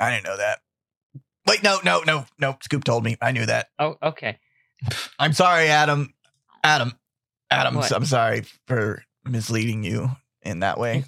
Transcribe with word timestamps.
I 0.00 0.10
didn't 0.10 0.24
know 0.24 0.36
that. 0.36 0.60
Wait, 1.46 1.62
no, 1.62 1.78
no, 1.84 2.00
no, 2.06 2.26
no. 2.38 2.56
Scoop 2.62 2.84
told 2.84 3.04
me. 3.04 3.16
I 3.20 3.32
knew 3.32 3.46
that. 3.46 3.68
Oh, 3.78 3.96
okay. 4.02 4.38
I'm 5.18 5.32
sorry, 5.32 5.68
Adam. 5.68 6.12
Adam. 6.64 6.92
Adam, 7.50 7.76
What? 7.76 7.92
I'm 7.92 8.04
sorry 8.04 8.42
for 8.66 9.04
misleading 9.24 9.84
you 9.84 10.10
in 10.42 10.60
that 10.60 10.78
way. 10.78 11.04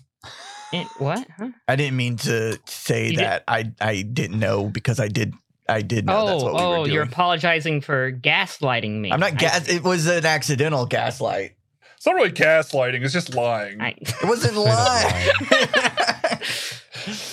What? 0.99 1.27
Huh? 1.37 1.49
I 1.67 1.77
didn't 1.77 1.97
mean 1.97 2.17
to 2.19 2.59
say 2.67 3.07
You 3.07 3.17
did- 3.17 3.19
that. 3.21 3.45
I 3.49 3.73
I 3.81 4.03
didn't 4.03 4.39
know 4.39 4.67
because 4.69 5.01
I 5.01 5.09
did 5.09 5.35
I 5.69 5.83
did 5.83 6.07
know 6.07 6.21
oh, 6.21 6.27
that's 6.27 6.43
what 6.45 6.53
we 6.55 6.61
oh, 6.61 6.63
oh 6.63 6.71
were 6.71 6.77
doing. 6.85 6.95
you're 6.95 7.03
apologizing 7.05 7.81
for 7.81 8.13
gaslighting 8.13 9.01
me. 9.01 9.11
I'm 9.11 9.19
not 9.21 9.37
gas. 9.39 9.69
It 9.69 9.83
was 9.83 10.07
an 10.07 10.25
accidental 10.27 10.87
gaslight. 10.87 11.53
It's 11.97 12.07
not 12.07 12.15
really 12.15 12.31
gaslighting. 12.33 13.03
It's 13.03 13.13
just 13.13 13.35
lying. 13.35 13.81
I, 13.81 13.95
It 13.99 14.15
wasn't 14.25 14.53
Straight 14.53 14.67
lying. 14.67 16.39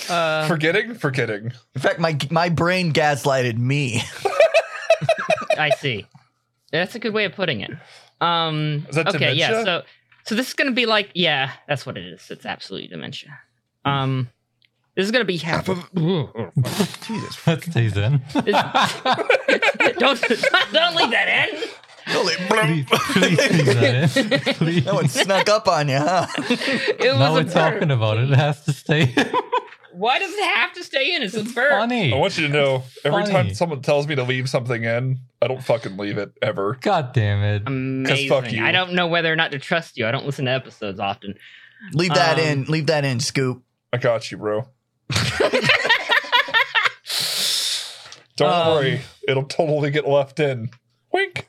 uh, 0.08 0.46
Forgetting, 0.46 0.94
forgetting. 0.94 1.52
In 1.74 1.80
fact, 1.80 1.98
my 1.98 2.16
my 2.30 2.48
brain 2.48 2.92
gaslighted 2.92 3.58
me. 3.58 4.02
I 5.58 5.70
see. 5.70 6.06
That's 6.72 6.94
a 6.94 6.98
good 6.98 7.14
way 7.14 7.24
of 7.24 7.32
putting 7.32 7.60
it. 7.60 7.70
Um, 8.20 8.86
Is 8.88 8.96
that 8.96 9.14
okay, 9.14 9.32
yeah. 9.34 9.64
So, 9.64 9.82
so 10.24 10.34
this 10.34 10.48
is 10.48 10.54
gonna 10.54 10.72
be 10.72 10.86
like, 10.86 11.10
yeah, 11.14 11.52
that's 11.68 11.86
what 11.86 11.96
it 11.96 12.04
is. 12.04 12.30
It's 12.30 12.46
absolutely 12.46 12.88
dementia. 12.88 13.38
Um, 13.84 14.28
this 14.94 15.04
is 15.04 15.12
gonna 15.12 15.24
be 15.24 15.36
half 15.36 15.68
of. 15.68 15.78
Jesus. 15.94 17.42
That 17.44 17.62
stays 17.62 17.96
in. 17.96 18.22
don't 19.98 20.20
don't 20.72 20.96
leave 20.96 21.10
that 21.10 21.48
in. 21.52 21.68
Holy 22.08 22.34
please, 22.48 22.86
please 22.88 23.38
leave 23.50 23.66
that. 23.66 24.54
Please. 24.58 24.84
No 24.84 24.94
one 24.94 25.08
snuck 25.08 25.48
up 25.48 25.66
on 25.68 25.88
you, 25.88 25.98
huh? 25.98 26.26
It 26.38 27.00
was 27.00 27.18
now 27.18 27.30
a 27.30 27.32
we're 27.34 27.42
burp. 27.44 27.52
talking 27.52 27.90
about 27.90 28.18
it. 28.18 28.30
It 28.30 28.36
has 28.36 28.64
to 28.64 28.72
stay 28.72 29.12
in. 29.16 29.32
Why 29.92 30.18
does 30.18 30.32
it 30.32 30.44
have 30.44 30.72
to 30.74 30.84
stay 30.84 31.14
in? 31.16 31.22
It's 31.22 31.34
a 31.34 31.42
burp. 31.42 31.70
Funny. 31.70 32.12
I 32.12 32.16
want 32.16 32.36
you 32.38 32.46
to 32.46 32.52
know 32.52 32.84
every 33.04 33.22
Funny. 33.22 33.32
time 33.32 33.54
someone 33.54 33.80
tells 33.80 34.06
me 34.06 34.14
to 34.14 34.22
leave 34.24 34.48
something 34.48 34.84
in, 34.84 35.18
I 35.42 35.48
don't 35.48 35.62
fucking 35.64 35.96
leave 35.96 36.18
it 36.18 36.32
ever. 36.42 36.76
God 36.82 37.12
damn 37.14 37.42
it. 37.42 37.62
Amazing. 37.66 38.28
fuck 38.28 38.52
you. 38.52 38.62
I 38.64 38.72
don't 38.72 38.92
know 38.92 39.06
whether 39.06 39.32
or 39.32 39.36
not 39.36 39.52
to 39.52 39.58
trust 39.58 39.96
you. 39.96 40.06
I 40.06 40.10
don't 40.10 40.26
listen 40.26 40.44
to 40.44 40.50
episodes 40.52 41.00
often. 41.00 41.34
Leave 41.92 42.12
that 42.14 42.38
Um, 42.38 42.44
in. 42.44 42.64
Leave 42.66 42.86
that 42.86 43.04
in, 43.04 43.20
Scoop. 43.20 43.62
I 43.92 43.96
got 43.96 44.30
you, 44.30 44.36
bro. 44.38 44.68
Don't 48.36 48.52
Um, 48.52 48.68
worry, 48.74 49.00
it'll 49.26 49.44
totally 49.44 49.90
get 49.90 50.06
left 50.06 50.40
in. 50.40 50.68
Wink. 51.10 51.48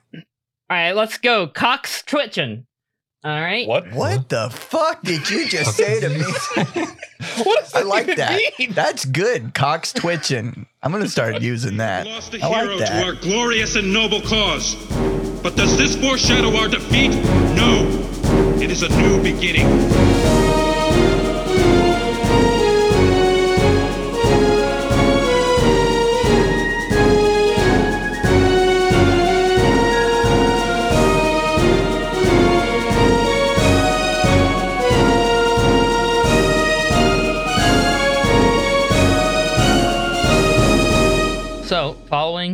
All 0.69 0.75
right, 0.77 0.91
let's 0.93 1.17
go. 1.17 1.47
Cox 1.47 2.03
twitching. 2.03 2.65
All 3.23 3.41
right. 3.41 3.67
What? 3.67 3.91
What 3.91 4.29
the 4.29 4.49
fuck 4.49 5.01
did 5.03 5.29
you 5.29 5.47
just 5.47 5.75
say 5.75 5.99
to 6.01 6.09
me? 6.09 6.85
What 7.43 7.61
does 7.63 7.73
I 7.73 7.81
like 7.81 8.03
even 8.03 8.17
that. 8.17 8.39
mean? 8.59 8.73
That's 8.73 9.03
good. 9.05 9.53
Cox 9.55 9.91
twitching. 9.91 10.67
I'm 10.83 10.91
gonna 10.91 11.07
start 11.09 11.41
using 11.41 11.77
that. 11.77 12.05
lost 12.05 12.33
a 12.35 12.39
I 12.41 12.47
like 12.47 12.61
hero 12.61 12.73
to 12.77 12.79
that. 12.83 13.05
our 13.05 13.13
glorious 13.13 13.75
and 13.75 13.91
noble 13.91 14.21
cause. 14.21 14.75
But 15.41 15.55
does 15.55 15.77
this 15.77 15.95
foreshadow 15.95 16.55
our 16.55 16.67
defeat? 16.67 17.09
No. 17.55 17.87
It 18.61 18.69
is 18.69 18.83
a 18.83 18.89
new 18.89 19.21
beginning. 19.23 19.65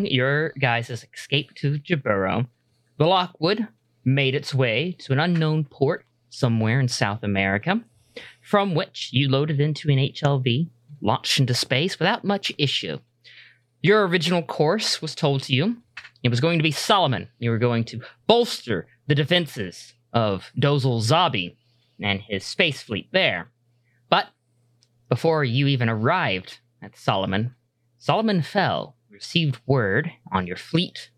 Your 0.06 0.54
guys' 0.60 0.90
escape 0.90 1.54
to 1.56 1.80
Jaburo, 1.80 2.48
the 2.98 3.06
Lockwood 3.06 3.68
made 4.06 4.36
its 4.36 4.54
way 4.54 4.96
to 5.00 5.14
an 5.14 5.20
unknown 5.20 5.66
port 5.66 6.06
somewhere 6.30 6.80
in 6.80 6.88
South 6.88 7.24
America, 7.24 7.82
from 8.42 8.76
which 8.76 9.10
you 9.12 9.30
loaded 9.30 9.60
into 9.60 9.90
an 9.90 9.98
HLV, 9.98 10.70
launched 11.02 11.40
into 11.40 11.54
space 11.54 12.00
without 12.00 12.24
much 12.24 12.52
issue. 12.58 13.00
Your 13.82 14.08
original 14.08 14.42
course 14.42 15.02
was 15.02 15.16
told 15.16 15.44
to 15.44 15.54
you. 15.54 15.78
It 16.24 16.30
was 16.30 16.40
going 16.40 16.58
to 16.60 16.64
be 16.64 16.72
Solomon. 16.72 17.28
You 17.40 17.52
were 17.52 17.58
going 17.58 17.84
to 17.86 18.02
bolster 18.28 18.88
the 19.08 19.16
defenses 19.16 19.94
of 20.14 20.52
Dozel 20.58 21.02
Zabi 21.02 21.58
and 22.02 22.22
his 22.22 22.46
space 22.46 22.82
fleet 22.82 23.10
there. 23.12 23.52
But 24.10 24.28
before 25.10 25.44
you 25.44 25.68
even 25.68 25.90
arrived 25.90 26.60
at 26.82 26.98
Solomon, 26.98 27.56
Solomon 27.98 28.42
Fell 28.42 28.96
received 29.14 29.62
word 29.68 30.12
on 30.32 30.48
your 30.48 30.58
fleet 30.58 31.12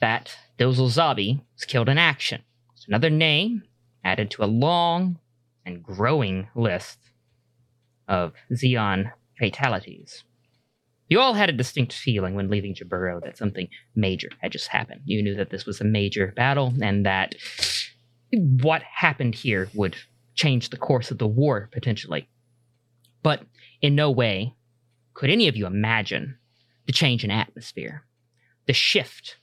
that 0.00 0.36
Dozel 0.58 0.88
Zabi 0.88 1.40
was 1.54 1.64
killed 1.64 1.88
in 1.88 1.98
action. 1.98 2.42
It's 2.74 2.86
another 2.86 3.10
name 3.10 3.62
added 4.04 4.30
to 4.32 4.44
a 4.44 4.46
long 4.46 5.18
and 5.64 5.82
growing 5.82 6.48
list 6.54 6.98
of 8.06 8.32
Zeon 8.52 9.12
fatalities. 9.38 10.24
You 11.08 11.18
all 11.18 11.34
had 11.34 11.48
a 11.48 11.54
distinct 11.54 11.92
feeling 11.92 12.34
when 12.34 12.50
leaving 12.50 12.74
Jaburo 12.74 13.20
that 13.22 13.36
something 13.36 13.68
major 13.96 14.28
had 14.40 14.52
just 14.52 14.68
happened. 14.68 15.00
You 15.04 15.22
knew 15.22 15.34
that 15.34 15.50
this 15.50 15.66
was 15.66 15.80
a 15.80 15.84
major 15.84 16.32
battle 16.36 16.72
and 16.80 17.04
that 17.04 17.34
what 18.32 18.82
happened 18.82 19.34
here 19.34 19.68
would 19.74 19.96
change 20.34 20.70
the 20.70 20.76
course 20.76 21.10
of 21.10 21.18
the 21.18 21.26
war 21.26 21.68
potentially. 21.72 22.28
But 23.22 23.42
in 23.82 23.94
no 23.94 24.10
way 24.10 24.54
could 25.14 25.30
any 25.30 25.48
of 25.48 25.56
you 25.56 25.66
imagine 25.66 26.36
the 26.90 26.94
change 26.94 27.22
in 27.22 27.30
atmosphere, 27.30 28.02
the 28.66 28.72
shift 28.72 29.36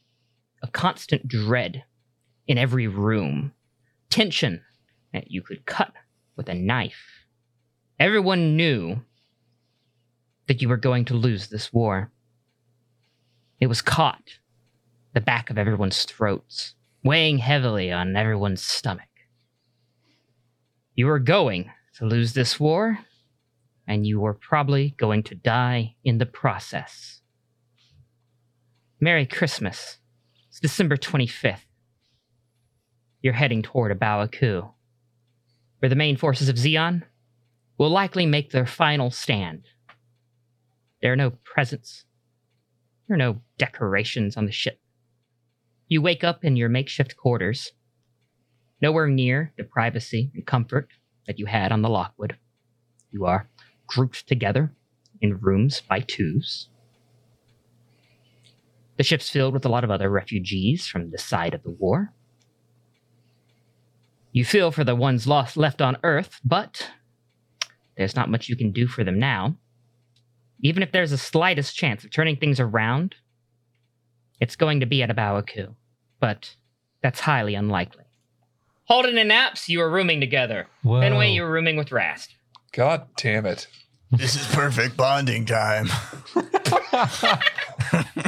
of 0.61 0.73
constant 0.73 1.25
dread 1.29 1.81
in 2.45 2.57
every 2.57 2.87
room, 2.87 3.53
tension 4.09 4.61
that 5.13 5.31
you 5.31 5.41
could 5.41 5.65
cut 5.65 5.93
with 6.35 6.49
a 6.49 6.53
knife? 6.53 7.23
Everyone 7.97 8.57
knew 8.57 8.97
that 10.47 10.61
you 10.61 10.67
were 10.67 10.75
going 10.75 11.05
to 11.05 11.13
lose 11.13 11.47
this 11.47 11.71
war. 11.71 12.11
It 13.61 13.67
was 13.67 13.81
caught 13.81 14.39
the 15.13 15.21
back 15.21 15.49
of 15.49 15.57
everyone's 15.57 16.03
throats, 16.03 16.75
weighing 17.01 17.37
heavily 17.37 17.93
on 17.93 18.17
everyone's 18.17 18.61
stomach. 18.61 19.07
You 20.95 21.05
were 21.05 21.19
going 21.19 21.71
to 21.95 22.05
lose 22.05 22.33
this 22.33 22.59
war, 22.59 22.99
and 23.87 24.05
you 24.05 24.19
were 24.19 24.33
probably 24.33 24.95
going 24.97 25.23
to 25.23 25.35
die 25.35 25.95
in 26.03 26.17
the 26.17 26.25
process. 26.25 27.21
Merry 28.99 29.27
Christmas. 29.27 29.99
It's 30.49 30.59
December 30.59 30.97
25th. 30.97 31.65
You're 33.21 33.33
heading 33.33 33.61
toward 33.61 33.91
A 33.91 33.95
Baoa 33.95 34.27
Qu, 34.27 34.71
where 35.77 35.89
the 35.89 35.95
main 35.95 36.17
forces 36.17 36.49
of 36.49 36.55
Zeon 36.55 37.03
will 37.77 37.91
likely 37.91 38.25
make 38.25 38.49
their 38.49 38.65
final 38.65 39.11
stand. 39.11 39.65
There 40.99 41.13
are 41.13 41.15
no 41.15 41.33
presents. 41.43 42.05
There 43.07 43.13
are 43.13 43.19
no 43.19 43.41
decorations 43.59 44.35
on 44.35 44.47
the 44.47 44.51
ship. 44.51 44.79
You 45.87 46.01
wake 46.01 46.23
up 46.23 46.43
in 46.43 46.55
your 46.55 46.67
makeshift 46.67 47.15
quarters, 47.15 47.73
nowhere 48.81 49.07
near 49.07 49.53
the 49.59 49.63
privacy 49.63 50.31
and 50.33 50.43
comfort 50.43 50.89
that 51.27 51.37
you 51.37 51.45
had 51.45 51.71
on 51.71 51.83
the 51.83 51.89
Lockwood. 51.89 52.37
You 53.11 53.25
are 53.25 53.47
grouped 53.85 54.27
together 54.27 54.73
in 55.21 55.37
rooms 55.37 55.83
by 55.87 55.99
twos. 55.99 56.69
The 58.97 59.03
ship's 59.03 59.29
filled 59.29 59.53
with 59.53 59.65
a 59.65 59.69
lot 59.69 59.83
of 59.83 59.91
other 59.91 60.09
refugees 60.09 60.87
from 60.87 61.11
this 61.11 61.23
side 61.23 61.53
of 61.53 61.63
the 61.63 61.69
war. 61.69 62.13
You 64.31 64.43
feel 64.43 64.71
for 64.71 64.83
the 64.83 64.95
ones 64.95 65.27
lost 65.27 65.55
left 65.55 65.81
on 65.81 65.97
Earth, 66.03 66.39
but 66.43 66.91
there's 67.95 68.15
not 68.15 68.29
much 68.29 68.49
you 68.49 68.55
can 68.55 68.71
do 68.71 68.87
for 68.87 69.03
them 69.03 69.19
now. 69.19 69.55
Even 70.61 70.81
if 70.81 70.91
there's 70.91 71.11
the 71.11 71.17
slightest 71.17 71.75
chance 71.75 72.03
of 72.03 72.11
turning 72.11 72.35
things 72.35 72.59
around, 72.59 73.15
it's 74.39 74.55
going 74.55 74.79
to 74.79 74.85
be 74.85 75.03
at 75.03 75.11
A 75.11 75.13
Baoa 75.13 75.43
Qu, 75.47 75.75
but 76.19 76.55
that's 77.01 77.19
highly 77.19 77.55
unlikely. 77.55 78.03
Holden 78.85 79.17
and 79.17 79.29
Naps, 79.29 79.69
you 79.69 79.81
are 79.81 79.89
rooming 79.89 80.19
together. 80.19 80.67
Whoa. 80.81 81.01
Fenway, 81.01 81.31
you 81.31 81.43
were 81.43 81.51
rooming 81.51 81.75
with 81.75 81.91
Rast. 81.91 82.35
God 82.71 83.07
damn 83.17 83.45
it. 83.45 83.67
This 84.11 84.35
is 84.35 84.47
perfect 84.47 84.95
bonding 84.95 85.45
time. 85.45 85.89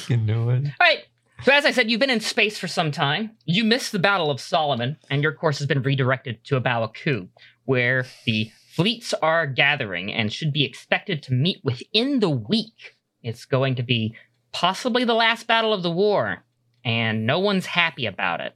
Fucking 0.00 0.26
knew 0.26 0.50
it. 0.50 0.64
All 0.64 0.72
right. 0.80 1.04
So 1.42 1.52
as 1.52 1.64
I 1.64 1.70
said, 1.70 1.90
you've 1.90 2.00
been 2.00 2.10
in 2.10 2.20
space 2.20 2.58
for 2.58 2.68
some 2.68 2.92
time. 2.92 3.30
You 3.46 3.64
missed 3.64 3.92
the 3.92 3.98
Battle 3.98 4.30
of 4.30 4.40
Solomon, 4.40 4.98
and 5.08 5.22
your 5.22 5.32
course 5.32 5.58
has 5.58 5.66
been 5.66 5.82
redirected 5.82 6.44
to 6.44 6.56
A 6.56 6.60
Baoa 6.60 6.92
Qu, 6.92 7.28
where 7.64 8.04
the 8.26 8.50
fleets 8.74 9.14
are 9.14 9.46
gathering 9.46 10.12
and 10.12 10.32
should 10.32 10.52
be 10.52 10.64
expected 10.64 11.22
to 11.24 11.32
meet 11.32 11.60
within 11.64 12.20
the 12.20 12.28
week. 12.28 12.96
It's 13.22 13.46
going 13.46 13.74
to 13.76 13.82
be 13.82 14.14
possibly 14.52 15.04
the 15.04 15.14
last 15.14 15.46
battle 15.46 15.72
of 15.72 15.82
the 15.82 15.90
war, 15.90 16.44
and 16.84 17.26
no 17.26 17.38
one's 17.38 17.66
happy 17.66 18.06
about 18.06 18.40
it. 18.40 18.54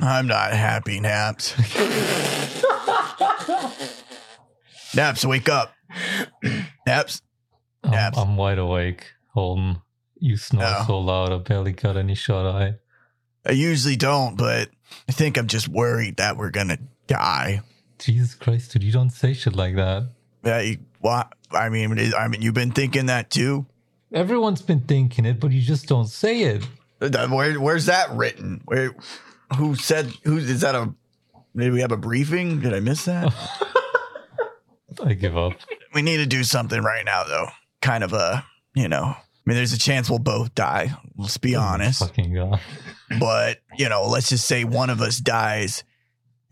I'm 0.00 0.26
not 0.26 0.52
happy, 0.52 1.00
Naps. 1.00 1.54
Naps, 4.94 5.24
wake 5.24 5.48
up. 5.48 5.72
Naps. 6.86 7.22
I'm, 7.84 8.14
I'm 8.16 8.36
wide 8.36 8.58
awake, 8.58 9.12
Holden. 9.34 9.82
You 10.20 10.36
snore 10.36 10.64
Oh. 10.66 10.84
so 10.86 10.98
loud, 11.00 11.32
I 11.32 11.38
barely 11.38 11.72
got 11.72 11.96
any 11.96 12.14
shut 12.14 12.46
eye. 12.46 12.74
I 13.46 13.52
usually 13.52 13.96
don't, 13.96 14.36
but 14.36 14.68
I 15.08 15.12
think 15.12 15.36
I'm 15.38 15.46
just 15.46 15.68
worried 15.68 16.16
that 16.16 16.36
we're 16.36 16.50
gonna 16.50 16.78
die. 17.06 17.62
Jesus 17.98 18.34
Christ, 18.34 18.72
dude, 18.72 18.82
you 18.84 18.92
don't 18.92 19.10
say 19.10 19.32
shit 19.32 19.54
like 19.56 19.76
that. 19.76 20.08
I, 20.44 20.78
what? 21.00 21.32
I 21.50 21.68
mean, 21.68 22.12
I 22.16 22.28
mean, 22.28 22.42
you've 22.42 22.54
been 22.54 22.72
thinking 22.72 23.06
that 23.06 23.30
too. 23.30 23.66
Everyone's 24.12 24.62
been 24.62 24.80
thinking 24.80 25.24
it, 25.26 25.40
but 25.40 25.50
you 25.52 25.60
just 25.62 25.86
don't 25.86 26.06
say 26.08 26.42
it. 26.42 26.64
Where, 27.00 27.54
where's 27.60 27.86
that 27.86 28.10
written? 28.12 28.62
Where? 28.64 28.94
Who 29.56 29.74
said? 29.76 30.12
Who 30.24 30.38
is 30.38 30.60
that? 30.62 30.74
A? 30.74 30.92
Did 31.56 31.72
we 31.72 31.80
have 31.80 31.92
a 31.92 31.96
briefing? 31.96 32.60
Did 32.60 32.74
I 32.74 32.80
miss 32.80 33.04
that? 33.06 33.32
I 35.04 35.14
give 35.14 35.36
up. 35.36 35.52
we 35.94 36.02
need 36.02 36.16
to 36.18 36.26
do 36.26 36.42
something 36.44 36.80
right 36.82 37.04
now, 37.04 37.24
though. 37.24 37.48
Kind 37.80 38.02
of 38.02 38.12
a, 38.12 38.44
you 38.74 38.88
know. 38.88 39.14
I 39.48 39.50
mean, 39.50 39.56
there's 39.56 39.72
a 39.72 39.78
chance 39.78 40.10
we'll 40.10 40.18
both 40.18 40.54
die. 40.54 40.90
Let's 41.16 41.38
be 41.38 41.54
honest. 41.54 42.00
Fucking 42.00 42.34
God. 42.34 42.60
But 43.18 43.60
you 43.78 43.88
know, 43.88 44.06
let's 44.06 44.28
just 44.28 44.44
say 44.44 44.64
one 44.64 44.90
of 44.90 45.00
us 45.00 45.16
dies 45.16 45.84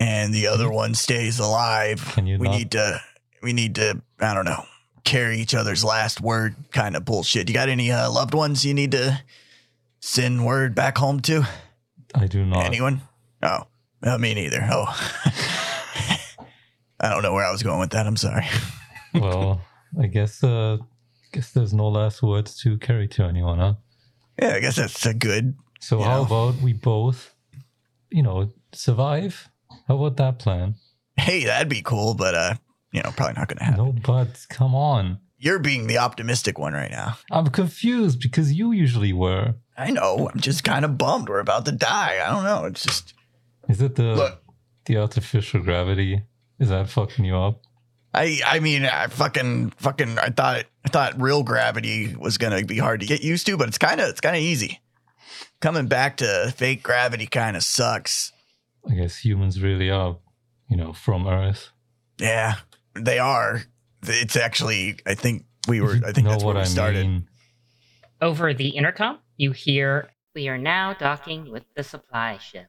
and 0.00 0.32
the 0.32 0.46
other 0.46 0.70
one 0.70 0.94
stays 0.94 1.38
alive. 1.38 2.00
Can 2.14 2.26
you 2.26 2.38
we 2.38 2.48
not? 2.48 2.56
need 2.56 2.70
to. 2.70 3.02
We 3.42 3.52
need 3.52 3.74
to. 3.74 4.00
I 4.18 4.32
don't 4.32 4.46
know. 4.46 4.64
Carry 5.04 5.40
each 5.40 5.54
other's 5.54 5.84
last 5.84 6.22
word, 6.22 6.56
kind 6.72 6.96
of 6.96 7.04
bullshit. 7.04 7.50
You 7.50 7.54
got 7.54 7.68
any 7.68 7.92
uh, 7.92 8.10
loved 8.10 8.32
ones 8.32 8.64
you 8.64 8.72
need 8.72 8.92
to 8.92 9.22
send 10.00 10.46
word 10.46 10.74
back 10.74 10.96
home 10.96 11.20
to? 11.20 11.46
I 12.14 12.26
do 12.28 12.46
not. 12.46 12.64
Anyone? 12.64 13.02
Oh, 13.42 13.66
uh, 14.04 14.16
me 14.16 14.32
neither. 14.32 14.66
Oh, 14.72 14.86
I 16.98 17.10
don't 17.10 17.22
know 17.22 17.34
where 17.34 17.44
I 17.44 17.52
was 17.52 17.62
going 17.62 17.78
with 17.78 17.90
that. 17.90 18.06
I'm 18.06 18.16
sorry. 18.16 18.46
well, 19.14 19.60
I 20.00 20.06
guess 20.06 20.42
uh 20.42 20.78
guess 21.32 21.52
there's 21.52 21.72
no 21.74 21.88
last 21.88 22.22
words 22.22 22.56
to 22.62 22.78
carry 22.78 23.08
to 23.08 23.24
anyone, 23.24 23.58
huh? 23.58 23.74
Yeah, 24.40 24.54
I 24.54 24.60
guess 24.60 24.76
that's 24.76 25.04
a 25.06 25.14
good. 25.14 25.54
So 25.80 26.00
how 26.00 26.22
know. 26.22 26.24
about 26.24 26.62
we 26.62 26.72
both, 26.72 27.34
you 28.10 28.22
know, 28.22 28.50
survive? 28.72 29.48
How 29.88 29.96
about 29.96 30.16
that 30.16 30.38
plan? 30.38 30.74
Hey, 31.16 31.44
that'd 31.44 31.68
be 31.68 31.82
cool, 31.82 32.14
but 32.14 32.34
uh, 32.34 32.54
you 32.92 33.02
know, 33.02 33.10
probably 33.16 33.34
not 33.34 33.48
going 33.48 33.58
to 33.58 33.64
happen. 33.64 33.84
No 33.84 33.92
buts, 33.92 34.46
come 34.46 34.74
on. 34.74 35.18
You're 35.38 35.58
being 35.58 35.86
the 35.86 35.98
optimistic 35.98 36.58
one 36.58 36.72
right 36.72 36.90
now. 36.90 37.18
I'm 37.30 37.48
confused 37.48 38.20
because 38.20 38.52
you 38.52 38.72
usually 38.72 39.12
were. 39.12 39.54
I 39.76 39.90
know. 39.90 40.30
I'm 40.32 40.40
just 40.40 40.64
kind 40.64 40.84
of 40.84 40.96
bummed. 40.96 41.28
We're 41.28 41.40
about 41.40 41.66
to 41.66 41.72
die. 41.72 42.18
I 42.24 42.30
don't 42.30 42.44
know. 42.44 42.64
It's 42.64 42.82
just 42.82 43.14
Is 43.68 43.82
it 43.82 43.96
the 43.96 44.14
look. 44.14 44.42
the 44.86 44.96
artificial 44.96 45.60
gravity? 45.60 46.22
Is 46.58 46.70
that 46.70 46.88
fucking 46.88 47.24
you 47.24 47.36
up? 47.36 47.60
I 48.14 48.40
I 48.46 48.60
mean, 48.60 48.86
I 48.86 49.08
fucking 49.08 49.72
fucking. 49.76 50.18
I 50.18 50.30
thought 50.30 50.64
I 50.86 50.88
thought 50.88 51.20
real 51.20 51.42
gravity 51.42 52.14
was 52.14 52.38
gonna 52.38 52.64
be 52.64 52.78
hard 52.78 53.00
to 53.00 53.06
get 53.06 53.20
used 53.24 53.44
to, 53.46 53.56
but 53.56 53.66
it's 53.66 53.76
kind 53.76 54.00
of 54.00 54.08
it's 54.08 54.20
kind 54.20 54.36
of 54.36 54.42
easy. 54.42 54.80
Coming 55.60 55.88
back 55.88 56.18
to 56.18 56.54
fake 56.56 56.84
gravity 56.84 57.26
kind 57.26 57.56
of 57.56 57.64
sucks. 57.64 58.32
I 58.88 58.94
guess 58.94 59.18
humans 59.18 59.60
really 59.60 59.90
are, 59.90 60.16
you 60.70 60.76
know, 60.76 60.92
from 60.92 61.26
Earth. 61.26 61.70
Yeah, 62.18 62.54
they 62.94 63.18
are. 63.18 63.62
It's 64.04 64.36
actually. 64.36 65.00
I 65.04 65.14
think 65.14 65.46
we 65.66 65.80
were. 65.80 65.98
I 66.06 66.12
think 66.12 66.26
know 66.26 66.30
that's 66.30 66.44
where 66.44 66.54
what 66.54 66.60
we 66.60 66.62
I 66.62 66.66
started. 66.66 67.04
mean. 67.04 67.28
Over 68.22 68.54
the 68.54 68.68
intercom, 68.68 69.18
you 69.36 69.50
hear, 69.50 70.08
We 70.36 70.46
are 70.46 70.56
now 70.56 70.94
docking 70.94 71.50
with 71.50 71.64
the 71.74 71.82
supply 71.82 72.38
ship. 72.38 72.68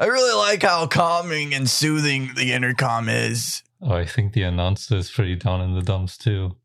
I 0.00 0.06
really 0.06 0.34
like 0.36 0.62
how 0.64 0.88
calming 0.88 1.54
and 1.54 1.70
soothing 1.70 2.32
the 2.34 2.52
intercom 2.52 3.08
is. 3.08 3.62
Oh, 3.80 3.94
I 3.94 4.04
think 4.04 4.32
the 4.32 4.42
announcer 4.42 4.96
is 4.96 5.12
pretty 5.12 5.36
down 5.36 5.60
in 5.60 5.74
the 5.74 5.82
dumps 5.82 6.18
too. 6.18 6.56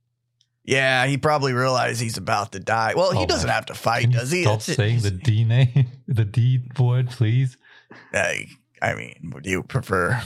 Yeah, 0.64 1.06
he 1.08 1.18
probably 1.18 1.54
realized 1.54 2.02
he's 2.02 2.18
about 2.18 2.52
to 2.52 2.60
die. 2.60 2.94
Well, 2.96 3.12
he 3.12 3.24
Oh, 3.24 3.26
doesn't 3.26 3.48
my- 3.48 3.54
have 3.54 3.66
to 3.68 3.74
fight, 3.74 4.02
Can 4.04 4.12
does 4.12 4.32
he? 4.32 4.44
stop 4.44 4.54
That's 4.60 4.70
it. 4.70 4.76
saying 4.76 5.00
the 5.02 5.12
D 5.12 5.44
name, 5.44 5.88
the 6.08 6.24
D 6.26 6.60
word, 6.80 7.10
please? 7.10 7.58
I, 8.14 8.46
I 8.82 8.94
mean, 8.94 9.32
would 9.34 9.46
you 9.46 9.64
prefer 9.64 10.22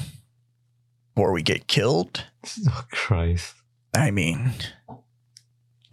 or 1.15 1.31
we 1.31 1.41
get 1.41 1.67
killed? 1.67 2.25
Oh 2.69 2.85
Christ! 2.91 3.55
I 3.95 4.11
mean, 4.11 4.51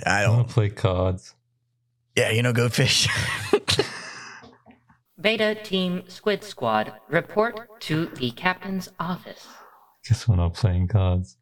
I 0.05 0.21
I 0.21 0.23
don't. 0.25 0.47
to 0.47 0.53
play 0.53 0.69
cards. 0.71 1.35
Yeah, 2.17 2.31
you 2.31 2.43
know, 2.43 2.53
go 2.53 2.69
fish. 2.69 3.09
Beta 5.21 5.55
Team 5.55 6.03
Squid 6.09 6.43
Squad, 6.43 6.93
report 7.09 7.81
to 7.83 8.07
the 8.07 8.33
captain's 8.33 8.89
office. 8.99 9.47
Guess 10.09 10.27
we're 10.27 10.37
not 10.37 10.55
playing 10.55 10.89
cards. 10.89 11.37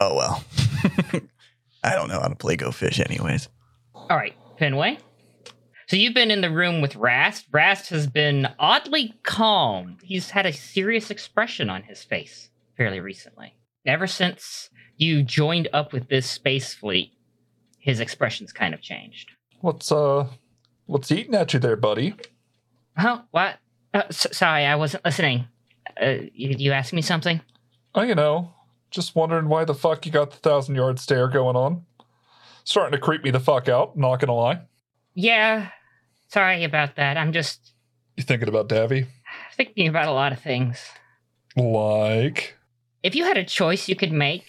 oh 0.00 0.14
well. 0.14 0.44
I 1.84 1.94
don't 1.94 2.08
know 2.08 2.20
how 2.20 2.28
to 2.28 2.34
play 2.34 2.56
go 2.56 2.70
fish, 2.72 3.00
anyways. 3.00 3.48
All 3.94 4.16
right, 4.16 4.34
Fenway. 4.58 4.98
So 5.88 5.96
you've 5.96 6.14
been 6.14 6.32
in 6.32 6.40
the 6.40 6.50
room 6.50 6.80
with 6.80 6.96
Rast. 6.96 7.46
Rast 7.52 7.90
has 7.90 8.06
been 8.08 8.48
oddly 8.58 9.14
calm. 9.22 9.98
He's 10.02 10.30
had 10.30 10.44
a 10.44 10.52
serious 10.52 11.10
expression 11.10 11.70
on 11.70 11.84
his 11.84 12.02
face 12.02 12.50
fairly 12.76 12.98
recently. 12.98 13.54
Ever 13.86 14.08
since 14.08 14.68
you 14.96 15.22
joined 15.22 15.68
up 15.72 15.92
with 15.92 16.08
this 16.08 16.28
space 16.28 16.74
fleet, 16.74 17.12
his 17.78 18.00
expression's 18.00 18.52
kind 18.52 18.74
of 18.74 18.80
changed. 18.82 19.30
What's 19.60 19.92
uh, 19.92 20.26
what's 20.86 21.12
eating 21.12 21.36
at 21.36 21.54
you 21.54 21.60
there, 21.60 21.76
buddy? 21.76 22.14
Huh? 22.96 23.22
What? 23.30 23.58
Uh, 23.94 24.02
s- 24.08 24.26
sorry, 24.36 24.64
I 24.66 24.74
wasn't 24.74 25.04
listening. 25.04 25.46
Uh, 26.00 26.16
you, 26.34 26.56
you 26.58 26.72
asked 26.72 26.92
me 26.92 27.00
something? 27.02 27.40
Oh, 27.94 28.02
you 28.02 28.16
know, 28.16 28.52
just 28.96 29.14
wondering 29.14 29.48
why 29.48 29.64
the 29.64 29.74
fuck 29.74 30.04
you 30.06 30.10
got 30.10 30.30
the 30.32 30.38
thousand 30.38 30.74
yard 30.74 30.98
stare 30.98 31.28
going 31.28 31.54
on. 31.54 31.84
Starting 32.64 32.92
to 32.92 32.98
creep 32.98 33.22
me 33.22 33.30
the 33.30 33.38
fuck 33.38 33.68
out. 33.68 33.96
Not 33.96 34.16
gonna 34.18 34.34
lie. 34.34 34.62
Yeah. 35.14 35.68
Sorry 36.28 36.64
about 36.64 36.96
that. 36.96 37.16
I'm 37.16 37.32
just 37.32 37.72
You 38.16 38.24
thinking 38.24 38.48
about 38.48 38.68
Davy? 38.68 39.06
thinking 39.56 39.86
about 39.88 40.08
a 40.08 40.12
lot 40.12 40.32
of 40.32 40.40
things. 40.40 40.82
Like, 41.56 42.56
If 43.02 43.14
you 43.14 43.24
had 43.24 43.36
a 43.38 43.44
choice 43.44 43.88
you 43.88 43.94
could 43.96 44.12
make 44.12 44.44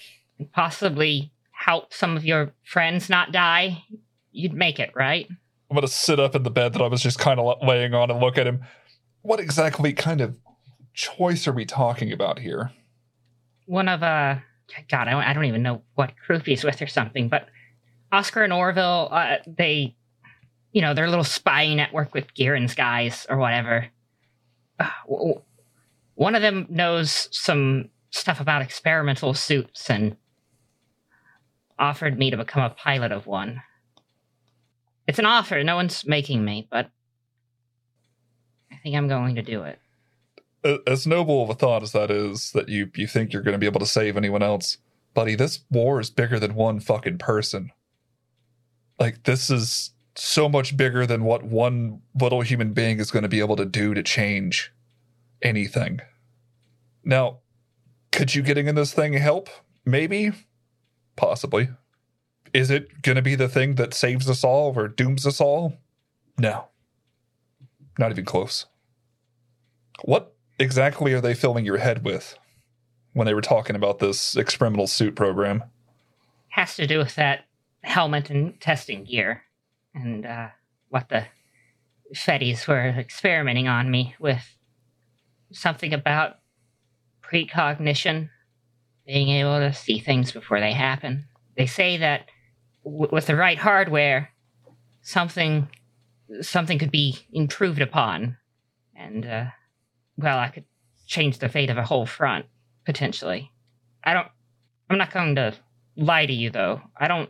possibly 0.54 1.32
help 1.52 1.94
some 1.94 2.18
of 2.18 2.26
your 2.26 2.54
friends 2.64 3.10
not 3.10 3.32
die, 3.32 3.84
you'd 4.32 4.54
make 4.54 4.80
it, 4.80 4.92
right? 4.96 5.28
I'm 5.70 5.76
gonna 5.76 5.88
sit 5.88 6.20
up 6.20 6.36
in 6.36 6.44
the 6.44 6.50
bed 6.52 6.74
that 6.74 6.82
I 6.82 6.88
was 6.88 7.02
just 7.04 7.20
kind 7.20 7.40
of 7.40 7.58
laying 7.62 7.94
on 7.94 8.10
and 8.10 8.20
look 8.20 8.38
at 8.38 8.48
him. 8.48 8.64
What 9.22 9.40
exactly 9.40 9.94
kind 9.94 10.22
of 10.22 10.38
choice 10.94 11.48
are 11.48 11.52
we 11.54 11.66
talking 11.66 12.12
about 12.12 12.40
here? 12.40 12.72
One 13.68 13.88
of, 13.88 14.02
uh, 14.02 14.38
God, 14.90 15.08
I 15.08 15.12
don't, 15.12 15.24
I 15.24 15.34
don't 15.34 15.46
even 15.46 15.62
know 15.62 15.84
what 15.94 16.14
group 16.26 16.46
he's 16.46 16.64
with 16.64 16.82
or 16.82 16.88
something, 16.88 17.30
but 17.30 17.48
Oscar 18.12 18.44
and 18.44 18.52
Orville, 18.52 19.10
uh, 19.12 19.36
they, 19.46 19.96
you 20.72 20.82
know, 20.82 20.94
their 20.94 21.10
little 21.10 21.24
spy 21.24 21.74
network 21.74 22.14
with 22.14 22.34
Gihren's 22.34 22.74
guys 22.76 23.26
or 23.30 23.38
whatever. 23.38 23.88
Uh, 24.80 24.90
one 26.16 26.36
of 26.36 26.42
them 26.42 26.66
knows 26.70 27.30
some 27.32 27.90
stuff 28.10 28.40
about 28.40 28.62
experimental 28.62 29.34
suits 29.34 29.90
and 29.90 30.18
offered 31.78 32.18
me 32.18 32.32
to 32.32 32.38
become 32.38 32.64
a 32.64 32.70
pilot 32.70 33.12
of 33.12 33.28
one. 33.28 33.62
It's 35.08 35.20
an 35.20 35.26
offer. 35.26 35.64
No 35.64 35.76
one's 35.76 36.06
making 36.06 36.44
me, 36.44 36.68
but 36.70 36.90
I 38.72 38.78
think 38.78 38.96
I'm 38.96 39.08
going 39.08 39.36
to 39.36 39.42
do 39.42 39.64
it. 39.64 39.80
As 40.64 41.08
noble 41.08 41.44
of 41.44 41.50
a 41.50 41.54
thought 41.54 41.84
as 41.84 41.92
that 41.92 42.12
is, 42.12 42.52
that 42.52 42.70
you 42.70 42.90
you 42.96 43.08
think 43.08 43.32
you're 43.32 43.44
gonna 43.44 43.58
be 43.58 43.68
able 43.68 43.80
to 43.80 43.86
save 43.86 44.18
anyone 44.18 44.44
else, 44.44 44.78
buddy, 45.14 45.36
this 45.36 45.62
war 45.72 46.00
is 46.00 46.10
bigger 46.10 46.40
than 46.40 46.56
one 46.56 46.80
fucking 46.80 47.18
person. 47.18 47.72
Like 49.00 49.24
this 49.24 49.50
is 49.50 49.92
so 50.18 50.50
much 50.50 50.76
bigger 50.76 51.06
than 51.06 51.24
what 51.24 51.44
one 51.44 52.02
little 52.20 52.42
human 52.42 52.74
being 52.74 53.00
is 53.00 53.12
going 53.12 53.24
to 53.24 53.30
be 53.30 53.40
able 53.40 53.56
to 53.56 53.66
do 53.66 53.94
to 53.94 54.02
change 54.02 54.74
anything. 55.42 56.00
Now, 57.04 57.40
could 58.12 58.34
you 58.34 58.42
getting 58.42 58.68
in 58.68 58.76
this 58.76 58.94
thing 58.94 59.14
help? 59.14 59.50
Maybe, 59.86 60.32
possibly. 61.16 61.70
Is 62.54 62.72
it 62.72 63.02
going 63.02 63.18
to 63.18 63.22
be 63.22 63.36
the 63.36 63.48
thing 63.48 63.76
that 63.76 63.94
saves 63.94 64.30
us 64.30 64.44
all 64.44 64.74
or 64.76 64.88
dooms 64.88 65.28
us 65.28 65.40
all? 65.40 65.78
No. 66.38 66.68
Not 68.00 68.12
even 68.12 68.26
close. 68.26 68.66
What 70.04 70.36
exactly 70.60 71.14
are 71.14 71.22
they 71.22 71.34
filling 71.34 71.66
your 71.66 71.78
head 71.78 72.04
with 72.04 72.38
when 73.14 73.26
they 73.26 73.34
were 73.34 73.42
talking 73.42 73.76
about 73.76 74.00
this 74.00 74.36
experimental 74.36 74.88
suit 74.88 75.16
program? 75.16 75.64
has 76.58 76.76
to 76.76 76.88
do 76.88 76.98
with 76.98 77.14
that 77.16 77.46
helmet 77.84 78.32
and 78.32 78.60
testing 78.60 79.04
gear 79.04 79.44
and 79.94 80.26
uh, 80.26 80.48
what 80.90 81.08
the 81.10 81.24
fetties 82.16 82.68
were 82.68 82.88
experimenting 82.88 83.68
on 83.68 83.92
me 83.92 84.16
with 84.20 84.44
something 85.52 85.94
about 85.94 86.38
precognition 87.22 88.30
being 89.06 89.30
able 89.30 89.60
to 89.60 89.72
see 89.72 90.00
things 90.00 90.32
before 90.32 90.60
they 90.60 90.74
happen 90.74 91.26
they 91.56 91.68
say 91.68 91.98
that 91.98 92.28
w- 92.84 93.10
with 93.12 93.28
the 93.28 93.36
right 93.36 93.60
hardware 93.60 94.30
something 95.02 95.68
something 96.42 96.80
could 96.80 96.92
be 96.92 97.20
improved 97.32 97.82
upon 97.82 98.36
and 98.96 99.26
uh, 99.28 99.46
well 100.18 100.38
i 100.38 100.50
could 100.50 100.66
change 101.06 101.40
the 101.40 101.50
fate 101.50 101.70
of 101.70 101.78
a 101.78 101.86
whole 101.86 102.06
front 102.06 102.46
potentially 102.86 103.52
i 104.04 104.14
don't 104.14 104.28
i'm 104.90 104.98
not 104.98 105.12
going 105.12 105.36
to 105.36 105.54
lie 105.98 106.26
to 106.26 106.34
you 106.34 106.50
though. 106.50 106.82
I 106.96 107.08
don't 107.08 107.30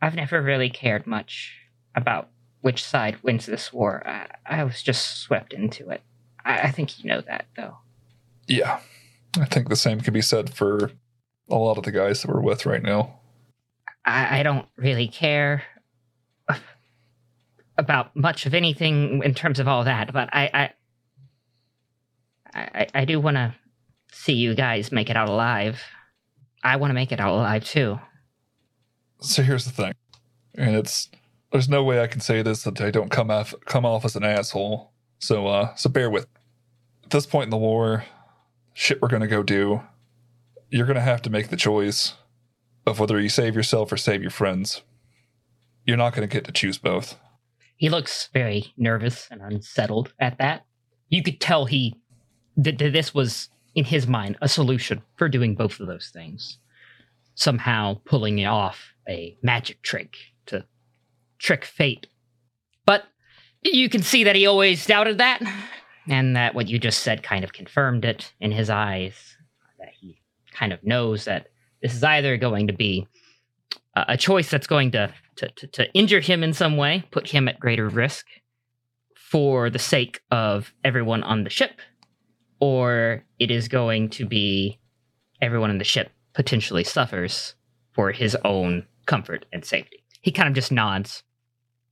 I've 0.00 0.14
never 0.14 0.40
really 0.40 0.70
cared 0.70 1.06
much 1.06 1.56
about 1.96 2.28
which 2.60 2.84
side 2.84 3.16
wins 3.22 3.46
this 3.46 3.72
war. 3.72 4.06
I, 4.06 4.28
I 4.46 4.64
was 4.64 4.82
just 4.82 5.18
swept 5.18 5.52
into 5.52 5.88
it. 5.90 6.02
I, 6.44 6.60
I 6.60 6.70
think 6.70 7.02
you 7.02 7.08
know 7.08 7.20
that, 7.22 7.46
though. 7.56 7.78
Yeah. 8.46 8.78
I 9.40 9.46
think 9.46 9.68
the 9.68 9.76
same 9.76 10.00
can 10.00 10.14
be 10.14 10.22
said 10.22 10.54
for 10.54 10.92
a 11.50 11.56
lot 11.56 11.78
of 11.78 11.84
the 11.84 11.90
guys 11.90 12.22
that 12.22 12.30
we're 12.30 12.40
with 12.40 12.64
right 12.64 12.82
now. 12.82 13.18
I, 14.04 14.40
I 14.40 14.42
don't 14.44 14.68
really 14.76 15.08
care 15.08 15.64
about 17.76 18.14
much 18.14 18.46
of 18.46 18.54
anything 18.54 19.22
in 19.24 19.34
terms 19.34 19.58
of 19.58 19.66
all 19.66 19.84
that, 19.84 20.12
but 20.12 20.28
I 20.32 20.50
I 20.54 20.70
I, 22.54 22.86
I 22.94 23.04
do 23.04 23.20
want 23.20 23.36
to 23.36 23.54
see 24.12 24.34
you 24.34 24.54
guys 24.54 24.92
make 24.92 25.10
it 25.10 25.16
out 25.16 25.28
alive. 25.28 25.82
I 26.62 26.76
want 26.76 26.90
to 26.90 26.94
make 26.94 27.12
it 27.12 27.20
out 27.20 27.34
alive 27.34 27.64
too. 27.64 27.98
So 29.20 29.42
here's 29.42 29.64
the 29.64 29.70
thing. 29.70 29.94
And 30.54 30.76
it's 30.76 31.08
there's 31.52 31.68
no 31.68 31.82
way 31.82 32.00
I 32.00 32.06
can 32.06 32.20
say 32.20 32.42
this 32.42 32.62
that 32.64 32.80
I 32.80 32.90
don't 32.90 33.10
come 33.10 33.30
off 33.30 33.54
come 33.64 33.84
off 33.84 34.04
as 34.04 34.16
an 34.16 34.24
asshole. 34.24 34.92
So 35.18 35.46
uh 35.46 35.74
so 35.74 35.88
bear 35.90 36.10
with. 36.10 36.26
At 37.04 37.10
this 37.10 37.26
point 37.26 37.44
in 37.44 37.50
the 37.50 37.56
war, 37.56 38.04
shit 38.74 39.00
we're 39.00 39.08
gonna 39.08 39.28
go 39.28 39.42
do, 39.42 39.82
you're 40.70 40.86
gonna 40.86 41.00
have 41.00 41.22
to 41.22 41.30
make 41.30 41.48
the 41.48 41.56
choice 41.56 42.14
of 42.86 43.00
whether 43.00 43.20
you 43.20 43.28
save 43.28 43.54
yourself 43.54 43.92
or 43.92 43.96
save 43.96 44.22
your 44.22 44.30
friends. 44.30 44.82
You're 45.84 45.96
not 45.96 46.14
gonna 46.14 46.26
get 46.26 46.44
to 46.44 46.52
choose 46.52 46.78
both. 46.78 47.16
He 47.76 47.88
looks 47.88 48.28
very 48.32 48.72
nervous 48.76 49.28
and 49.30 49.40
unsettled 49.40 50.12
at 50.18 50.38
that. 50.38 50.64
You 51.08 51.22
could 51.22 51.40
tell 51.40 51.64
he 51.64 51.96
that 52.58 52.78
this 52.78 53.14
was 53.14 53.48
in 53.74 53.84
his 53.84 54.06
mind 54.06 54.36
a 54.42 54.48
solution 54.48 55.00
for 55.16 55.28
doing 55.28 55.54
both 55.54 55.80
of 55.80 55.86
those 55.86 56.10
things. 56.12 56.58
Somehow 57.34 58.00
pulling 58.04 58.44
off 58.44 58.92
a 59.08 59.38
magic 59.42 59.80
trick 59.82 60.16
to 60.46 60.64
trick 61.38 61.64
fate. 61.64 62.08
But 62.84 63.04
you 63.62 63.88
can 63.88 64.02
see 64.02 64.24
that 64.24 64.34
he 64.34 64.46
always 64.46 64.84
doubted 64.84 65.18
that, 65.18 65.40
and 66.08 66.34
that 66.34 66.54
what 66.54 66.68
you 66.68 66.78
just 66.78 67.00
said 67.00 67.22
kind 67.22 67.44
of 67.44 67.52
confirmed 67.52 68.04
it 68.04 68.32
in 68.40 68.50
his 68.50 68.68
eyes. 68.68 69.36
That 69.78 69.90
he 70.00 70.20
kind 70.52 70.72
of 70.72 70.82
knows 70.82 71.24
that 71.26 71.46
this 71.80 71.94
is 71.94 72.02
either 72.02 72.36
going 72.36 72.66
to 72.66 72.72
be 72.72 73.06
a 73.94 74.04
a 74.08 74.16
choice 74.16 74.50
that's 74.50 74.66
going 74.66 74.90
to, 74.92 75.12
to, 75.36 75.48
to, 75.50 75.66
to 75.68 75.92
injure 75.92 76.20
him 76.20 76.42
in 76.42 76.52
some 76.52 76.76
way, 76.76 77.04
put 77.12 77.28
him 77.28 77.46
at 77.48 77.60
greater 77.60 77.88
risk 77.88 78.26
for 79.14 79.70
the 79.70 79.78
sake 79.78 80.20
of 80.30 80.72
everyone 80.84 81.22
on 81.22 81.44
the 81.44 81.50
ship, 81.50 81.80
or 82.60 83.24
it 83.38 83.50
is 83.50 83.68
going 83.68 84.10
to 84.10 84.26
be 84.26 84.78
everyone 85.40 85.70
on 85.70 85.78
the 85.78 85.84
ship 85.84 86.10
potentially 86.34 86.84
suffers 86.84 87.54
for 87.92 88.12
his 88.12 88.36
own 88.44 88.86
comfort 89.06 89.46
and 89.52 89.64
safety. 89.64 90.04
He 90.20 90.30
kind 90.30 90.48
of 90.48 90.54
just 90.54 90.72
nods, 90.72 91.22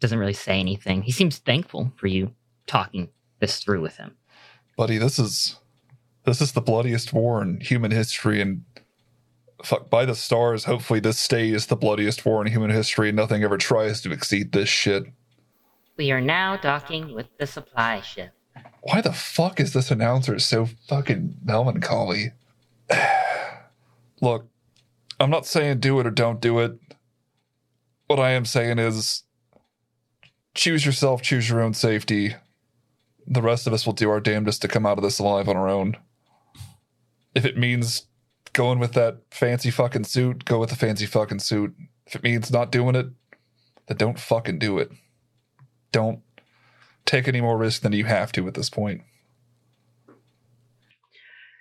doesn't 0.00 0.18
really 0.18 0.32
say 0.32 0.58
anything. 0.58 1.02
He 1.02 1.12
seems 1.12 1.38
thankful 1.38 1.92
for 1.96 2.06
you 2.06 2.32
talking 2.66 3.08
this 3.40 3.60
through 3.60 3.80
with 3.80 3.96
him. 3.96 4.16
Buddy, 4.76 4.98
this 4.98 5.18
is 5.18 5.56
this 6.24 6.40
is 6.40 6.52
the 6.52 6.60
bloodiest 6.60 7.12
war 7.12 7.40
in 7.40 7.60
human 7.60 7.92
history 7.92 8.40
and 8.40 8.64
fuck 9.62 9.88
by 9.88 10.04
the 10.04 10.14
stars, 10.14 10.64
hopefully 10.64 11.00
this 11.00 11.18
stays 11.18 11.66
the 11.66 11.76
bloodiest 11.76 12.26
war 12.26 12.44
in 12.44 12.52
human 12.52 12.70
history 12.70 13.08
and 13.08 13.16
nothing 13.16 13.42
ever 13.42 13.56
tries 13.56 14.00
to 14.02 14.12
exceed 14.12 14.52
this 14.52 14.68
shit. 14.68 15.04
We 15.96 16.10
are 16.10 16.20
now 16.20 16.56
docking 16.56 17.14
with 17.14 17.26
the 17.38 17.46
supply 17.46 18.00
ship. 18.00 18.35
Why 18.86 19.00
the 19.00 19.12
fuck 19.12 19.58
is 19.58 19.72
this 19.72 19.90
announcer 19.90 20.38
so 20.38 20.68
fucking 20.88 21.38
melancholy? 21.44 22.30
Look, 24.22 24.46
I'm 25.18 25.28
not 25.28 25.44
saying 25.44 25.80
do 25.80 25.98
it 25.98 26.06
or 26.06 26.12
don't 26.12 26.40
do 26.40 26.60
it. 26.60 26.78
What 28.06 28.20
I 28.20 28.30
am 28.30 28.44
saying 28.44 28.78
is 28.78 29.24
choose 30.54 30.86
yourself, 30.86 31.20
choose 31.20 31.50
your 31.50 31.62
own 31.62 31.74
safety. 31.74 32.36
The 33.26 33.42
rest 33.42 33.66
of 33.66 33.72
us 33.72 33.86
will 33.86 33.92
do 33.92 34.08
our 34.08 34.20
damnedest 34.20 34.62
to 34.62 34.68
come 34.68 34.86
out 34.86 34.98
of 34.98 35.02
this 35.02 35.18
alive 35.18 35.48
on 35.48 35.56
our 35.56 35.68
own. 35.68 35.96
If 37.34 37.44
it 37.44 37.58
means 37.58 38.06
going 38.52 38.78
with 38.78 38.92
that 38.92 39.18
fancy 39.32 39.72
fucking 39.72 40.04
suit, 40.04 40.44
go 40.44 40.60
with 40.60 40.70
the 40.70 40.76
fancy 40.76 41.06
fucking 41.06 41.40
suit. 41.40 41.74
If 42.06 42.14
it 42.14 42.22
means 42.22 42.52
not 42.52 42.70
doing 42.70 42.94
it, 42.94 43.08
then 43.88 43.96
don't 43.96 44.20
fucking 44.20 44.60
do 44.60 44.78
it. 44.78 44.92
Don't 45.90 46.20
take 47.06 47.26
any 47.26 47.40
more 47.40 47.56
risk 47.56 47.82
than 47.82 47.92
you 47.92 48.04
have 48.04 48.32
to 48.32 48.46
at 48.46 48.54
this 48.54 48.68
point. 48.68 49.02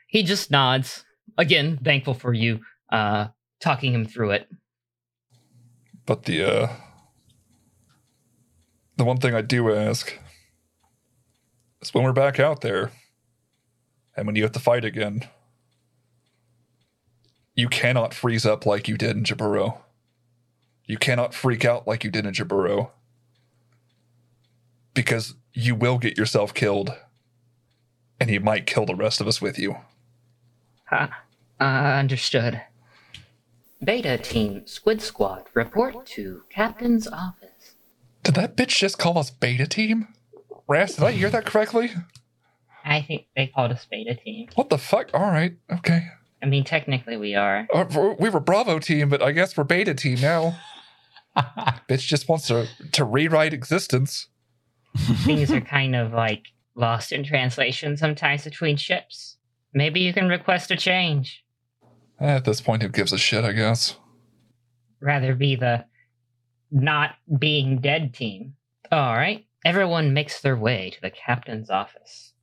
He 0.08 0.24
just 0.24 0.52
nods. 0.52 1.06
Again, 1.38 1.80
thankful 1.84 2.14
for 2.14 2.34
you 2.34 2.62
uh, 2.92 3.28
talking 3.60 3.94
him 3.94 4.06
through 4.06 4.32
it. 4.32 4.48
But 6.06 6.24
the 6.24 6.44
uh 6.44 6.68
the 8.98 9.06
one 9.06 9.18
thing 9.18 9.34
I 9.34 9.42
do 9.42 9.74
ask 9.74 10.18
is 11.82 11.94
when 11.94 12.04
we're 12.04 12.14
back 12.14 12.40
out 12.40 12.62
there 12.62 12.92
and 14.16 14.26
when 14.26 14.36
you 14.36 14.44
have 14.44 14.54
to 14.54 14.60
fight 14.60 14.86
again, 14.86 15.28
you 17.54 17.68
cannot 17.68 18.14
freeze 18.14 18.46
up 18.46 18.66
like 18.66 18.88
you 18.88 18.98
did 18.98 19.18
in 19.18 19.24
Jaburo. 19.24 19.80
You 20.86 20.98
cannot 20.98 21.34
freak 21.34 21.66
out 21.66 21.88
like 21.88 22.04
you 22.04 22.12
did 22.12 22.26
in 22.26 22.34
Jaburo. 22.34 22.92
Because 24.96 25.36
you 25.54 25.76
will 25.76 26.00
get 26.00 26.18
yourself 26.18 26.56
killed. 26.56 26.92
And 28.20 28.32
you 28.32 28.40
might 28.40 28.66
kill 28.66 28.88
the 28.88 28.96
rest 28.96 29.22
of 29.22 29.28
us 29.28 29.40
with 29.42 29.60
you. 29.60 29.76
Huh. 30.86 31.10
Uh, 31.60 31.64
understood. 31.64 32.62
Beta 33.84 34.18
Team 34.18 34.66
Squid 34.66 35.02
Squad, 35.02 35.44
report 35.54 36.08
to 36.08 36.42
Captain's 36.50 37.08
office. 37.08 37.76
Did 38.24 38.34
that 38.36 38.58
bitch 38.58 38.80
just 38.80 38.98
call 38.98 39.20
us 39.20 39.30
beta 39.30 39.68
team? 39.68 40.08
Ras, 40.68 40.96
did 40.96 41.04
I 41.04 41.12
hear 41.12 41.30
that 41.30 41.46
correctly? 41.46 41.92
I 42.84 43.02
think 43.02 43.28
they 43.36 43.48
called 43.48 43.72
us 43.72 43.86
Beta 43.90 44.16
Team. 44.16 44.48
What 44.56 44.70
the 44.70 44.78
fuck? 44.78 45.10
All 45.14 45.32
right, 45.32 45.56
okay. 45.72 46.08
I 46.42 46.46
mean, 46.46 46.64
technically 46.64 47.18
we 47.18 47.36
are. 47.36 47.68
Uh, 47.74 48.16
we 48.20 48.30
were 48.30 48.40
Bravo 48.40 48.80
team, 48.80 49.10
but 49.10 49.22
I 49.22 49.32
guess 49.32 49.58
we're 49.58 49.64
Beta 49.64 49.94
team 49.94 50.22
now. 50.22 50.58
Bitch 51.90 52.08
just 52.08 52.30
wants 52.30 52.48
to 52.48 52.68
to 52.92 53.04
rewrite 53.04 53.54
existence. 53.54 54.28
Things 54.98 55.52
are 55.52 55.62
kind 55.62 55.96
of 55.96 56.14
like 56.14 56.46
lost 56.76 57.12
in 57.12 57.24
translation 57.24 57.98
sometimes 57.98 58.44
between 58.44 58.78
ships. 58.78 59.38
Maybe 59.74 60.00
you 60.00 60.14
can 60.14 60.30
request 60.30 60.72
a 60.72 60.76
change. 60.76 61.44
At 62.20 62.46
this 62.46 62.62
point, 62.62 62.82
who 62.82 62.90
gives 62.90 63.12
a 63.12 63.18
shit? 63.18 63.44
I 63.44 63.52
guess. 63.52 63.98
Rather 65.02 65.36
be 65.36 65.56
the 65.56 65.86
not 66.72 67.16
being 67.40 67.80
dead 67.80 68.14
team. 68.14 68.56
All 68.92 69.16
right. 69.16 69.46
Everyone 69.66 70.14
makes 70.14 70.42
their 70.42 70.56
way 70.56 70.92
to 70.92 71.02
the 71.02 71.10
captain's 71.10 71.70
office. 71.70 72.34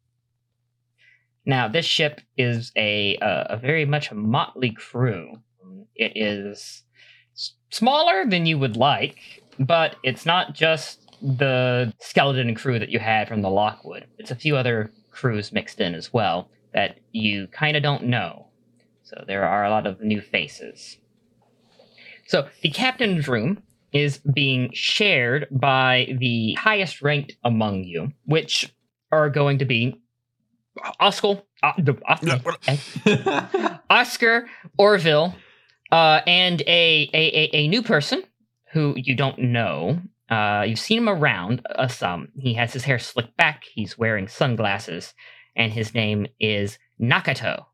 Now, 1.45 1.69
this 1.69 1.87
ship 1.87 2.21
is 2.37 2.73
a 2.77 3.17
uh, 3.19 3.45
a 3.51 3.57
very 3.57 3.85
much 3.85 4.11
a 4.11 4.15
motley 4.15 4.71
crew. 4.71 5.39
It 5.95 6.13
is 6.15 6.83
smaller 7.71 8.25
than 8.27 8.47
you 8.47 8.59
would 8.59 8.77
like, 8.77 9.43
but 9.59 9.97
it's 10.05 10.27
not 10.27 10.55
just 10.55 11.02
the 11.23 11.93
skeleton 12.01 12.55
crew 12.55 12.79
that 12.79 12.89
you 12.91 12.99
had 12.99 13.29
from 13.29 13.43
the 13.43 13.51
Lockwood. 13.51 14.07
It's 14.19 14.31
a 14.31 14.37
few 14.37 14.57
other 14.57 14.93
crews 15.11 15.53
mixed 15.53 15.81
in 15.81 15.95
as 15.95 16.13
well 16.13 16.51
that 16.75 16.99
you 17.13 17.47
kind 17.49 17.77
of 17.77 17.83
don't 17.83 18.05
know. 18.05 18.49
So 19.05 19.25
there 19.27 19.45
are 19.45 19.65
a 19.65 19.71
lot 19.71 19.87
of 19.87 20.01
new 20.01 20.21
faces. 20.21 20.99
So 22.27 22.49
the 22.63 22.71
captain's 22.71 23.29
room 23.29 23.63
is 23.93 24.19
being 24.19 24.71
shared 24.73 25.47
by 25.51 26.17
the 26.19 26.55
highest 26.55 27.03
ranked 27.03 27.37
among 27.45 27.85
you, 27.85 28.13
which 28.25 28.75
are 29.11 29.29
going 29.29 29.59
to 29.59 29.65
be 29.65 30.01
Oscar, 30.99 31.43
uh, 31.63 31.73
Oscar, 32.07 33.81
Oscar 33.91 34.49
Orville, 34.79 35.35
uh, 35.91 36.21
and 36.27 36.63
a, 36.63 37.11
a, 37.13 37.19
a, 37.19 37.51
a 37.53 37.69
new 37.69 37.83
person 37.83 38.23
who 38.73 38.95
you 38.97 39.15
don't 39.15 39.39
know. 39.39 40.01
Uh, 40.33 40.63
you've 40.63 40.79
seen 40.79 40.97
him 40.97 41.11
around 41.11 41.61
uh, 41.77 41.87
some. 41.87 42.29
He 42.39 42.55
has 42.55 42.73
his 42.73 42.85
hair 42.85 42.99
slicked 42.99 43.37
back. 43.37 43.65
He's 43.65 43.99
wearing 43.99 44.29
sunglasses, 44.29 45.13
and 45.55 45.71
his 45.71 45.93
name 45.93 46.27
is 46.41 46.79
Nakato. 46.99 47.67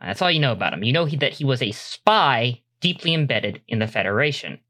That's 0.00 0.22
all 0.22 0.30
you 0.30 0.40
know 0.40 0.52
about 0.52 0.72
him. 0.72 0.82
You 0.82 0.94
know 0.94 1.04
he, 1.04 1.18
that 1.18 1.34
he 1.34 1.44
was 1.44 1.60
a 1.60 1.72
spy 1.72 2.62
deeply 2.80 3.12
embedded 3.12 3.60
in 3.68 3.80
the 3.80 3.86
Federation, 3.86 4.60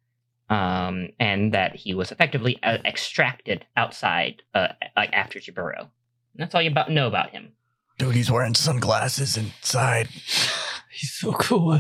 um, 0.50 1.10
and 1.20 1.52
that 1.52 1.76
he 1.76 1.94
was 1.94 2.10
effectively 2.10 2.58
uh, 2.64 2.78
extracted 2.84 3.64
outside, 3.76 4.42
uh, 4.52 4.68
like 4.96 5.12
after 5.12 5.38
Jaburo. 5.38 5.90
That's 6.34 6.52
all 6.52 6.62
you 6.62 6.70
about 6.72 6.90
know 6.90 7.06
about 7.06 7.30
him. 7.30 7.52
Dude, 7.96 8.16
he's 8.16 8.30
wearing 8.30 8.54
sunglasses 8.54 9.36
inside. 9.36 10.08
He's 10.90 11.12
so 11.12 11.32
cool. 11.34 11.78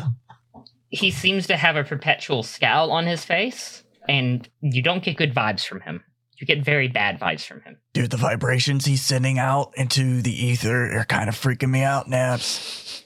He 0.90 1.10
seems 1.10 1.46
to 1.46 1.56
have 1.56 1.74
a 1.74 1.84
perpetual 1.84 2.42
scowl 2.42 2.92
on 2.92 3.06
his 3.06 3.24
face, 3.24 3.82
and 4.08 4.48
you 4.60 4.82
don't 4.82 5.02
get 5.02 5.16
good 5.16 5.34
vibes 5.34 5.64
from 5.66 5.80
him. 5.80 6.02
You 6.38 6.46
get 6.46 6.62
very 6.64 6.88
bad 6.88 7.18
vibes 7.18 7.46
from 7.46 7.62
him. 7.62 7.78
Dude, 7.94 8.10
the 8.10 8.16
vibrations 8.18 8.84
he's 8.84 9.00
sending 9.02 9.38
out 9.38 9.72
into 9.76 10.20
the 10.20 10.30
ether 10.32 10.98
are 10.98 11.04
kind 11.04 11.28
of 11.30 11.34
freaking 11.34 11.70
me 11.70 11.82
out, 11.82 12.08
Naps. 12.08 13.02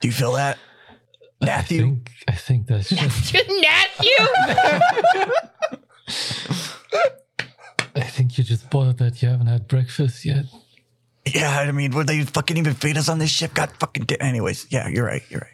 Do 0.00 0.08
you 0.08 0.12
feel 0.14 0.32
that? 0.32 0.58
I 1.42 1.44
Matthew. 1.46 1.80
think 1.82 2.10
I 2.28 2.32
think 2.32 2.66
that's 2.68 2.88
just. 2.94 3.34
Matthew! 3.34 4.16
I 7.94 8.00
think 8.04 8.38
you 8.38 8.44
just 8.44 8.70
bothered 8.70 8.98
that 8.98 9.20
you 9.22 9.28
haven't 9.28 9.46
had 9.48 9.68
breakfast 9.68 10.24
yet. 10.24 10.46
Yeah, 11.26 11.50
I 11.60 11.70
mean, 11.72 11.92
would 11.92 12.06
they 12.06 12.22
fucking 12.24 12.56
even 12.56 12.74
feed 12.74 12.96
us 12.96 13.08
on 13.08 13.18
this 13.18 13.30
ship? 13.30 13.54
God 13.54 13.70
fucking. 13.78 14.04
Da- 14.04 14.16
Anyways, 14.20 14.66
yeah, 14.70 14.88
you're 14.88 15.04
right. 15.04 15.22
You're 15.28 15.40
right. 15.40 15.50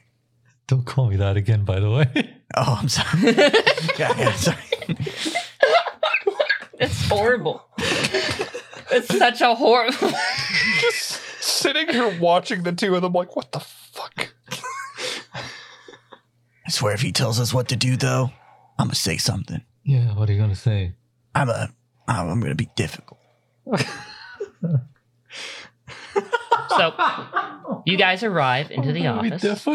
Don't 0.68 0.84
call 0.84 1.08
me 1.08 1.16
that 1.16 1.36
again, 1.36 1.64
by 1.64 1.80
the 1.80 1.90
way. 1.90 2.34
Oh, 2.56 2.78
I'm 2.80 2.88
sorry. 2.88 3.20
yeah, 3.98 4.18
yeah, 4.18 4.32
sorry. 4.32 4.56
That's 6.78 7.06
horrible. 7.08 7.62
It's 7.76 9.18
such 9.18 9.42
a 9.42 9.54
horrible. 9.54 10.08
Just 10.80 11.20
sitting 11.42 11.88
here 11.88 12.18
watching 12.18 12.62
the 12.62 12.72
two 12.72 12.94
of 12.94 13.02
them, 13.02 13.12
like, 13.12 13.36
what 13.36 13.52
the 13.52 13.60
fuck? 13.60 14.32
I 15.30 16.70
swear, 16.70 16.94
if 16.94 17.02
he 17.02 17.12
tells 17.12 17.38
us 17.38 17.52
what 17.52 17.68
to 17.68 17.76
do, 17.76 17.98
though, 17.98 18.30
I'm 18.78 18.86
gonna 18.86 18.94
say 18.94 19.18
something. 19.18 19.60
yeah, 19.84 20.14
what 20.16 20.30
are 20.30 20.32
you 20.32 20.40
gonna 20.40 20.54
say? 20.56 20.94
I'm 21.34 21.50
a. 21.50 21.68
I'm 22.08 22.40
gonna 22.40 22.54
be 22.54 22.70
difficult. 22.76 23.20
So, 26.70 26.94
you 27.84 27.98
guys 27.98 28.22
arrive 28.22 28.70
into 28.70 28.92
the 28.92 29.06
office. 29.06 29.66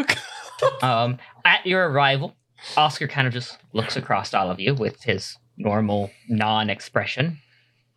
Um, 0.82 1.18
at 1.44 1.66
your 1.66 1.88
arrival, 1.88 2.34
Oscar 2.76 3.08
kind 3.08 3.26
of 3.26 3.32
just 3.32 3.58
looks 3.72 3.96
across 3.96 4.34
all 4.34 4.50
of 4.50 4.60
you 4.60 4.74
with 4.74 5.02
his 5.02 5.36
normal 5.56 6.10
non-expression. 6.28 7.38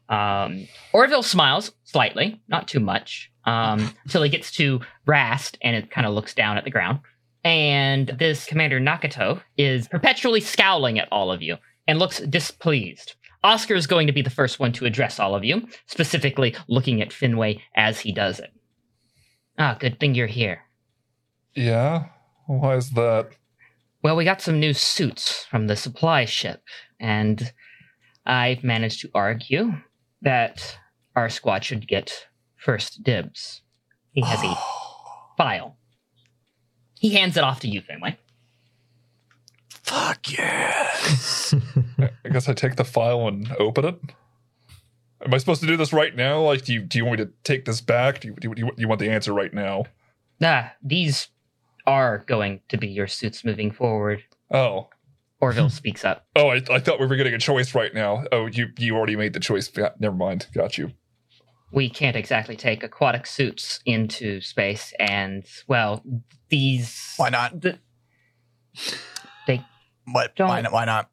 Um, 0.10 0.68
Orville 0.94 1.24
smiles 1.24 1.72
slightly, 1.84 2.42
not 2.48 2.68
too 2.68 2.80
much, 2.80 3.32
um, 3.46 3.94
until 4.06 4.24
he 4.24 4.30
gets 4.30 4.52
to 4.54 4.80
Rast 5.06 5.58
and 5.62 5.76
it 5.76 5.92
kind 5.92 6.08
of 6.08 6.14
looks 6.14 6.34
down 6.34 6.58
at 6.58 6.64
the 6.64 6.70
ground. 6.72 7.00
And 7.44 8.08
this 8.20 8.46
Commander 8.46 8.80
Nakato 8.80 9.42
is 9.58 9.88
perpetually 9.88 10.42
scowling 10.42 11.00
at 11.00 11.08
all 11.12 11.32
of 11.32 11.42
you 11.42 11.58
and 11.88 12.00
looks 12.00 12.20
displeased. 12.20 13.16
Oscar 13.44 13.76
is 13.76 13.88
going 13.88 14.08
to 14.08 14.14
be 14.14 14.22
the 14.22 14.30
first 14.30 14.60
one 14.60 14.74
to 14.74 14.86
address 14.86 15.20
all 15.20 15.36
of 15.36 15.44
you, 15.44 15.68
specifically 15.86 16.56
looking 16.68 17.02
at 17.02 17.12
Finway 17.12 17.62
as 17.76 18.00
he 18.00 18.12
does 18.12 18.40
it. 18.40 18.52
Ah, 19.58 19.78
good 19.80 20.00
thing 20.00 20.16
you're 20.16 20.28
here. 20.28 20.62
Yeah? 21.56 22.08
Why 22.48 22.76
is 22.76 22.92
that? 22.92 23.30
Well, 24.04 24.16
we 24.16 24.24
got 24.24 24.42
some 24.42 24.60
new 24.60 24.74
suits 24.74 25.46
from 25.46 25.68
the 25.68 25.76
supply 25.76 26.26
ship, 26.26 26.64
and 27.00 27.52
I've 28.26 28.64
managed 28.64 29.02
to 29.02 29.12
argue 29.14 29.74
that 30.22 30.78
our 31.16 31.30
squad 31.30 31.64
should 31.64 31.88
get 31.88 32.28
first 32.56 33.04
dibs. 33.04 33.62
He 34.12 34.22
has 34.22 34.44
a 34.44 34.58
file. 35.38 35.78
He 37.00 37.10
hands 37.14 37.38
it 37.38 37.44
off 37.44 37.60
to 37.62 37.68
you, 37.68 37.82
Finlay. 37.82 38.18
Fuck 39.70 40.32
yeah. 40.32 40.90
I 42.26 42.30
guess 42.32 42.50
I 42.50 42.54
take 42.54 42.76
the 42.76 42.84
file 42.84 43.28
and 43.28 43.52
open 43.60 43.86
it. 43.86 44.00
Am 45.26 45.34
I 45.34 45.38
supposed 45.38 45.62
to 45.62 45.68
do 45.68 45.78
this 45.78 45.94
right 45.94 46.16
now? 46.16 46.42
Like, 46.42 46.66
do 46.66 46.74
you 46.74 46.82
do 46.82 46.98
you 46.98 47.06
want 47.06 47.20
me 47.20 47.26
to 47.26 47.32
take 47.44 47.66
this 47.66 47.82
back? 47.82 48.20
Do 48.20 48.28
you, 48.30 48.36
do 48.36 48.50
you, 48.50 48.56
do 48.56 48.74
you, 48.78 48.88
want 48.88 49.00
the 49.00 49.10
answer 49.10 49.34
right 49.34 49.54
now? 49.54 49.86
Nah, 50.40 50.66
these 50.84 51.30
are 51.88 52.24
going 52.28 52.60
to 52.70 52.78
be 52.78 52.88
your 52.88 53.08
suits 53.08 53.44
moving 53.44 53.72
forward. 53.72 54.24
Oh, 54.52 54.90
Orville 55.40 55.70
speaks 55.70 56.04
up. 56.06 56.28
oh, 56.36 56.50
I, 56.50 56.62
I 56.70 56.80
thought 56.80 57.00
we 57.00 57.08
were 57.08 57.16
getting 57.16 57.34
a 57.34 57.40
choice 57.40 57.74
right 57.74 57.94
now. 57.94 58.26
Oh, 58.32 58.46
you 58.48 58.68
you 58.78 58.96
already 58.96 59.16
made 59.16 59.34
the 59.34 59.40
choice. 59.40 59.72
Yeah, 59.76 59.90
never 60.00 60.16
mind. 60.16 60.48
Got 60.54 60.78
you. 60.78 60.92
We 61.72 61.90
can't 61.90 62.16
exactly 62.16 62.56
take 62.56 62.84
aquatic 62.84 63.26
suits 63.26 63.82
into 63.86 64.40
space, 64.40 64.94
and, 65.00 65.46
well, 65.68 66.02
these. 66.50 67.14
Why 67.18 67.30
not? 67.30 67.60
The, 67.60 67.78
they 69.48 69.66
What? 70.06 70.36
Don't- 70.36 70.48
Why 70.50 70.62
not? 70.62 70.72
Why 70.72 70.86
not? 70.86 71.10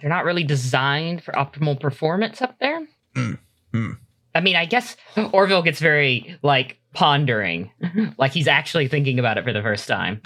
they're 0.00 0.10
not 0.10 0.24
really 0.24 0.42
designed 0.44 1.22
for 1.22 1.32
optimal 1.32 1.78
performance 1.80 2.42
up 2.42 2.58
there. 2.58 2.86
Mm, 3.14 3.38
mm. 3.72 3.98
I 4.34 4.40
mean, 4.40 4.56
I 4.56 4.64
guess 4.64 4.96
Orville 5.32 5.62
gets 5.62 5.78
very 5.80 6.38
like 6.42 6.78
pondering, 6.94 7.70
like 8.18 8.32
he's 8.32 8.48
actually 8.48 8.88
thinking 8.88 9.18
about 9.18 9.38
it 9.38 9.44
for 9.44 9.52
the 9.52 9.62
first 9.62 9.86
time. 9.88 10.22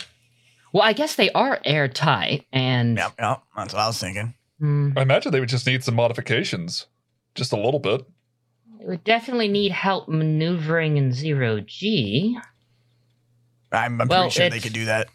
Well, 0.73 0.83
I 0.83 0.93
guess 0.93 1.15
they 1.17 1.31
are 1.31 1.61
airtight, 1.65 2.45
and 2.53 2.97
Yep, 2.99 3.15
yep. 3.19 3.43
That's 3.57 3.73
what 3.75 3.81
I 3.83 3.87
was 3.87 3.99
thinking. 3.99 4.35
Hmm, 4.59 4.91
I 4.97 5.03
imagine 5.03 5.33
they 5.33 5.41
would 5.41 5.49
just 5.49 5.67
need 5.67 5.83
some 5.85 5.95
modifications, 5.95 6.87
just 7.35 7.53
a 7.53 7.57
little 7.57 7.81
bit. 7.81 8.03
it 8.81 8.87
would 8.87 9.05
definitely 9.05 9.49
need 9.49 9.73
help 9.73 10.09
maneuvering 10.09 10.97
in 10.99 11.13
zero 11.13 11.61
G. 11.61 12.39
I'm, 13.73 14.01
I'm 14.01 14.09
Well, 14.09 14.23
pretty 14.25 14.35
sure 14.35 14.43
they 14.51 14.57
it's- 14.57 14.63
could 14.63 14.73
do 14.73 14.85
that. 14.87 15.09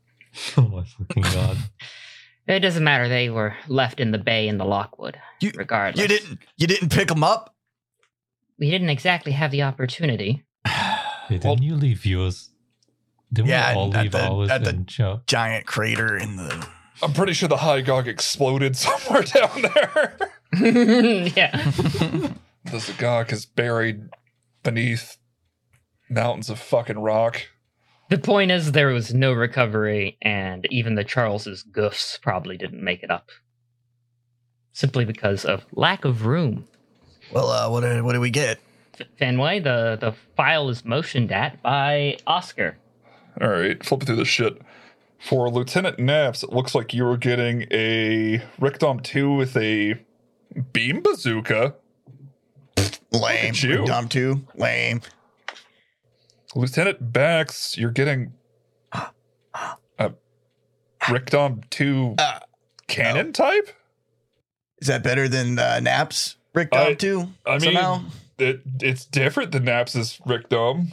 oh 0.56 0.62
my 0.68 0.84
fucking 0.84 1.22
god. 1.24 1.56
It 2.46 2.60
doesn't 2.60 2.82
matter; 2.84 3.08
they 3.08 3.30
were 3.30 3.54
left 3.68 4.00
in 4.00 4.10
the 4.12 4.18
bay 4.18 4.48
in 4.48 4.58
the 4.58 4.64
Lockwood. 4.64 5.18
You- 5.40 5.52
regardless, 5.54 6.02
You 6.02 6.08
didn't. 6.08 6.38
You 6.56 6.66
didn't 6.66 6.90
pick 6.92 7.08
them 7.08 7.22
up. 7.24 7.54
We 8.60 8.70
didn't 8.70 8.90
exactly 8.90 9.32
have 9.32 9.50
the 9.50 9.62
opportunity. 9.62 10.44
Hey, 11.30 11.36
didn't 11.36 11.44
Well- 11.44 11.60
you 11.64 11.76
leave 11.76 12.04
yours? 12.04 12.50
Didn't 13.32 13.50
Yeah, 13.50 13.70
we 13.72 13.76
all 13.78 13.94
at 13.96 14.02
leave 14.02 14.12
the- 14.12 14.26
ours 14.28 14.50
at 14.50 14.64
the- 14.64 14.70
in 14.70 14.86
Chow? 14.86 15.22
Giant 15.28 15.64
crater 15.64 16.16
in 16.16 16.34
the. 16.36 16.66
I'm 17.02 17.12
pretty 17.12 17.32
sure 17.34 17.48
the 17.48 17.56
Hy-Gogg 17.58 18.08
exploded 18.08 18.74
somewhere 18.76 19.22
down 19.22 19.62
there. 19.62 20.18
yeah. 21.36 21.50
the 22.64 22.78
Zagog 22.78 23.30
is 23.32 23.46
buried 23.46 24.08
beneath 24.64 25.16
mountains 26.10 26.50
of 26.50 26.58
fucking 26.58 26.98
rock. 26.98 27.42
The 28.08 28.18
point 28.18 28.50
is, 28.50 28.72
there 28.72 28.88
was 28.88 29.14
no 29.14 29.32
recovery, 29.32 30.18
and 30.20 30.66
even 30.70 30.96
the 30.96 31.04
Charles's 31.04 31.64
goofs 31.64 32.20
probably 32.20 32.56
didn't 32.58 32.82
make 32.82 33.04
it 33.04 33.10
up. 33.12 33.28
Simply 34.72 35.04
because 35.04 35.44
of 35.44 35.64
lack 35.72 36.04
of 36.04 36.26
room. 36.26 36.66
Well, 37.32 37.48
uh, 37.50 37.70
what 37.70 37.80
did 37.80 38.02
what 38.02 38.12
did 38.12 38.18
we 38.20 38.30
get? 38.30 38.58
F- 38.98 39.06
Fenway, 39.18 39.60
the, 39.60 39.96
the 40.00 40.14
file 40.36 40.68
is 40.68 40.84
motioned 40.84 41.32
at 41.32 41.62
by 41.62 42.18
Oscar. 42.26 42.76
All 43.40 43.48
right, 43.48 43.82
flipping 43.84 44.06
through 44.06 44.16
this 44.16 44.28
shit. 44.28 44.60
For 45.18 45.50
Lieutenant 45.50 45.98
Naps, 45.98 46.42
it 46.42 46.50
looks 46.50 46.74
like 46.74 46.94
you 46.94 47.04
were 47.04 47.16
getting 47.18 47.66
a 47.70 48.42
Rick 48.58 48.78
Dom 48.78 49.00
2 49.00 49.34
with 49.34 49.54
a 49.56 49.94
beam 50.72 51.02
bazooka. 51.02 51.74
Lame. 53.12 53.50
at 53.50 53.62
you. 53.62 53.84
Dumb 53.84 54.08
too. 54.08 54.46
Lame. 54.54 55.02
Lieutenant 56.54 57.12
Bax, 57.12 57.76
you're 57.76 57.90
getting 57.90 58.32
a 59.98 60.12
Rick 61.10 61.26
Dom 61.26 61.60
2 61.70 62.14
Uh, 62.18 62.38
cannon 62.88 63.32
type? 63.32 63.68
Is 64.80 64.88
that 64.88 65.02
better 65.02 65.28
than 65.28 65.58
uh, 65.58 65.80
Naps? 65.80 66.36
Rick 66.54 66.68
I- 66.72 66.94
too. 66.94 67.28
I 67.46 67.52
mean, 67.58 67.74
somehow. 67.74 68.02
it, 68.38 68.62
it's 68.80 69.04
different 69.04 69.52
than 69.52 69.64
Naps's 69.64 70.20
Rick 70.26 70.48
Dom. 70.48 70.92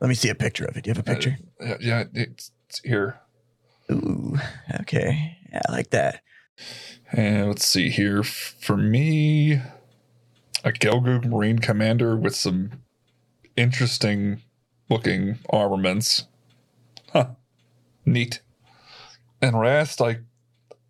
Let 0.00 0.08
me 0.08 0.14
see 0.14 0.28
a 0.28 0.34
picture 0.34 0.64
of 0.64 0.76
it. 0.76 0.84
Do 0.84 0.90
you 0.90 0.94
have 0.94 1.00
a 1.00 1.02
picture? 1.14 1.38
Yeah, 1.60 1.76
yeah 1.80 2.04
it's, 2.14 2.52
it's 2.68 2.80
here. 2.80 3.18
Ooh. 3.90 4.38
Okay. 4.80 5.36
Yeah, 5.52 5.60
I 5.68 5.72
like 5.72 5.90
that. 5.90 6.20
And 7.12 7.48
let's 7.48 7.66
see 7.66 7.88
here. 7.88 8.22
For 8.22 8.76
me, 8.76 9.54
a 10.64 10.72
Gelgoog 10.72 11.24
Marine 11.24 11.58
Commander 11.58 12.16
with 12.16 12.36
some 12.36 12.82
interesting 13.56 14.42
looking 14.88 15.38
armaments. 15.50 16.26
Huh. 17.12 17.30
Neat. 18.04 18.40
And 19.40 19.58
Rast, 19.58 20.00
I 20.00 20.18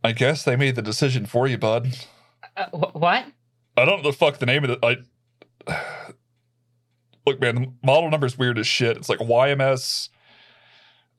I 0.03 0.13
guess 0.13 0.45
they 0.45 0.57
made 0.57 0.75
the 0.75 0.83
decision 0.83 1.27
for 1.27 1.47
you, 1.47 1.59
bud. 1.59 1.97
Uh, 2.57 2.67
wh- 2.67 2.97
what? 2.97 3.27
I 3.79 3.85
don't 3.85 4.03
know 4.03 4.11
the 4.11 4.17
fuck 4.17 4.39
the 4.39 4.47
name 4.47 4.65
of 4.65 4.71
it. 4.71 4.79
I 4.83 4.97
look, 7.27 7.41
man, 7.41 7.55
the 7.55 7.73
model 7.85 8.11
number's 8.11 8.37
weird 8.37 8.59
as 8.59 8.67
shit. 8.67 8.97
It's 8.97 9.09
like 9.09 9.21
YMS 9.21 10.09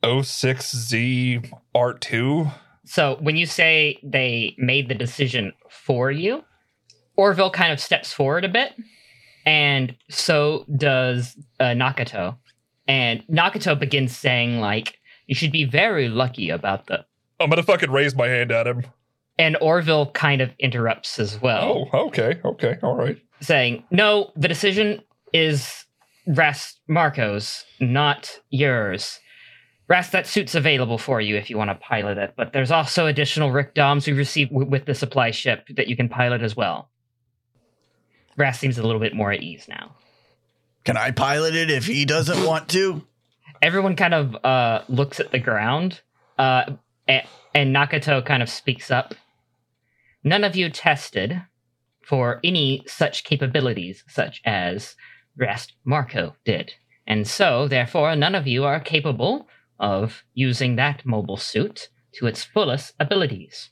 06Z 0.02 1.52
R2. 1.74 2.52
So 2.84 3.16
when 3.20 3.36
you 3.36 3.46
say 3.46 3.98
they 4.02 4.54
made 4.58 4.88
the 4.88 4.94
decision 4.94 5.52
for 5.68 6.10
you, 6.10 6.44
Orville 7.16 7.50
kind 7.50 7.72
of 7.72 7.80
steps 7.80 8.12
forward 8.12 8.44
a 8.44 8.48
bit, 8.48 8.74
and 9.46 9.94
so 10.08 10.64
does 10.76 11.36
uh, 11.60 11.66
Nakato. 11.66 12.36
And 12.88 13.22
Nakato 13.28 13.78
begins 13.78 14.16
saying, 14.16 14.60
like, 14.60 14.98
you 15.26 15.34
should 15.34 15.52
be 15.52 15.64
very 15.64 16.08
lucky 16.08 16.50
about 16.50 16.86
the. 16.86 17.04
I'm 17.38 17.48
gonna 17.48 17.62
fucking 17.62 17.90
raise 17.90 18.14
my 18.16 18.26
hand 18.26 18.50
at 18.50 18.66
him. 18.66 18.84
And 19.40 19.56
Orville 19.60 20.10
kind 20.12 20.40
of 20.40 20.50
interrupts 20.60 21.18
as 21.18 21.40
well. 21.40 21.88
Oh, 21.92 22.06
okay, 22.08 22.38
okay, 22.44 22.76
all 22.82 22.94
right. 22.94 23.18
saying, 23.40 23.82
"No, 23.90 24.30
the 24.36 24.46
decision 24.48 25.00
is 25.32 25.86
Rast 26.26 26.78
Marco's, 26.88 27.64
not 27.80 28.38
yours. 28.50 29.18
Rast, 29.88 30.12
that 30.12 30.26
suit's 30.28 30.54
available 30.54 30.98
for 30.98 31.20
you 31.20 31.34
if 31.36 31.48
you 31.50 31.56
want 31.58 31.70
to 31.70 31.74
pilot 31.74 32.18
it, 32.18 32.34
but 32.36 32.52
there's 32.52 32.70
also 32.70 33.06
additional 33.06 33.50
Rick 33.50 33.74
Doms 33.74 34.06
we 34.06 34.12
received 34.12 34.50
w- 34.52 34.68
with 34.70 34.84
the 34.84 34.94
supply 34.94 35.30
ship 35.32 35.66
that 35.74 35.88
you 35.88 35.96
can 35.96 36.08
pilot 36.08 36.42
as 36.42 36.54
well." 36.54 36.90
Rast 38.36 38.60
seems 38.60 38.78
a 38.78 38.82
little 38.82 39.00
bit 39.00 39.14
more 39.14 39.32
at 39.32 39.42
ease 39.42 39.66
now. 39.68 39.96
Can 40.84 40.96
I 40.96 41.10
pilot 41.10 41.54
it 41.54 41.70
if 41.70 41.86
he 41.86 42.04
doesn't 42.04 42.44
want 42.46 42.68
to? 42.70 43.04
Everyone 43.62 43.96
kind 43.96 44.14
of 44.14 44.36
uh, 44.44 44.82
looks 44.88 45.18
at 45.20 45.30
the 45.32 45.38
ground 45.38 46.00
Uh, 46.38 46.72
a- 47.08 47.26
and 47.54 47.74
Nakato 47.74 48.24
kind 48.24 48.42
of 48.42 48.48
speaks 48.48 48.90
up. 48.90 49.14
None 50.22 50.44
of 50.44 50.56
you 50.56 50.68
tested 50.68 51.42
for 52.04 52.40
any 52.42 52.82
such 52.86 53.24
capabilities, 53.24 54.04
such 54.08 54.40
as 54.44 54.96
Rast 55.36 55.74
Marco 55.84 56.34
did. 56.44 56.72
And 57.06 57.26
so, 57.26 57.68
therefore, 57.68 58.14
none 58.16 58.34
of 58.34 58.46
you 58.46 58.64
are 58.64 58.80
capable 58.80 59.48
of 59.78 60.22
using 60.34 60.76
that 60.76 61.06
mobile 61.06 61.36
suit 61.36 61.88
to 62.14 62.26
its 62.26 62.44
fullest 62.44 62.94
abilities. 63.00 63.70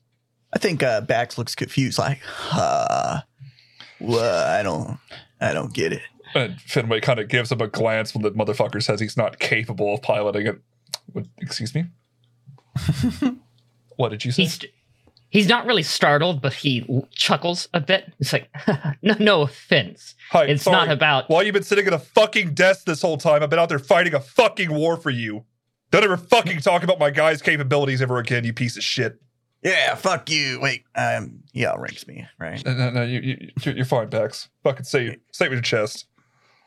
I 0.52 0.58
think 0.58 0.82
uh, 0.82 1.02
Bax 1.02 1.36
looks 1.36 1.54
confused, 1.54 1.98
like, 1.98 2.20
uh, 2.52 3.20
well, 4.00 4.58
I 4.58 4.62
don't, 4.62 4.98
I 5.40 5.52
don't 5.52 5.74
get 5.74 5.92
it. 5.92 6.02
And 6.34 6.56
Finway 6.58 7.02
kind 7.02 7.20
of 7.20 7.28
gives 7.28 7.52
him 7.52 7.60
a 7.60 7.68
glance 7.68 8.14
when 8.14 8.22
the 8.22 8.30
motherfucker 8.30 8.82
says 8.82 9.00
he's 9.00 9.16
not 9.16 9.38
capable 9.38 9.94
of 9.94 10.02
piloting 10.02 10.46
it. 10.46 10.60
What, 11.12 11.26
excuse 11.38 11.74
me? 11.74 11.86
what 13.96 14.10
did 14.10 14.24
you 14.24 14.32
say? 14.32 14.42
He's 14.44 14.64
he's 15.30 15.48
not 15.48 15.66
really 15.66 15.82
startled, 15.82 16.40
but 16.42 16.52
he 16.54 16.86
chuckles 17.10 17.68
a 17.74 17.80
bit. 17.80 18.12
It's 18.20 18.32
like, 18.32 18.48
no, 19.02 19.14
no 19.18 19.42
offense. 19.42 20.14
Hi, 20.30 20.44
It's 20.44 20.62
sorry. 20.64 20.76
not 20.86 20.90
about. 20.90 21.28
While 21.28 21.42
you've 21.42 21.52
been 21.54 21.62
sitting 21.62 21.86
at 21.86 21.92
a 21.92 21.98
fucking 21.98 22.54
desk 22.54 22.84
this 22.86 23.02
whole 23.02 23.18
time, 23.18 23.42
I've 23.42 23.50
been 23.50 23.58
out 23.58 23.68
there 23.68 23.78
fighting 23.78 24.14
a 24.14 24.20
fucking 24.20 24.72
war 24.72 24.96
for 24.96 25.10
you. 25.10 25.44
Don't 25.90 26.04
ever 26.04 26.16
fucking 26.16 26.60
talk 26.60 26.82
about 26.82 26.98
my 26.98 27.10
guy's 27.10 27.40
capabilities 27.42 28.02
ever 28.02 28.18
again, 28.18 28.44
you 28.44 28.52
piece 28.52 28.76
of 28.76 28.82
shit. 28.84 29.20
Yeah, 29.62 29.94
fuck 29.96 30.30
you. 30.30 30.60
Wait, 30.60 30.84
um, 30.94 31.40
he 31.52 31.66
outranks 31.66 32.06
me, 32.06 32.26
right? 32.38 32.64
No, 32.64 32.74
no, 32.74 32.90
no 32.90 33.02
you, 33.02 33.20
you, 33.20 33.48
you're- 33.62 33.76
you're 33.76 33.84
fine, 33.86 34.08
Bax. 34.08 34.48
Fucking 34.62 34.84
say, 34.84 35.16
say 35.32 35.46
it 35.46 35.48
with 35.48 35.56
your 35.56 35.62
chest. 35.62 36.06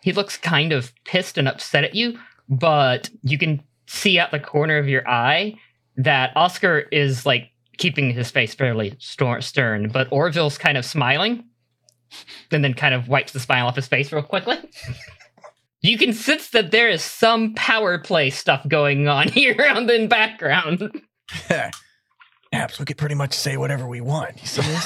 He 0.02 0.12
looks 0.12 0.36
kind 0.38 0.74
of 0.74 0.92
pissed 1.06 1.38
and 1.38 1.48
upset 1.48 1.84
at 1.84 1.94
you, 1.96 2.20
but 2.50 3.10
you 3.22 3.38
can 3.38 3.62
see 3.88 4.18
out 4.20 4.32
the 4.32 4.40
corner 4.40 4.78
of 4.78 4.88
your 4.90 5.08
eye 5.08 5.56
that 5.98 6.36
Oscar 6.36 6.80
is 6.92 7.26
like 7.26 7.52
keeping 7.78 8.12
his 8.12 8.30
face 8.32 8.54
fairly 8.54 8.96
stern, 9.00 9.90
but 9.90 10.12
Orville's 10.12 10.58
kind 10.58 10.78
of 10.78 10.86
smiling, 10.86 11.44
and 12.52 12.64
then 12.64 12.74
kind 12.74 12.94
of 12.94 13.08
wipes 13.08 13.32
the 13.32 13.40
smile 13.40 13.68
off 13.68 13.76
his 13.76 13.88
face 13.88 14.12
real 14.12 14.24
quickly. 14.24 14.58
You 15.84 15.98
can 15.98 16.14
sense 16.14 16.52
that 16.52 16.70
there 16.70 16.90
is 16.90 17.04
some 17.04 17.56
power 17.56 17.98
play 17.98 18.30
stuff 18.30 18.64
going 18.68 19.08
on 19.08 19.28
here 19.32 19.68
on 19.76 19.88
the 19.88 20.06
background. 20.06 21.02
Naps, 22.54 22.78
we 22.78 22.86
could 22.86 23.00
pretty 23.00 23.16
much 23.16 23.34
say 23.34 23.58
whatever 23.58 23.88
we 23.88 24.00
want. 24.00 24.40
You 24.40 24.46
see 24.48 24.62
this? 24.62 24.86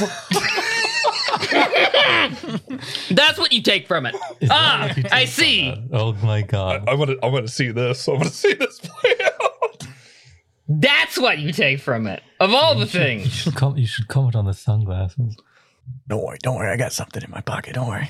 That's 3.12 3.38
what 3.38 3.52
you 3.52 3.62
take 3.62 3.88
from 3.88 4.06
it. 4.06 4.16
Is 4.40 4.48
that 4.48 4.52
Ah, 4.52 4.86
what 4.88 4.96
you 4.98 5.04
take 5.04 5.12
I 5.14 5.26
see. 5.26 5.86
Oh 5.92 6.14
my 6.24 6.42
god. 6.44 6.88
I 6.88 6.94
want 6.94 7.12
to, 7.12 7.20
I 7.22 7.28
want 7.28 7.46
to 7.46 7.52
see 7.52 7.72
this. 7.72 8.08
I 8.08 8.12
want 8.12 8.24
to 8.26 8.30
see 8.30 8.54
this 8.54 8.80
play 8.80 9.12
out. 9.12 9.15
That's 10.68 11.18
what 11.18 11.38
you 11.40 11.52
take 11.52 11.80
from 11.80 12.08
it. 12.08 12.24
Of 12.40 12.54
all 12.54 12.74
the 12.76 12.82
You 12.82 12.86
should- 12.88 12.94
You 13.02 13.08
things. 13.08 13.32
should, 13.34 13.56
com- 13.56 13.78
you 13.78 13.86
should 13.88 14.08
comment 14.08 14.36
on 14.36 14.46
the 14.46 14.54
sunglasses. 14.54 15.38
don't 16.08 16.24
worry, 16.24 16.38
don't 16.42 16.56
worry. 16.56 16.72
I 16.72 16.78
got 16.78 16.92
something 16.94 17.22
in 17.24 17.30
my 17.30 17.42
pocket. 17.42 17.76
Don't 17.76 17.88
worry. 17.88 18.10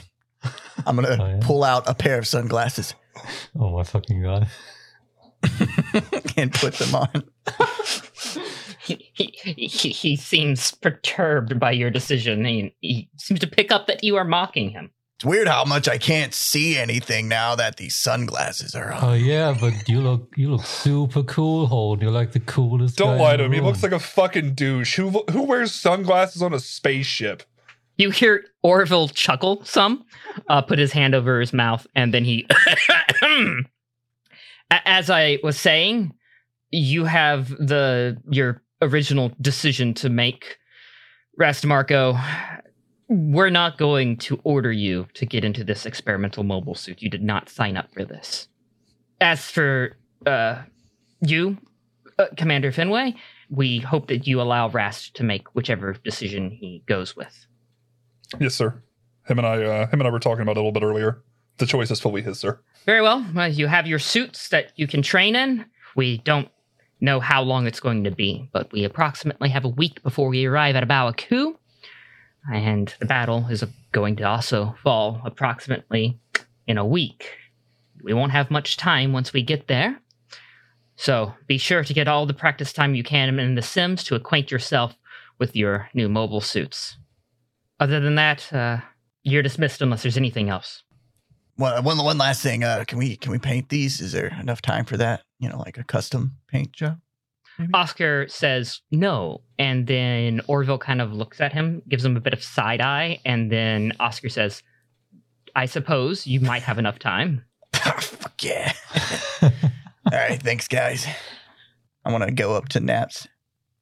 I'm 0.85 0.95
gonna 0.95 1.09
Oh, 1.19 1.25
yeah? 1.27 1.39
pull 1.41 1.63
out 1.63 1.89
a 1.89 1.93
pair 1.93 2.17
of 2.19 2.27
sunglasses 2.27 2.93
Oh 3.59 3.71
my 3.75 3.83
fucking 3.83 4.21
god. 4.21 4.47
and 6.37 6.53
put 6.53 6.73
them 6.75 6.95
on. 6.95 7.23
He, 8.83 9.09
he, 9.13 9.33
he, 9.67 9.89
he 9.89 10.15
seems 10.15 10.71
perturbed 10.71 11.59
by 11.59 11.71
your 11.71 11.89
decision. 11.89 12.45
He, 12.45 12.75
he 12.81 13.09
seems 13.17 13.39
to 13.39 13.47
pick 13.47 13.71
up 13.71 13.87
that 13.87 14.03
you 14.03 14.15
are 14.17 14.23
mocking 14.25 14.69
him. 14.69 14.91
It's 15.17 15.23
weird 15.23 15.47
how 15.47 15.63
much 15.63 15.87
I 15.87 15.97
can't 15.97 16.33
see 16.33 16.77
anything 16.77 17.29
now 17.29 17.55
that 17.55 17.77
these 17.77 17.95
sunglasses 17.95 18.75
are 18.75 18.91
on. 18.91 19.01
Oh 19.01 19.13
yeah, 19.13 19.55
but 19.57 19.87
you 19.87 20.01
look 20.01 20.33
you 20.35 20.51
look 20.51 20.65
super 20.65 21.23
cool, 21.23 21.67
Hold. 21.67 22.01
You're 22.01 22.11
like 22.11 22.33
the 22.33 22.41
coolest. 22.41 22.97
Don't 22.97 23.17
guy 23.17 23.23
lie 23.23 23.33
in 23.35 23.37
to 23.37 23.43
the 23.43 23.45
him. 23.45 23.53
He 23.53 23.61
looks 23.61 23.81
like 23.81 23.93
a 23.93 23.99
fucking 23.99 24.55
douche. 24.55 24.97
Who 24.97 25.23
who 25.31 25.43
wears 25.43 25.73
sunglasses 25.73 26.41
on 26.41 26.53
a 26.53 26.59
spaceship? 26.59 27.43
You 27.97 28.09
hear 28.09 28.43
Orville 28.61 29.07
chuckle 29.07 29.63
some, 29.63 30.03
uh, 30.49 30.61
put 30.61 30.79
his 30.79 30.91
hand 30.91 31.15
over 31.15 31.39
his 31.39 31.53
mouth, 31.53 31.87
and 31.95 32.13
then 32.13 32.25
he. 32.25 32.45
As 34.69 35.09
I 35.09 35.39
was 35.43 35.57
saying, 35.57 36.13
you 36.71 37.05
have 37.05 37.49
the 37.49 38.17
your 38.29 38.61
original 38.81 39.31
decision 39.39 39.93
to 39.93 40.09
make, 40.09 40.57
Rast 41.37 41.65
Marco. 41.65 42.17
We're 43.07 43.51
not 43.51 43.77
going 43.77 44.17
to 44.17 44.39
order 44.43 44.71
you 44.71 45.07
to 45.13 45.25
get 45.25 45.43
into 45.43 45.63
this 45.63 45.85
experimental 45.85 46.43
mobile 46.43 46.75
suit. 46.75 47.01
You 47.01 47.09
did 47.09 47.23
not 47.23 47.49
sign 47.49 47.77
up 47.77 47.93
for 47.93 48.03
this. 48.03 48.47
As 49.21 49.49
for 49.51 49.95
uh, 50.25 50.63
you, 51.21 51.57
uh, 52.17 52.25
Commander 52.35 52.71
Finway, 52.71 53.15
we 53.49 53.79
hope 53.79 54.07
that 54.07 54.25
you 54.25 54.41
allow 54.41 54.69
Rast 54.69 55.15
to 55.15 55.23
make 55.23 55.53
whichever 55.53 55.93
decision 55.93 56.49
he 56.49 56.83
goes 56.87 57.15
with. 57.15 57.45
Yes, 58.39 58.55
sir. 58.55 58.81
Him 59.27 59.37
and 59.37 59.47
I, 59.47 59.63
uh, 59.63 59.87
him 59.87 59.99
and 60.01 60.07
I 60.07 60.11
were 60.11 60.19
talking 60.19 60.41
about 60.41 60.57
it 60.57 60.59
a 60.59 60.61
little 60.61 60.71
bit 60.71 60.83
earlier. 60.83 61.23
The 61.57 61.65
choice 61.65 61.91
is 61.91 61.99
fully 61.99 62.21
his, 62.21 62.39
sir. 62.39 62.59
Very 62.85 63.01
well. 63.01 63.25
well. 63.33 63.47
You 63.47 63.67
have 63.67 63.87
your 63.87 63.99
suits 63.99 64.49
that 64.49 64.73
you 64.75 64.87
can 64.87 65.01
train 65.01 65.35
in. 65.35 65.65
We 65.95 66.17
don't 66.19 66.49
know 67.01 67.19
how 67.19 67.41
long 67.41 67.67
it's 67.67 67.79
going 67.79 68.03
to 68.03 68.11
be, 68.11 68.49
but 68.51 68.71
we 68.71 68.83
approximately 68.83 69.49
have 69.49 69.63
a 69.63 69.69
week 69.69 70.01
before 70.03 70.27
we 70.27 70.45
arrive 70.45 70.75
at 70.75 70.83
A 70.83 70.87
Baoa 70.87 71.15
Qu. 71.15 71.57
And 72.53 72.93
the 72.99 73.05
battle 73.05 73.47
is 73.49 73.63
going 73.91 74.17
to 74.17 74.23
also 74.23 74.75
fall 74.83 75.21
approximately 75.25 76.19
in 76.67 76.77
a 76.77 76.85
week. 76.85 77.29
We 78.03 78.13
won't 78.13 78.31
have 78.31 78.51
much 78.51 78.77
time 78.77 79.13
once 79.13 79.33
we 79.33 79.41
get 79.41 79.67
there. 79.67 79.99
So 80.95 81.33
be 81.47 81.57
sure 81.57 81.83
to 81.83 81.93
get 81.93 82.07
all 82.07 82.25
the 82.25 82.33
practice 82.33 82.71
time 82.71 82.95
you 82.95 83.03
can 83.03 83.39
in 83.39 83.55
the 83.55 83.61
Sims 83.61 84.03
to 84.05 84.15
acquaint 84.15 84.51
yourself 84.51 84.95
with 85.39 85.55
your 85.55 85.89
new 85.93 86.07
mobile 86.07 86.41
suits. 86.41 86.97
Other 87.79 87.99
than 87.99 88.15
that, 88.15 88.51
uh, 88.53 88.77
you're 89.23 89.41
dismissed 89.41 89.81
unless 89.81 90.03
there's 90.03 90.17
anything 90.17 90.49
else. 90.49 90.83
One, 91.57 91.83
one, 91.83 91.97
one 91.97 92.17
last 92.17 92.41
thing. 92.41 92.63
Uh, 92.63 92.83
can 92.87 92.97
we 92.97 93.15
can 93.15 93.31
we 93.31 93.39
paint 93.39 93.69
these? 93.69 94.01
Is 94.01 94.11
there 94.11 94.37
enough 94.39 94.61
time 94.61 94.85
for 94.85 94.97
that? 94.97 95.23
You 95.39 95.49
know, 95.49 95.57
like 95.57 95.77
a 95.77 95.83
custom 95.83 96.37
paint 96.47 96.73
job. 96.73 96.99
Oscar 97.73 98.27
says 98.27 98.81
no, 98.91 99.41
and 99.57 99.87
then 99.87 100.41
Orville 100.47 100.77
kind 100.77 101.01
of 101.01 101.13
looks 101.13 101.39
at 101.39 101.53
him, 101.53 101.81
gives 101.87 102.03
him 102.03 102.17
a 102.17 102.21
bit 102.21 102.33
of 102.33 102.43
side 102.43 102.81
eye, 102.81 103.19
and 103.25 103.51
then 103.51 103.93
Oscar 103.99 104.29
says, 104.29 104.61
"I 105.55 105.65
suppose 105.65 106.27
you 106.27 106.39
might 106.39 106.63
have 106.63 106.79
enough 106.79 106.99
time." 106.99 107.45
Fuck 107.73 108.43
yeah! 108.43 108.73
All 109.41 109.51
right, 110.11 110.41
thanks, 110.41 110.67
guys. 110.67 111.05
I 112.03 112.11
want 112.11 112.23
to 112.23 112.31
go 112.31 112.55
up 112.55 112.69
to 112.69 112.79
Naps. 112.79 113.27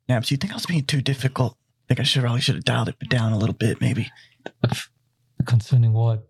Naps, 0.07 0.31
you 0.31 0.37
think 0.37 0.53
I 0.53 0.55
was 0.55 0.65
being 0.65 0.85
too 0.85 1.01
difficult? 1.01 1.57
I 1.85 1.87
think 1.89 1.99
I 1.99 2.03
should 2.03 2.21
probably 2.21 2.41
should 2.41 2.55
have 2.55 2.63
dialed 2.63 2.89
it 2.89 3.09
down 3.09 3.33
a 3.33 3.37
little 3.37 3.55
bit, 3.55 3.81
maybe. 3.81 4.09
Concerning 5.45 5.93
what? 5.93 6.27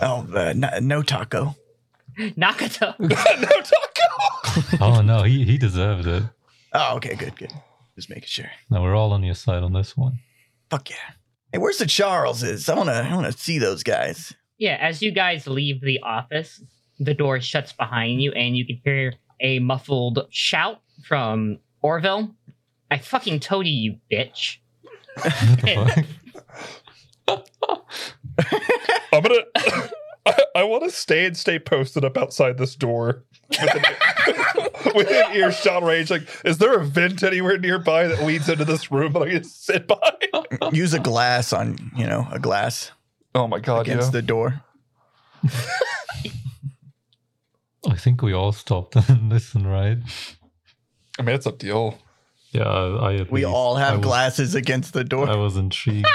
Oh, 0.00 0.26
uh, 0.34 0.52
no, 0.54 0.68
no 0.80 1.02
taco. 1.02 1.56
Nakato, 2.18 2.98
no 2.98 3.08
taco. 3.08 4.78
Oh 4.80 5.02
no, 5.02 5.22
he 5.22 5.44
he 5.44 5.56
deserved 5.56 6.06
it. 6.06 6.24
Oh, 6.80 6.94
okay, 6.96 7.16
good, 7.16 7.36
good. 7.36 7.52
Just 7.96 8.08
making 8.08 8.26
sure. 8.26 8.50
Now 8.70 8.82
we're 8.82 8.94
all 8.94 9.12
on 9.12 9.24
your 9.24 9.34
side 9.34 9.64
on 9.64 9.72
this 9.72 9.96
one. 9.96 10.20
Fuck 10.70 10.90
yeah! 10.90 10.96
Hey, 11.52 11.58
where's 11.58 11.78
the 11.78 11.88
Charleses? 11.88 12.68
I 12.68 12.74
wanna, 12.76 12.92
I 12.92 13.12
wanna 13.14 13.32
see 13.32 13.58
those 13.58 13.82
guys. 13.82 14.32
yeah. 14.58 14.76
As 14.80 15.02
you 15.02 15.10
guys 15.10 15.48
leave 15.48 15.80
the 15.80 15.98
office, 16.02 16.62
the 17.00 17.14
door 17.14 17.40
shuts 17.40 17.72
behind 17.72 18.22
you, 18.22 18.30
and 18.32 18.56
you 18.56 18.64
can 18.64 18.80
hear 18.84 19.14
a 19.40 19.58
muffled 19.58 20.20
shout 20.30 20.80
from 21.04 21.58
Orville. 21.82 22.34
I 22.90 22.98
fucking 22.98 23.40
told 23.40 23.66
you, 23.66 23.72
you 23.72 23.98
bitch. 24.10 24.58
What 25.14 25.24
the 25.62 26.04
fuck? 27.26 27.44
I'm 29.12 29.22
gonna. 29.22 29.42
I, 30.26 30.44
I 30.56 30.62
want 30.64 30.84
to 30.84 30.90
stay 30.90 31.24
and 31.24 31.36
stay 31.36 31.58
posted 31.58 32.04
up 32.04 32.18
outside 32.18 32.58
this 32.58 32.76
door 32.76 33.24
within, 33.48 33.82
within 34.94 35.32
earshot 35.32 35.82
range. 35.82 36.10
Like, 36.10 36.28
is 36.44 36.58
there 36.58 36.78
a 36.78 36.84
vent 36.84 37.22
anywhere 37.22 37.58
nearby 37.58 38.06
that 38.08 38.24
leads 38.24 38.48
into 38.48 38.64
this 38.64 38.90
room 38.90 39.12
that 39.14 39.22
I 39.22 39.30
can 39.30 39.44
sit 39.44 39.86
by? 39.86 40.18
Use 40.72 40.94
a 40.94 41.00
glass 41.00 41.52
on, 41.52 41.90
you 41.96 42.06
know, 42.06 42.26
a 42.30 42.38
glass 42.38 42.92
Oh 43.34 43.46
my 43.46 43.58
god! 43.60 43.82
against 43.86 44.08
Yeah. 44.08 44.12
the 44.12 44.22
door. 44.22 44.62
I 47.88 47.94
think 47.96 48.22
we 48.22 48.32
all 48.32 48.52
stopped 48.52 48.96
and 48.96 49.28
listened, 49.30 49.70
right? 49.70 49.98
I 51.18 51.22
mean, 51.22 51.34
it's 51.34 51.46
a 51.46 51.52
deal. 51.52 51.98
Yeah, 52.50 52.62
I 52.64 53.14
at 53.16 53.30
We 53.30 53.40
least- 53.44 53.54
all 53.54 53.76
I 53.76 53.80
have 53.80 53.98
was- 53.98 54.06
glasses 54.06 54.54
against 54.54 54.92
the 54.94 55.04
door. 55.04 55.28
I 55.28 55.36
was 55.36 55.56
intrigued. 55.56 56.06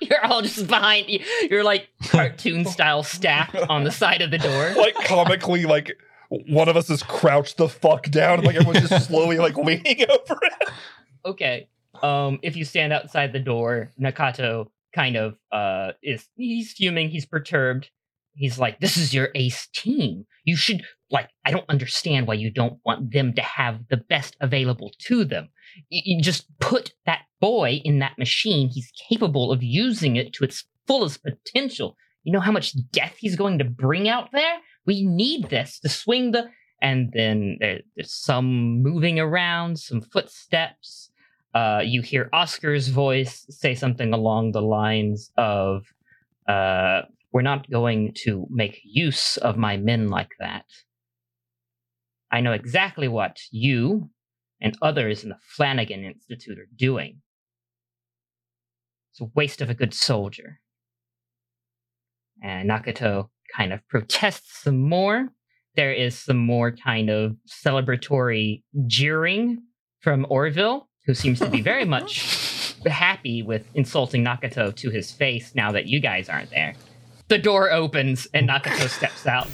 You're 0.00 0.24
all 0.24 0.42
just 0.42 0.66
behind 0.68 1.08
you. 1.08 1.20
You're 1.50 1.64
like 1.64 1.88
cartoon 2.08 2.64
style 2.64 3.02
stacked 3.02 3.56
on 3.56 3.84
the 3.84 3.90
side 3.90 4.22
of 4.22 4.30
the 4.30 4.38
door. 4.38 4.72
Like 4.76 4.94
comically, 5.04 5.64
like 5.64 5.96
one 6.28 6.68
of 6.68 6.76
us 6.76 6.90
is 6.90 7.02
crouched 7.02 7.56
the 7.56 7.68
fuck 7.68 8.10
down, 8.10 8.38
and 8.38 8.46
like 8.46 8.56
everyone's 8.56 8.88
just 8.88 9.06
slowly 9.08 9.38
like 9.38 9.56
leaning 9.56 10.04
over 10.08 10.38
it. 10.42 10.68
okay. 11.24 11.68
Um, 12.02 12.38
if 12.42 12.56
you 12.56 12.64
stand 12.64 12.92
outside 12.92 13.32
the 13.32 13.38
door, 13.38 13.90
Nakato 14.00 14.68
kind 14.94 15.16
of 15.16 15.36
uh 15.52 15.92
is 16.02 16.28
he's 16.36 16.72
fuming, 16.72 17.10
he's 17.10 17.26
perturbed. 17.26 17.90
He's 18.34 18.58
like, 18.58 18.80
"This 18.80 18.98
is 18.98 19.14
your 19.14 19.30
ace 19.34 19.68
team. 19.74 20.26
You 20.44 20.56
should 20.56 20.82
like 21.10 21.30
I 21.44 21.50
don't 21.50 21.68
understand 21.68 22.26
why 22.26 22.34
you 22.34 22.50
don't 22.50 22.78
want 22.84 23.12
them 23.12 23.32
to 23.34 23.42
have 23.42 23.80
the 23.88 23.96
best 23.96 24.36
available 24.40 24.92
to 25.06 25.24
them. 25.24 25.48
You, 25.88 26.02
you 26.04 26.22
just 26.22 26.46
put 26.58 26.92
that 27.06 27.22
boy 27.40 27.80
in 27.84 27.98
that 28.00 28.18
machine. 28.18 28.68
He's 28.68 28.92
capable 29.08 29.52
of 29.52 29.62
using 29.62 30.16
it 30.16 30.32
to 30.34 30.44
its 30.44 30.64
fullest 30.86 31.22
potential. 31.22 31.96
You 32.24 32.32
know 32.32 32.40
how 32.40 32.52
much 32.52 32.74
death 32.90 33.16
he's 33.18 33.36
going 33.36 33.58
to 33.58 33.64
bring 33.64 34.08
out 34.08 34.30
there? 34.32 34.58
We 34.86 35.04
need 35.04 35.50
this 35.50 35.80
to 35.80 35.88
swing 35.88 36.32
the. 36.32 36.50
And 36.82 37.10
then 37.12 37.58
there's 37.60 38.12
some 38.12 38.82
moving 38.82 39.18
around, 39.18 39.78
some 39.78 40.00
footsteps. 40.00 41.10
Uh, 41.54 41.80
you 41.82 42.02
hear 42.02 42.28
Oscar's 42.32 42.88
voice 42.88 43.46
say 43.48 43.74
something 43.74 44.12
along 44.12 44.52
the 44.52 44.60
lines 44.60 45.30
of, 45.38 45.86
uh, 46.46 47.02
We're 47.32 47.42
not 47.42 47.70
going 47.70 48.12
to 48.24 48.46
make 48.50 48.80
use 48.84 49.38
of 49.38 49.56
my 49.56 49.76
men 49.76 50.08
like 50.08 50.32
that. 50.38 50.66
I 52.30 52.40
know 52.40 52.52
exactly 52.52 53.08
what 53.08 53.38
you 53.50 54.10
and 54.60 54.76
others 54.82 55.22
in 55.22 55.30
the 55.30 55.38
Flanagan 55.40 56.04
Institute 56.04 56.58
are 56.58 56.68
doing. 56.76 57.22
It's 59.12 59.20
a 59.20 59.30
waste 59.34 59.62
of 59.62 59.70
a 59.70 59.74
good 59.74 59.94
soldier. 59.94 60.60
And 62.42 62.68
Nakato 62.68 63.30
kind 63.54 63.72
of 63.72 63.86
protests 63.88 64.62
some 64.62 64.78
more. 64.78 65.28
There 65.74 65.92
is 65.92 66.18
some 66.18 66.38
more 66.38 66.72
kind 66.72 67.10
of 67.10 67.36
celebratory 67.48 68.62
jeering 68.86 69.58
from 70.00 70.26
Orville, 70.30 70.88
who 71.04 71.14
seems 71.14 71.38
to 71.40 71.50
be 71.50 71.60
very 71.60 71.84
much 71.84 72.74
happy 72.86 73.42
with 73.42 73.66
insulting 73.74 74.24
Nakato 74.24 74.74
to 74.76 74.90
his 74.90 75.10
face 75.10 75.54
now 75.54 75.72
that 75.72 75.86
you 75.86 76.00
guys 76.00 76.28
aren't 76.28 76.50
there. 76.50 76.74
The 77.28 77.38
door 77.38 77.72
opens 77.72 78.26
and 78.32 78.48
Nakato 78.48 78.88
steps 78.88 79.26
out. 79.26 79.48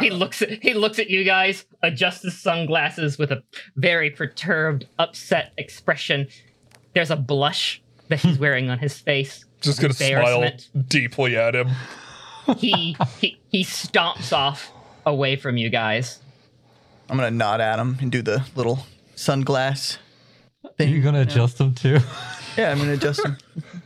He 0.00 0.10
looks 0.10 0.42
at 0.42 0.62
he 0.62 0.74
looks 0.74 0.98
at 0.98 1.10
you 1.10 1.22
guys, 1.24 1.64
adjusts 1.82 2.22
his 2.22 2.40
sunglasses 2.40 3.18
with 3.18 3.30
a 3.30 3.42
very 3.76 4.10
perturbed, 4.10 4.86
upset 4.98 5.52
expression. 5.58 6.28
There's 6.94 7.10
a 7.10 7.16
blush 7.16 7.82
that 8.08 8.20
he's 8.20 8.38
wearing 8.40 8.70
on 8.70 8.78
his 8.78 8.98
face. 8.98 9.44
Just 9.60 9.80
gonna 9.80 9.94
smile 9.94 10.50
deeply 10.88 11.36
at 11.36 11.54
him. 11.54 11.68
He 12.58 12.96
he 13.20 13.38
he 13.50 13.64
stomps 13.64 14.32
off 14.32 14.72
away 15.06 15.36
from 15.36 15.56
you 15.56 15.68
guys. 15.70 16.20
I'm 17.08 17.16
gonna 17.16 17.30
nod 17.30 17.60
at 17.60 17.78
him 17.78 17.98
and 18.00 18.10
do 18.10 18.22
the 18.22 18.44
little 18.54 18.86
sunglass 19.16 19.98
Are 20.64 20.70
thing. 20.72 20.90
you 20.90 21.02
gonna 21.02 21.20
adjust 21.22 21.58
them 21.58 21.74
too? 21.74 21.98
Yeah, 22.56 22.70
I'm 22.72 22.78
gonna 22.78 22.94
adjust 22.94 23.22
them. 23.22 23.36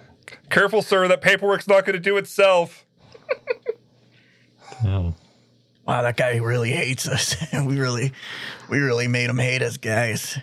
Careful, 0.51 0.83
sir. 0.83 1.09
That 1.09 1.21
paperwork's 1.21 1.69
not 1.69 1.85
gonna 1.85 1.99
do 1.99 2.17
itself. 2.17 2.85
Damn. 4.83 5.15
Wow, 5.87 6.03
that 6.03 6.17
guy 6.17 6.37
really 6.37 6.71
hates 6.71 7.09
us. 7.09 7.37
we 7.53 7.79
really, 7.79 8.13
we 8.69 8.79
really 8.79 9.07
made 9.09 9.31
him 9.31 9.39
hate 9.39 9.63
us, 9.63 9.77
guys. 9.77 10.39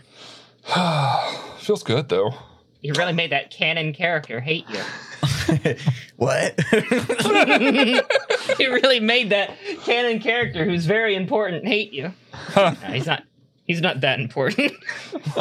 Feels 1.60 1.84
good 1.84 2.10
though. 2.10 2.34
You 2.82 2.93
really 2.93 3.13
made 3.13 3.32
that 3.32 3.49
canon 3.49 3.93
character 3.93 4.39
hate 4.41 4.69
you. 4.69 4.82
what? 6.18 6.60
you 8.60 8.74
really 8.74 9.00
made 9.00 9.30
that 9.32 9.52
canon 9.84 10.20
character 10.20 10.66
who's 10.66 10.86
very 10.86 11.16
important 11.16 11.66
hate 11.66 11.94
you. 11.94 12.13
No, 12.56 12.72
he's 12.92 13.06
not. 13.06 13.24
He's 13.66 13.82
not 13.82 14.02
that 14.02 14.20
important. 14.20 14.74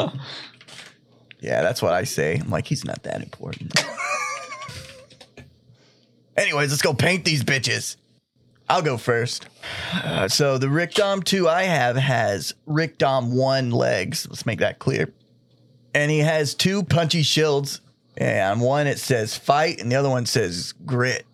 yeah, 1.41 1.61
that's 1.61 1.81
what 1.81 1.93
I 1.93 2.05
say. 2.05 2.37
I'm 2.37 2.49
like, 2.49 2.65
he's 2.67 2.85
not 2.85 3.03
that 3.03 3.21
important. 3.21 3.73
Anyways, 6.37 6.71
let's 6.71 6.81
go 6.81 6.93
paint 6.93 7.25
these 7.25 7.43
bitches. 7.43 7.97
I'll 8.69 8.81
go 8.81 8.97
first. 8.97 9.47
Uh, 9.93 10.27
so 10.27 10.57
the 10.57 10.69
Rick 10.69 10.93
Dom 10.93 11.21
2 11.21 11.49
I 11.49 11.63
have 11.63 11.97
has 11.97 12.53
Rick 12.65 12.97
Dom 12.97 13.35
1 13.35 13.71
legs. 13.71 14.25
Let's 14.29 14.45
make 14.45 14.59
that 14.59 14.79
clear. 14.79 15.13
And 15.93 16.09
he 16.09 16.19
has 16.19 16.55
two 16.55 16.83
punchy 16.83 17.23
shields. 17.23 17.81
And 18.17 18.53
on 18.53 18.59
one 18.59 18.87
it 18.87 18.99
says 18.99 19.37
fight, 19.37 19.81
and 19.81 19.91
the 19.91 19.95
other 19.95 20.09
one 20.09 20.25
says 20.25 20.73
grit. 20.85 21.25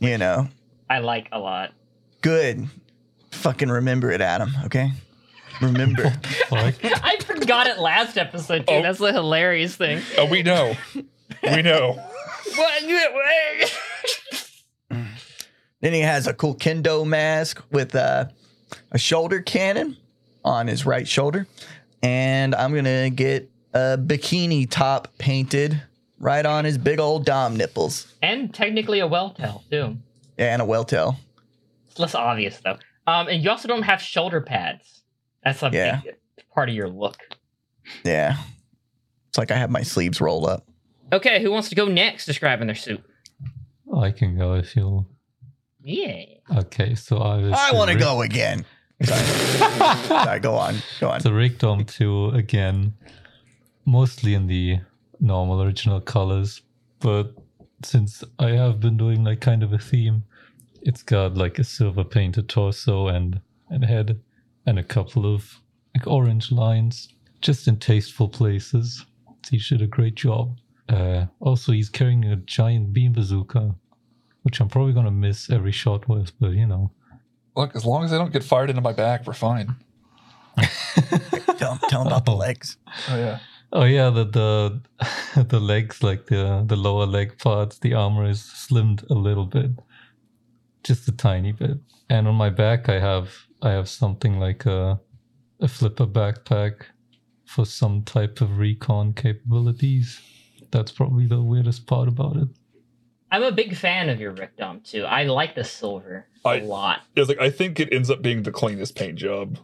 You 0.00 0.18
know, 0.18 0.48
I 0.88 1.00
like 1.00 1.28
a 1.32 1.38
lot. 1.38 1.72
good. 2.20 2.68
Fucking 3.32 3.68
remember 3.68 4.10
it, 4.10 4.20
Adam, 4.20 4.52
okay? 4.64 4.90
Remember. 5.60 6.12
I 6.52 7.18
forgot 7.24 7.66
it 7.66 7.78
last 7.78 8.16
episode 8.16 8.66
too. 8.66 8.74
Oh. 8.74 8.82
That's 8.82 8.98
the 8.98 9.12
hilarious 9.12 9.76
thing. 9.76 10.02
Oh, 10.16 10.24
we 10.24 10.42
know. 10.42 10.76
we 11.42 11.62
know. 11.62 12.02
What? 12.56 12.82
Then 15.80 15.92
he 15.92 16.00
has 16.00 16.26
a 16.26 16.34
cool 16.34 16.56
kendo 16.56 17.06
mask 17.06 17.62
with 17.70 17.94
uh, 17.94 18.26
a 18.90 18.98
shoulder 18.98 19.40
cannon 19.42 19.96
on 20.44 20.66
his 20.66 20.84
right 20.84 21.06
shoulder. 21.06 21.46
And 22.02 22.54
I'm 22.54 22.72
going 22.72 22.84
to 22.84 23.10
get 23.10 23.50
a 23.74 23.96
bikini 23.98 24.68
top 24.68 25.16
painted 25.18 25.80
right 26.18 26.44
on 26.44 26.64
his 26.64 26.78
big 26.78 26.98
old 27.00 27.24
dom 27.24 27.56
nipples. 27.56 28.14
and 28.22 28.52
technically 28.52 29.00
a 29.00 29.06
well 29.06 29.30
tail 29.30 29.62
too. 29.70 29.96
Yeah, 30.38 30.52
and 30.52 30.62
a 30.62 30.64
well 30.64 30.84
tail. 30.84 31.16
It's 31.88 31.98
less 31.98 32.14
obvious 32.14 32.58
though. 32.64 32.78
Um, 33.06 33.28
and 33.28 33.42
you 33.42 33.50
also 33.50 33.68
don't 33.68 33.82
have 33.84 34.00
shoulder 34.02 34.40
pads. 34.40 35.02
That's 35.44 35.62
a 35.62 35.70
Yeah. 35.72 36.00
big 36.04 36.14
part 36.54 36.68
of 36.68 36.74
your 36.74 36.88
look. 36.88 37.18
Yeah. 38.04 38.36
It's 39.28 39.38
like 39.38 39.50
I 39.50 39.56
have 39.56 39.70
my 39.70 39.82
sleeves 39.82 40.20
rolled 40.20 40.46
up. 40.46 40.66
Okay, 41.12 41.40
who 41.42 41.50
wants 41.50 41.68
to 41.70 41.74
go 41.74 41.86
next 41.86 42.26
describing 42.26 42.66
their 42.66 42.76
suit? 42.76 43.02
I 43.96 44.10
can 44.10 44.36
go 44.36 44.54
if 44.54 44.76
you. 44.76 45.06
Yeah. 45.82 46.24
Okay, 46.54 46.94
so 46.94 47.16
I 47.18 47.36
was. 47.38 47.52
I 47.56 47.72
want 47.72 47.88
to 47.88 47.94
Rick- 47.94 48.04
go 48.04 48.20
again. 48.22 48.66
Sorry. 49.02 49.22
Sorry, 50.06 50.40
go 50.40 50.54
on. 50.56 50.76
Go 51.00 51.08
on. 51.08 51.22
The 51.22 51.32
Rick 51.32 51.58
Dom 51.58 51.84
2 51.84 52.30
again, 52.30 52.94
mostly 53.86 54.34
in 54.34 54.48
the 54.48 54.80
normal 55.20 55.62
original 55.62 56.00
colors, 56.00 56.62
but 57.00 57.34
since 57.82 58.24
I 58.38 58.50
have 58.50 58.80
been 58.80 58.96
doing 58.96 59.24
like 59.24 59.40
kind 59.40 59.62
of 59.62 59.72
a 59.72 59.78
theme, 59.78 60.24
it's 60.82 61.02
got 61.02 61.36
like 61.36 61.58
a 61.58 61.64
silver 61.64 62.04
painted 62.04 62.48
torso 62.48 63.08
and 63.08 63.40
and 63.70 63.84
head 63.84 64.20
and 64.66 64.78
a 64.78 64.84
couple 64.84 65.32
of 65.32 65.60
like 65.94 66.06
orange 66.06 66.50
lines, 66.50 67.08
just 67.40 67.68
in 67.68 67.78
tasteful 67.78 68.28
places. 68.28 69.04
So 69.44 69.50
he 69.50 69.58
did 69.58 69.82
a 69.82 69.86
great 69.86 70.14
job. 70.14 70.58
Uh, 70.88 71.26
also, 71.40 71.72
he's 71.72 71.88
carrying 71.88 72.24
a 72.24 72.36
giant 72.36 72.92
beam 72.92 73.12
bazooka, 73.12 73.74
which 74.42 74.60
I'm 74.60 74.68
probably 74.68 74.92
gonna 74.92 75.10
miss 75.10 75.50
every 75.50 75.72
shot 75.72 76.08
with, 76.08 76.32
but 76.40 76.52
you 76.52 76.66
know. 76.66 76.90
Look, 77.56 77.74
as 77.74 77.84
long 77.84 78.04
as 78.04 78.12
I 78.12 78.18
don't 78.18 78.32
get 78.32 78.44
fired 78.44 78.70
into 78.70 78.82
my 78.82 78.92
back, 78.92 79.26
we're 79.26 79.32
fine. 79.32 79.76
Tell 81.58 81.72
him, 81.72 81.80
tell 81.88 82.02
him 82.02 82.06
about 82.06 82.24
the 82.24 82.34
legs. 82.34 82.76
Oh 83.08 83.16
yeah. 83.16 83.40
Oh 83.72 83.84
yeah, 83.84 84.10
the 84.10 84.24
the 84.24 85.42
the 85.44 85.60
legs, 85.60 86.02
like 86.02 86.26
the 86.26 86.64
the 86.66 86.76
lower 86.76 87.06
leg 87.06 87.38
parts, 87.38 87.78
the 87.78 87.94
armor 87.94 88.24
is 88.28 88.40
slimmed 88.42 89.08
a 89.10 89.14
little 89.14 89.44
bit, 89.46 89.70
just 90.84 91.08
a 91.08 91.12
tiny 91.12 91.52
bit. 91.52 91.78
And 92.08 92.26
on 92.26 92.34
my 92.34 92.48
back, 92.50 92.88
I 92.88 92.98
have 92.98 93.34
I 93.62 93.70
have 93.70 93.88
something 93.88 94.38
like 94.40 94.64
a 94.66 94.98
a 95.60 95.68
flipper 95.68 96.06
backpack 96.06 96.82
for 97.44 97.66
some 97.66 98.02
type 98.04 98.40
of 98.40 98.58
recon 98.58 99.12
capabilities. 99.12 100.20
That's 100.70 100.92
probably 100.92 101.26
the 101.26 101.42
weirdest 101.42 101.86
part 101.86 102.08
about 102.08 102.36
it. 102.36 102.48
I'm 103.30 103.42
a 103.42 103.52
big 103.52 103.76
fan 103.76 104.08
of 104.08 104.20
your 104.20 104.32
Rick 104.32 104.56
Dom 104.56 104.80
too. 104.80 105.04
I 105.04 105.24
like 105.24 105.54
the 105.54 105.64
silver 105.64 106.26
a 106.44 106.48
I- 106.48 106.58
lot. 106.60 107.00
It's 107.16 107.28
like 107.28 107.40
I 107.40 107.50
think 107.50 107.78
it 107.80 107.92
ends 107.92 108.08
up 108.10 108.22
being 108.22 108.42
the 108.44 108.52
cleanest 108.52 108.96
paint 108.96 109.16
job. 109.16 109.58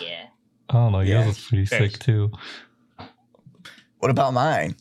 Yeah. 0.00 0.26
I 0.70 0.72
don't 0.74 0.92
know, 0.92 1.00
Yeah, 1.00 1.24
yours 1.24 1.36
is 1.38 1.44
pretty 1.48 1.66
fair. 1.66 1.90
sick 1.90 1.98
too. 1.98 2.30
What 4.04 4.10
about 4.10 4.34
mine? 4.34 4.76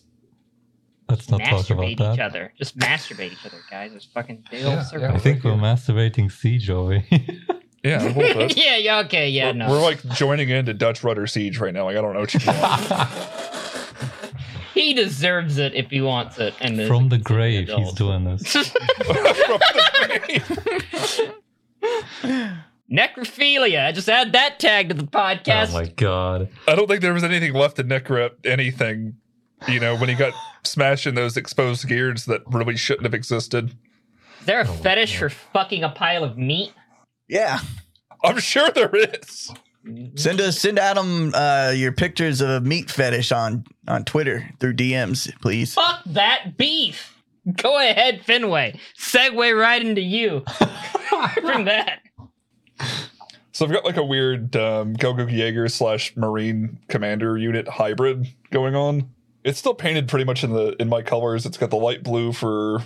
Let's 1.08 1.30
not 1.30 1.40
talk 1.40 1.70
about 1.70 1.86
masturbate 1.86 1.92
each 1.92 1.98
that. 2.00 2.20
other. 2.20 2.52
Just 2.58 2.78
masturbate 2.78 3.32
each 3.32 3.46
other, 3.46 3.56
guys. 3.72 3.94
It's 3.94 4.04
fucking 4.04 4.44
big 4.52 4.64
Yeah, 4.64 4.84
old 4.94 5.02
yeah. 5.02 5.14
I 5.14 5.18
think 5.18 5.46
we're 5.46 5.52
masturbating 5.54 6.30
C 6.30 6.58
Joey. 6.58 7.06
Yeah, 7.86 8.04
a 8.04 8.08
little 8.12 8.48
bit. 8.48 8.58
yeah, 8.58 8.76
yeah, 8.76 9.00
okay, 9.00 9.30
yeah, 9.30 9.48
we're, 9.48 9.54
no. 9.54 9.70
we're 9.70 9.82
like 9.82 10.04
joining 10.10 10.50
into 10.50 10.74
Dutch 10.74 11.06
Rudder 11.06 11.26
Siege 11.26 11.58
right 11.60 11.74
now. 11.74 11.86
Like 11.86 11.96
I 11.96 12.02
don't 12.02 12.14
know 12.14 12.20
what 12.22 12.34
you 12.34 12.40
want. 12.48 13.10
he 14.74 14.94
deserves 14.94 15.58
it 15.58 15.74
if 15.74 15.90
he 15.90 16.02
wants 16.02 16.38
it. 16.40 16.54
And 16.60 16.86
From 16.86 17.08
the 17.08 17.18
considerate 17.20 17.68
grave, 17.68 17.70
he's 17.70 17.94
doing 17.94 18.24
this. 18.26 18.74
Necrophilia. 22.92 23.86
I 23.88 23.92
just 23.92 24.10
add 24.10 24.34
that 24.34 24.60
tag 24.60 24.90
to 24.90 24.94
the 24.96 25.04
podcast. 25.04 25.70
Oh 25.72 25.74
my 25.74 25.86
god. 25.88 26.50
I 26.68 26.76
don't 26.76 26.88
think 26.88 27.02
there 27.02 27.14
was 27.14 27.24
anything 27.24 27.54
left 27.54 27.78
to 27.78 27.84
Necro 27.84 28.32
anything. 28.44 29.16
You 29.68 29.80
know, 29.80 29.96
when 29.96 30.10
he 30.10 30.16
got 30.16 30.34
smashing 30.64 31.16
those 31.16 31.38
exposed 31.38 31.88
gears 31.88 32.26
that 32.26 32.42
really 32.48 32.76
shouldn't 32.78 33.06
have 33.06 33.14
existed. 33.14 33.70
Is 34.42 34.46
there 34.46 34.62
a 34.62 34.68
Oh, 34.68 34.74
fetish 34.74 35.14
yeah. 35.14 35.20
for 35.20 35.30
fucking 35.30 35.84
a 35.84 35.90
pile 35.90 36.24
of 36.24 36.38
meat? 36.38 36.74
Yeah. 37.28 37.60
I'm 38.24 38.40
sure 38.40 38.70
there 38.72 38.94
is. 38.94 39.52
Send 40.16 40.40
us 40.40 40.60
send 40.60 40.80
Adam 40.80 41.34
uh, 41.36 41.74
your 41.76 41.92
pictures 41.92 42.40
of 42.40 42.50
a 42.50 42.62
meat 42.62 42.90
fetish 42.90 43.32
on 43.34 43.66
on 43.88 44.06
Twitter 44.06 44.50
through 44.62 44.76
DMs, 44.76 45.30
please. 45.42 45.74
Fuck 45.74 46.02
that 46.06 46.56
beef. 46.58 47.18
Go 47.58 47.78
ahead, 47.78 48.22
Finway. 48.26 48.80
Segue 48.98 49.60
right 49.60 49.82
into 49.82 50.00
you. 50.02 50.44
From 51.42 51.66
that. 51.66 52.00
So 53.54 53.66
I've 53.66 53.72
got 53.72 53.86
like 53.86 53.98
a 53.98 54.04
weird 54.04 54.56
um, 54.56 54.96
Jaeger 54.96 55.70
slash 55.70 56.18
Marine 56.18 56.80
Commander 56.88 57.38
unit 57.38 57.68
hybrid 57.68 58.28
going 58.50 58.76
on. 58.76 59.12
It's 59.44 59.60
still 59.60 59.76
painted 59.76 60.08
pretty 60.08 60.26
much 60.26 60.44
in 60.44 60.54
the 60.54 60.76
in 60.82 60.90
my 60.90 61.04
colors. 61.04 61.46
It's 61.46 61.58
got 61.58 61.70
the 61.70 61.78
light 61.78 62.02
blue 62.02 62.34
for 62.34 62.84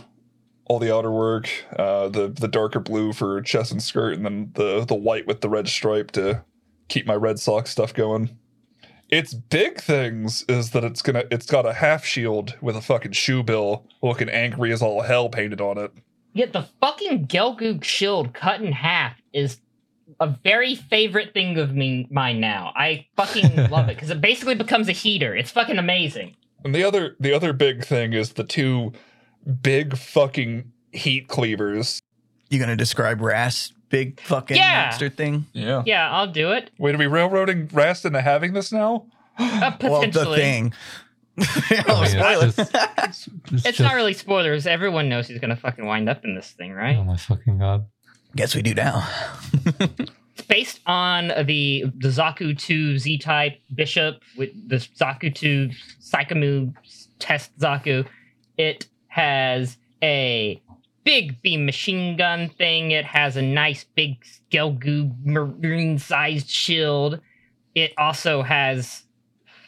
all 0.66 0.80
the 0.80 0.94
outer 0.94 1.12
work, 1.12 1.50
uh, 1.78 2.10
the 2.10 2.28
the 2.28 2.50
darker 2.50 2.82
blue 2.82 3.14
for 3.14 3.42
chest 3.42 3.72
and 3.72 3.82
skirt, 3.82 4.16
and 4.16 4.26
then 4.26 4.52
the 4.56 4.84
the 4.84 4.96
white 4.96 5.26
with 5.26 5.40
the 5.40 5.48
red 5.48 5.70
stripe 5.70 6.12
to 6.12 6.44
keep 6.90 7.06
my 7.06 7.16
Red 7.16 7.40
Sox 7.40 7.70
stuff 7.70 7.94
going. 7.94 8.38
Its 9.10 9.34
big 9.34 9.80
things 9.80 10.44
is 10.50 10.72
that 10.72 10.84
it's 10.84 11.02
gonna 11.02 11.24
it's 11.32 11.46
got 11.46 11.66
a 11.66 11.74
half 11.74 12.04
shield 12.04 12.56
with 12.60 12.76
a 12.76 12.82
fucking 12.82 13.14
shoe 13.14 13.42
bill 13.42 13.86
looking 14.02 14.28
angry 14.28 14.74
as 14.74 14.82
all 14.82 15.02
hell 15.02 15.30
painted 15.30 15.62
on 15.62 15.78
it. 15.78 15.94
Yet 16.34 16.52
the 16.52 16.68
fucking 16.82 17.28
Gelgoog 17.28 17.86
shield 17.86 18.34
cut 18.34 18.62
in 18.62 18.74
half 18.74 19.14
is 19.32 19.60
a 20.20 20.28
very 20.44 20.76
favorite 20.76 21.34
thing 21.34 21.58
of 21.58 21.74
me 21.76 22.08
mine 22.12 22.40
now. 22.40 22.72
I 22.76 23.06
fucking 23.16 23.56
love 23.70 23.90
it 23.90 23.96
because 23.96 24.10
it 24.10 24.22
basically 24.22 24.56
becomes 24.56 24.88
a 24.90 24.94
heater. 24.94 25.36
It's 25.36 25.52
fucking 25.52 25.78
amazing. 25.78 26.36
And 26.66 26.74
the 26.74 26.84
other 26.84 27.16
the 27.20 27.34
other 27.34 27.54
big 27.54 27.84
thing 27.86 28.14
is 28.14 28.34
the 28.34 28.44
two 28.44 28.94
big 29.62 29.96
fucking 29.98 30.72
heat 30.92 31.28
cleavers. 31.28 32.02
You 32.50 32.60
gonna 32.60 32.76
describe 32.76 33.22
Rast 33.22 33.74
big 33.90 34.20
fucking 34.22 34.58
Yeah. 34.58 34.86
monster 34.88 35.10
thing? 35.10 35.46
Yeah. 35.54 35.84
Yeah, 35.86 36.10
I'll 36.12 36.28
do 36.32 36.52
it. 36.52 36.72
Wait, 36.78 36.96
are 36.96 36.98
we 36.98 37.08
railroading 37.08 37.70
Rast 37.72 38.04
into 38.06 38.22
having 38.22 38.54
this 38.54 38.72
now? 38.72 39.06
Uh, 39.40 39.72
Well, 39.84 40.02
the 40.02 40.34
thing. 40.36 40.74
I 41.40 41.84
oh, 41.88 42.02
mean, 42.02 42.10
spoiler. 42.10 42.46
it's, 42.48 42.56
just, 42.56 42.74
it's, 42.74 43.28
it's 43.54 43.64
just- 43.64 43.80
not 43.80 43.94
really 43.94 44.14
spoilers. 44.14 44.66
Everyone 44.66 45.10
knows 45.10 45.28
he's 45.28 45.40
gonna 45.40 45.56
fucking 45.56 45.86
wind 45.86 46.10
up 46.10 46.26
in 46.26 46.34
this 46.34 46.50
thing, 46.52 46.74
right? 46.74 46.96
Oh 46.98 47.04
my 47.04 47.18
fucking 47.18 47.60
god! 47.60 47.86
Guess 48.38 48.54
we 48.54 48.62
do 48.62 48.76
now. 48.76 49.10
Based 50.48 50.80
on 50.86 51.30
the 51.46 51.86
the 51.98 52.10
Zaku 52.10 52.56
2 52.56 53.00
Z 53.00 53.18
type 53.18 53.60
bishop 53.74 54.22
with 54.38 54.52
the 54.70 54.76
Zaku 54.76 55.34
2 55.34 55.72
Psycommu 56.00 56.72
test 57.18 57.58
Zaku. 57.58 58.06
It 58.56 58.86
has 59.08 59.78
a 60.04 60.62
big 61.04 61.42
beam 61.42 61.66
machine 61.66 62.16
gun 62.16 62.50
thing. 62.50 62.92
It 62.92 63.06
has 63.06 63.38
a 63.38 63.42
nice 63.42 63.86
big 63.96 64.24
Gelgoog 64.52 65.26
marine 65.26 65.98
sized 65.98 66.48
shield. 66.48 67.20
It 67.74 67.94
also 67.98 68.44
has 68.44 69.04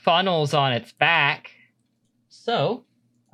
funnels 0.03 0.53
on 0.53 0.73
its 0.73 0.91
back. 0.91 1.49
So, 2.29 2.83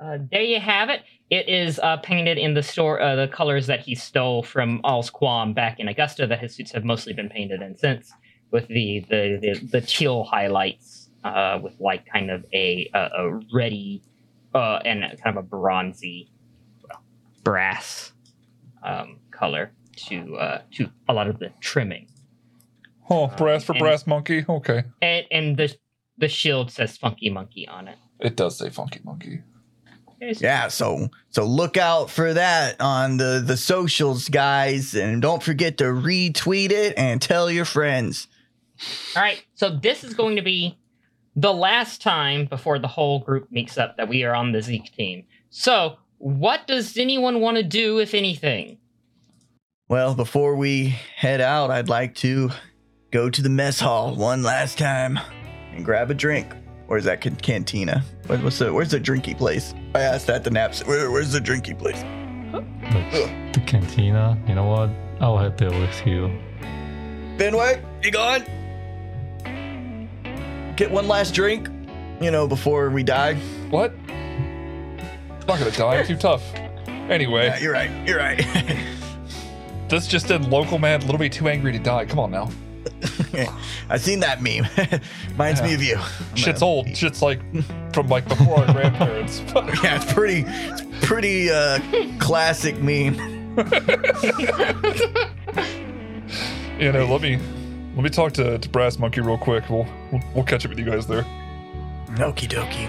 uh, 0.00 0.18
there 0.30 0.42
you 0.42 0.60
have 0.60 0.88
it. 0.90 1.02
It 1.30 1.48
is 1.48 1.78
uh, 1.80 1.96
painted 1.98 2.38
in 2.38 2.54
the 2.54 2.62
store, 2.62 3.00
uh, 3.00 3.16
the 3.16 3.28
colors 3.28 3.66
that 3.66 3.80
he 3.80 3.94
stole 3.94 4.42
from 4.42 4.80
All's 4.84 5.10
Quam 5.10 5.52
back 5.54 5.80
in 5.80 5.88
Augusta, 5.88 6.26
that 6.26 6.38
his 6.38 6.54
suits 6.54 6.70
have 6.72 6.84
mostly 6.84 7.12
been 7.12 7.28
painted 7.28 7.62
in 7.62 7.76
since, 7.76 8.12
with 8.50 8.68
the 8.68 9.00
the 9.10 9.38
the, 9.40 9.66
the 9.72 9.80
teal 9.80 10.22
highlights, 10.24 11.10
uh, 11.24 11.58
with 11.62 11.74
like 11.80 12.06
kind 12.06 12.30
of 12.30 12.44
a 12.52 12.88
a, 12.94 12.98
a 13.18 13.40
ready 13.52 14.02
uh, 14.54 14.78
and 14.84 15.00
kind 15.22 15.36
of 15.36 15.44
a 15.44 15.46
bronzy, 15.46 16.30
well, 16.88 17.02
brass 17.42 18.12
um, 18.84 19.18
color 19.32 19.72
to 19.96 20.36
uh, 20.36 20.62
to 20.72 20.88
a 21.08 21.12
lot 21.12 21.26
of 21.26 21.38
the 21.40 21.50
trimming, 21.60 22.06
Oh, 23.10 23.26
brass 23.28 23.64
for 23.64 23.72
and- 23.72 23.80
brass 23.80 24.06
monkey. 24.06 24.44
Okay. 24.48 24.84
and 25.02 25.26
and 25.32 25.56
the 25.56 25.74
the 26.18 26.28
shield 26.28 26.70
says 26.70 26.96
Funky 26.96 27.30
Monkey 27.30 27.66
on 27.66 27.88
it. 27.88 27.98
It 28.20 28.36
does 28.36 28.56
say 28.58 28.70
funky 28.70 29.00
monkey. 29.04 29.42
Yeah, 30.20 30.68
so 30.68 31.08
so 31.30 31.44
look 31.44 31.76
out 31.76 32.10
for 32.10 32.34
that 32.34 32.80
on 32.80 33.16
the 33.16 33.42
the 33.44 33.56
socials, 33.56 34.28
guys, 34.28 34.94
and 34.94 35.20
don't 35.20 35.42
forget 35.42 35.78
to 35.78 35.84
retweet 35.84 36.70
it 36.70 36.94
and 36.96 37.20
tell 37.20 37.50
your 37.50 37.64
friends. 37.64 38.28
All 39.14 39.22
right, 39.22 39.44
so 39.54 39.70
this 39.70 40.04
is 40.04 40.14
going 40.14 40.36
to 40.36 40.42
be 40.42 40.78
the 41.34 41.52
last 41.52 42.00
time 42.00 42.46
before 42.46 42.78
the 42.78 42.88
whole 42.88 43.20
group 43.20 43.50
meets 43.50 43.78
up 43.78 43.96
that 43.96 44.08
we 44.08 44.24
are 44.24 44.34
on 44.34 44.52
the 44.52 44.62
Zeke 44.62 44.90
team. 44.92 45.24
So, 45.50 45.98
what 46.18 46.66
does 46.66 46.96
anyone 46.96 47.40
want 47.40 47.58
to 47.58 47.62
do, 47.62 47.98
if 47.98 48.14
anything? 48.14 48.78
Well, 49.88 50.14
before 50.14 50.56
we 50.56 50.96
head 51.14 51.40
out, 51.40 51.70
I'd 51.70 51.88
like 51.88 52.14
to 52.16 52.50
go 53.10 53.30
to 53.30 53.42
the 53.42 53.48
mess 53.48 53.78
hall 53.78 54.16
one 54.16 54.42
last 54.42 54.78
time 54.78 55.18
and 55.72 55.84
grab 55.84 56.10
a 56.10 56.14
drink. 56.14 56.52
Or 56.88 56.98
is 56.98 57.04
that 57.04 57.20
can- 57.20 57.36
cantina? 57.36 58.04
What, 58.26 58.42
what's 58.42 58.58
the 58.58 58.72
where's 58.72 58.90
the 58.92 59.00
drinky 59.00 59.36
place? 59.36 59.74
I 59.94 60.00
asked 60.02 60.26
that 60.28 60.44
the 60.44 60.50
naps. 60.50 60.84
Where, 60.86 61.10
where's 61.10 61.32
the 61.32 61.40
drinky 61.40 61.76
place? 61.76 62.02
Like 62.52 63.52
the 63.52 63.60
cantina. 63.66 64.38
You 64.46 64.54
know 64.54 64.66
what? 64.66 64.90
I'll 65.20 65.36
head 65.38 65.58
there 65.58 65.70
with 65.70 66.06
you. 66.06 66.30
Benway, 67.36 67.82
you 68.04 68.10
gone? 68.10 68.44
Get 70.76 70.90
one 70.90 71.08
last 71.08 71.34
drink, 71.34 71.68
you 72.20 72.30
know, 72.30 72.46
before 72.46 72.90
we 72.90 73.02
die. 73.02 73.34
What? 73.70 73.92
I'm 74.08 74.96
not 75.46 75.58
gonna 75.58 75.70
die. 75.70 76.02
Too 76.04 76.16
tough. 76.16 76.42
Anyway, 76.86 77.46
Yeah, 77.46 77.58
you're 77.58 77.72
right. 77.72 77.90
You're 78.06 78.18
right. 78.18 78.44
this 79.88 80.06
just 80.06 80.28
did 80.28 80.44
local 80.48 80.78
man 80.78 81.00
a 81.00 81.04
little 81.04 81.18
bit 81.18 81.32
too 81.32 81.48
angry 81.48 81.72
to 81.72 81.78
die. 81.78 82.04
Come 82.04 82.18
on 82.18 82.30
now. 82.30 82.50
I 83.90 83.98
seen 83.98 84.20
that 84.20 84.42
meme. 84.42 84.66
Reminds 85.30 85.62
me 85.62 85.74
of 85.74 85.82
you. 85.82 85.96
I'm 85.96 86.36
Shit's 86.36 86.60
gonna- 86.60 86.70
old. 86.72 86.96
Shit's 86.96 87.22
like 87.22 87.40
from 87.92 88.08
like 88.08 88.28
before 88.28 88.60
our 88.64 88.72
grandparents. 88.72 89.40
Yeah, 89.82 89.96
it's 90.02 90.12
pretty, 90.12 90.44
it's 90.46 90.82
pretty 91.06 91.50
uh, 91.50 91.78
classic 92.18 92.78
meme. 92.80 93.14
you 96.78 96.92
know, 96.92 97.06
let 97.06 97.20
me 97.22 97.38
let 97.94 98.02
me 98.04 98.10
talk 98.10 98.32
to, 98.34 98.58
to 98.58 98.68
Brass 98.68 98.98
Monkey 98.98 99.20
real 99.20 99.38
quick. 99.38 99.68
We'll, 99.70 99.86
we'll 100.12 100.22
we'll 100.34 100.44
catch 100.44 100.64
up 100.64 100.70
with 100.70 100.78
you 100.78 100.84
guys 100.84 101.06
there. 101.06 101.22
Okie 102.16 102.48
dokie. 102.48 102.88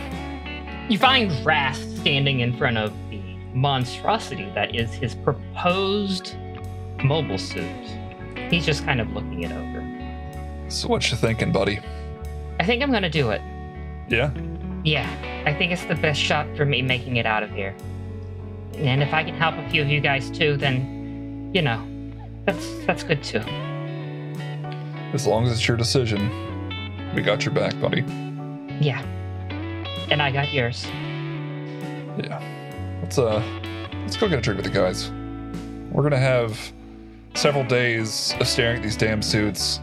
You 0.92 0.98
find 0.98 1.32
Rast 1.46 1.98
standing 1.98 2.40
in 2.40 2.56
front 2.58 2.78
of 2.78 2.94
the 3.10 3.22
monstrosity 3.54 4.50
that 4.56 4.76
is 4.76 4.94
his 4.94 5.16
proposed 5.16 6.36
mobile 7.04 7.38
suit. 7.38 7.66
He's 8.50 8.66
just 8.66 8.86
kind 8.86 9.02
of 9.02 9.12
looking 9.12 9.44
it 9.44 9.52
over. 9.52 9.77
So 10.70 10.88
what 10.90 11.10
you 11.10 11.18
thinking, 11.18 11.52
buddy? 11.52 11.80
I 12.60 12.66
think 12.66 12.84
I'm 12.84 12.92
gonna 12.92 13.10
do 13.10 13.30
it. 13.32 13.42
Yeah. 14.10 14.32
Yeah, 14.84 15.44
I 15.46 15.54
think 15.54 15.72
it's 15.72 15.86
the 15.86 15.96
best 15.96 16.20
shot 16.20 16.46
for 16.56 16.66
me 16.66 16.82
making 16.82 17.18
it 17.18 17.26
out 17.26 17.44
of 17.44 17.52
here. 17.52 17.76
And 18.76 19.02
if 19.02 19.14
I 19.14 19.24
can 19.24 19.34
help 19.34 19.56
a 19.56 19.70
few 19.70 19.82
of 19.82 19.90
you 19.90 20.00
guys 20.00 20.30
too, 20.30 20.58
then, 20.58 21.52
you 21.54 21.62
know, 21.62 21.86
that's 22.46 22.86
that's 22.86 23.04
good 23.04 23.24
too. 23.24 23.42
As 25.14 25.26
long 25.26 25.46
as 25.46 25.54
it's 25.54 25.68
your 25.68 25.78
decision, 25.78 26.30
we 27.16 27.22
got 27.22 27.46
your 27.46 27.54
back, 27.54 27.80
buddy. 27.80 28.02
Yeah. 28.80 29.02
And 30.12 30.22
I 30.22 30.32
got 30.32 30.54
yours. 30.54 30.86
Yeah. 32.18 32.42
Let's 33.02 33.18
uh 33.18 33.42
let's 34.02 34.18
go 34.18 34.28
get 34.28 34.40
a 34.40 34.42
drink 34.42 34.62
with 34.62 34.72
the 34.72 34.78
guys. 34.78 35.12
We're 35.92 36.04
gonna 36.04 36.18
have 36.18 36.60
several 37.36 37.64
days 37.64 38.36
of 38.40 38.48
staring 38.48 38.78
at 38.78 38.84
these 38.84 38.98
damn 38.98 39.22
suits 39.22 39.80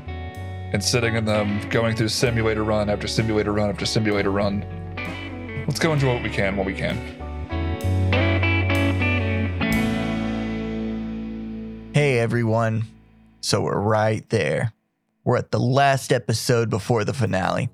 and 0.75 0.83
sitting 0.83 1.15
in 1.15 1.25
them, 1.25 1.61
going 1.69 1.95
through 1.95 2.09
simulator 2.09 2.65
run 2.65 2.91
after 2.91 3.07
simulator 3.07 3.53
run 3.53 3.71
after 3.71 3.87
simulator 3.87 4.33
run. 4.33 4.67
Let's 5.69 5.79
go 5.79 5.93
enjoy 5.93 6.15
what 6.15 6.23
we 6.25 6.31
can 6.31 6.57
while 6.57 6.67
we 6.67 6.75
can. 6.75 6.97
Hey 11.95 12.19
everyone. 12.19 12.83
So 13.41 13.61
we're 13.61 13.79
right 13.79 14.29
there. 14.31 14.73
We're 15.23 15.37
at 15.37 15.53
the 15.53 15.61
last 15.61 16.13
episode 16.13 16.71
before 16.71 17.05
the 17.05 17.15
finale. 17.15 17.69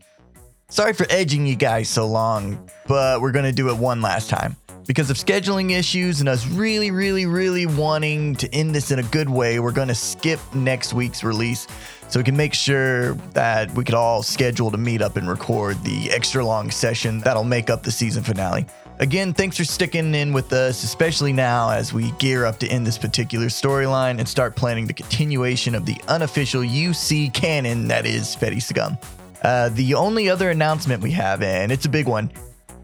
Sorry 0.69 0.93
for 0.93 1.07
edging 1.09 1.47
you 1.47 1.57
guys 1.57 1.89
so 1.89 2.07
long, 2.07 2.69
but 2.87 3.23
we're 3.23 3.33
gonna 3.33 3.51
do 3.51 3.71
it 3.71 3.79
one 3.79 4.03
last 4.03 4.29
time. 4.29 4.57
Because 4.87 5.11
of 5.11 5.17
scheduling 5.17 5.71
issues 5.71 6.21
and 6.21 6.29
us 6.29 6.47
really, 6.47 6.91
really, 6.91 7.27
really 7.27 7.67
wanting 7.67 8.35
to 8.37 8.53
end 8.55 8.75
this 8.75 8.91
in 8.91 8.99
a 8.99 9.03
good 9.05 9.29
way, 9.29 9.61
we're 9.61 9.73
gonna 9.73 9.95
skip 9.95 10.41
next 10.55 10.95
week's 10.95 11.23
release 11.23 11.67
so 12.09 12.19
we 12.19 12.25
can 12.25 12.37
make 12.37 12.55
sure 12.55 13.15
that 13.35 13.73
we 13.75 13.85
could 13.85 13.95
all 13.95 14.23
schedule 14.23 14.71
to 14.71 14.79
meet 14.79 15.01
up 15.01 15.17
and 15.17 15.29
record 15.29 15.83
the 15.85 16.11
extra 16.11 16.45
long 16.45 16.71
session 16.71 17.21
that'll 17.21 17.45
make 17.45 17.71
up 17.71 17.83
the 17.83 17.91
season 17.91 18.23
finale. 18.23 18.67
Again, 18.99 19.33
thanks 19.33 19.57
for 19.57 19.65
sticking 19.65 20.15
in 20.15 20.33
with 20.33 20.53
us, 20.53 20.83
especially 20.83 21.33
now 21.33 21.71
as 21.71 21.93
we 21.93 22.11
gear 22.13 22.45
up 22.45 22.59
to 22.59 22.69
end 22.69 22.87
this 22.87 22.99
particular 22.99 23.47
storyline 23.47 24.19
and 24.19 24.29
start 24.29 24.57
planning 24.57 24.87
the 24.87 24.93
continuation 24.93 25.75
of 25.75 25.87
the 25.87 25.97
unofficial 26.09 26.63
UC 26.63 27.33
canon 27.33 27.89
that 27.89 28.05
is 28.05 28.37
Fetty 28.37 28.61
Scum. 28.61 28.99
Uh, 29.43 29.71
the 29.71 29.95
only 29.95 30.29
other 30.29 30.51
announcement 30.51 31.03
we 31.03 31.13
have, 31.13 31.43
and 31.43 31.73
it's 31.73 31.87
a 31.87 31.89
big 31.89 32.07
one, 32.07 32.31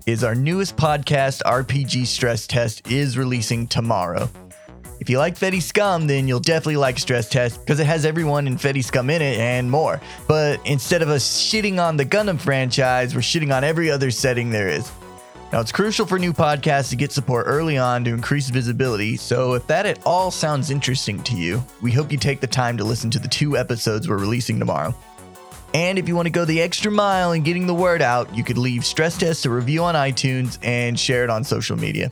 is 0.06 0.22
our 0.22 0.36
newest 0.36 0.76
podcast, 0.76 1.42
RPG 1.42 2.06
Stress 2.06 2.46
Test, 2.46 2.88
is 2.88 3.18
releasing 3.18 3.66
tomorrow. 3.66 4.30
If 5.00 5.10
you 5.10 5.18
like 5.18 5.36
Fetty 5.36 5.60
Scum, 5.60 6.06
then 6.06 6.28
you'll 6.28 6.38
definitely 6.38 6.76
like 6.76 6.96
Stress 6.96 7.28
Test 7.28 7.58
because 7.58 7.80
it 7.80 7.86
has 7.86 8.06
everyone 8.06 8.46
in 8.46 8.56
Fetty 8.56 8.84
Scum 8.84 9.10
in 9.10 9.20
it 9.20 9.38
and 9.38 9.68
more. 9.68 10.00
But 10.28 10.64
instead 10.64 11.02
of 11.02 11.08
us 11.08 11.26
shitting 11.26 11.82
on 11.82 11.96
the 11.96 12.04
Gundam 12.04 12.40
franchise, 12.40 13.16
we're 13.16 13.20
shitting 13.20 13.54
on 13.54 13.64
every 13.64 13.90
other 13.90 14.12
setting 14.12 14.48
there 14.48 14.68
is. 14.68 14.90
Now, 15.52 15.60
it's 15.60 15.72
crucial 15.72 16.06
for 16.06 16.20
new 16.20 16.32
podcasts 16.32 16.90
to 16.90 16.96
get 16.96 17.10
support 17.10 17.46
early 17.48 17.76
on 17.76 18.04
to 18.04 18.10
increase 18.10 18.48
visibility, 18.48 19.16
so 19.16 19.54
if 19.54 19.66
that 19.66 19.86
at 19.86 20.04
all 20.06 20.30
sounds 20.30 20.70
interesting 20.70 21.20
to 21.24 21.36
you, 21.36 21.64
we 21.82 21.90
hope 21.90 22.12
you 22.12 22.18
take 22.18 22.40
the 22.40 22.46
time 22.46 22.76
to 22.78 22.84
listen 22.84 23.10
to 23.10 23.18
the 23.18 23.28
two 23.28 23.56
episodes 23.56 24.08
we're 24.08 24.18
releasing 24.18 24.58
tomorrow. 24.58 24.94
And 25.74 25.98
if 25.98 26.08
you 26.08 26.16
want 26.16 26.26
to 26.26 26.30
go 26.30 26.44
the 26.44 26.62
extra 26.62 26.90
mile 26.90 27.32
in 27.32 27.42
getting 27.42 27.66
the 27.66 27.74
word 27.74 28.00
out, 28.00 28.34
you 28.34 28.42
could 28.42 28.58
leave 28.58 28.84
Stress 28.84 29.18
Test 29.18 29.44
a 29.46 29.50
review 29.50 29.84
on 29.84 29.94
iTunes 29.94 30.58
and 30.62 30.98
share 30.98 31.24
it 31.24 31.30
on 31.30 31.44
social 31.44 31.76
media. 31.76 32.10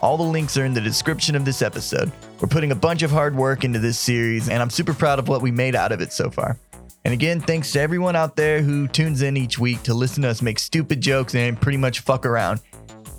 All 0.00 0.16
the 0.16 0.22
links 0.22 0.56
are 0.56 0.64
in 0.64 0.74
the 0.74 0.80
description 0.80 1.34
of 1.34 1.44
this 1.44 1.62
episode. 1.62 2.12
We're 2.40 2.48
putting 2.48 2.72
a 2.72 2.76
bunch 2.76 3.02
of 3.02 3.10
hard 3.10 3.34
work 3.34 3.64
into 3.64 3.78
this 3.78 3.98
series, 3.98 4.48
and 4.48 4.62
I'm 4.62 4.70
super 4.70 4.94
proud 4.94 5.18
of 5.18 5.28
what 5.28 5.42
we 5.42 5.50
made 5.50 5.74
out 5.74 5.92
of 5.92 6.00
it 6.00 6.12
so 6.12 6.30
far. 6.30 6.58
And 7.04 7.12
again, 7.12 7.40
thanks 7.40 7.72
to 7.72 7.80
everyone 7.80 8.16
out 8.16 8.36
there 8.36 8.62
who 8.62 8.88
tunes 8.88 9.22
in 9.22 9.36
each 9.36 9.58
week 9.58 9.82
to 9.82 9.94
listen 9.94 10.22
to 10.22 10.28
us 10.28 10.40
make 10.40 10.58
stupid 10.58 11.00
jokes 11.00 11.34
and 11.34 11.60
pretty 11.60 11.78
much 11.78 12.00
fuck 12.00 12.24
around. 12.24 12.60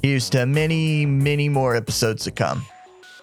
Here's 0.02 0.30
to 0.32 0.46
many, 0.46 1.06
many 1.06 1.50
more 1.50 1.76
episodes 1.76 2.24
to 2.26 2.32
come. 2.32 2.66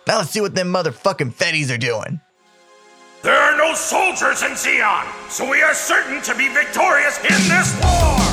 Now 0.07 0.19
let's 0.19 0.31
see 0.31 0.41
what 0.41 0.55
them 0.55 0.73
motherfucking 0.73 1.35
fetties 1.35 1.73
are 1.73 1.79
doing. 1.79 2.21
There 3.23 3.39
are 3.39 3.57
no 3.57 3.73
soldiers 3.75 4.43
in 4.43 4.51
Zeon, 4.51 5.07
so 5.31 5.49
we 5.49 5.63
are 5.63 5.75
certain 5.75 6.21
to 6.23 6.35
be 6.35 6.49
victorious 6.49 7.19
in 7.19 7.49
this 7.49 7.73
war! 7.81 8.32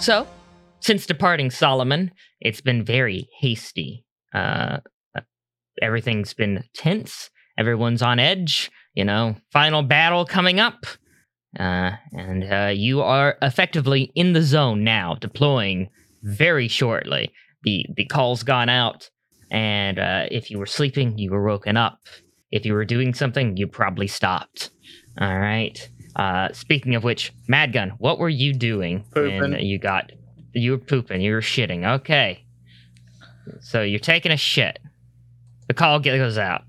So, 0.00 0.26
since 0.80 1.04
departing 1.04 1.50
Solomon, 1.50 2.10
it's 2.40 2.62
been 2.62 2.82
very 2.82 3.28
hasty. 3.38 4.06
Uh, 4.32 4.78
everything's 5.82 6.32
been 6.32 6.64
tense. 6.74 7.28
Everyone's 7.58 8.00
on 8.00 8.18
edge. 8.18 8.70
You 8.94 9.04
know, 9.04 9.36
final 9.52 9.82
battle 9.82 10.24
coming 10.24 10.58
up. 10.58 10.86
Uh, 11.58 11.92
and 12.12 12.50
uh, 12.50 12.72
you 12.74 13.02
are 13.02 13.36
effectively 13.42 14.10
in 14.14 14.32
the 14.32 14.42
zone 14.42 14.84
now, 14.84 15.16
deploying 15.16 15.90
very 16.22 16.66
shortly. 16.66 17.30
The 17.64 17.84
the 17.94 18.06
call's 18.06 18.42
gone 18.42 18.70
out, 18.70 19.10
and 19.50 19.98
uh, 19.98 20.26
if 20.30 20.50
you 20.50 20.58
were 20.58 20.66
sleeping, 20.66 21.18
you 21.18 21.30
were 21.30 21.44
woken 21.46 21.76
up. 21.76 21.98
If 22.50 22.64
you 22.64 22.72
were 22.72 22.86
doing 22.86 23.12
something, 23.12 23.58
you 23.58 23.66
probably 23.66 24.06
stopped. 24.06 24.70
All 25.20 25.38
right. 25.38 25.90
Uh, 26.16 26.52
speaking 26.52 26.94
of 26.94 27.04
which, 27.04 27.32
Madgun, 27.48 27.92
what 27.98 28.18
were 28.18 28.28
you 28.28 28.52
doing 28.52 29.04
when 29.14 29.52
you 29.60 29.78
got? 29.78 30.12
You 30.52 30.72
were 30.72 30.78
pooping. 30.78 31.20
You 31.20 31.32
were 31.32 31.40
shitting. 31.40 31.86
Okay. 32.00 32.44
So 33.60 33.82
you're 33.82 34.00
taking 34.00 34.32
a 34.32 34.36
shit. 34.36 34.78
The 35.68 35.74
call 35.74 36.00
goes 36.00 36.38
out. 36.38 36.64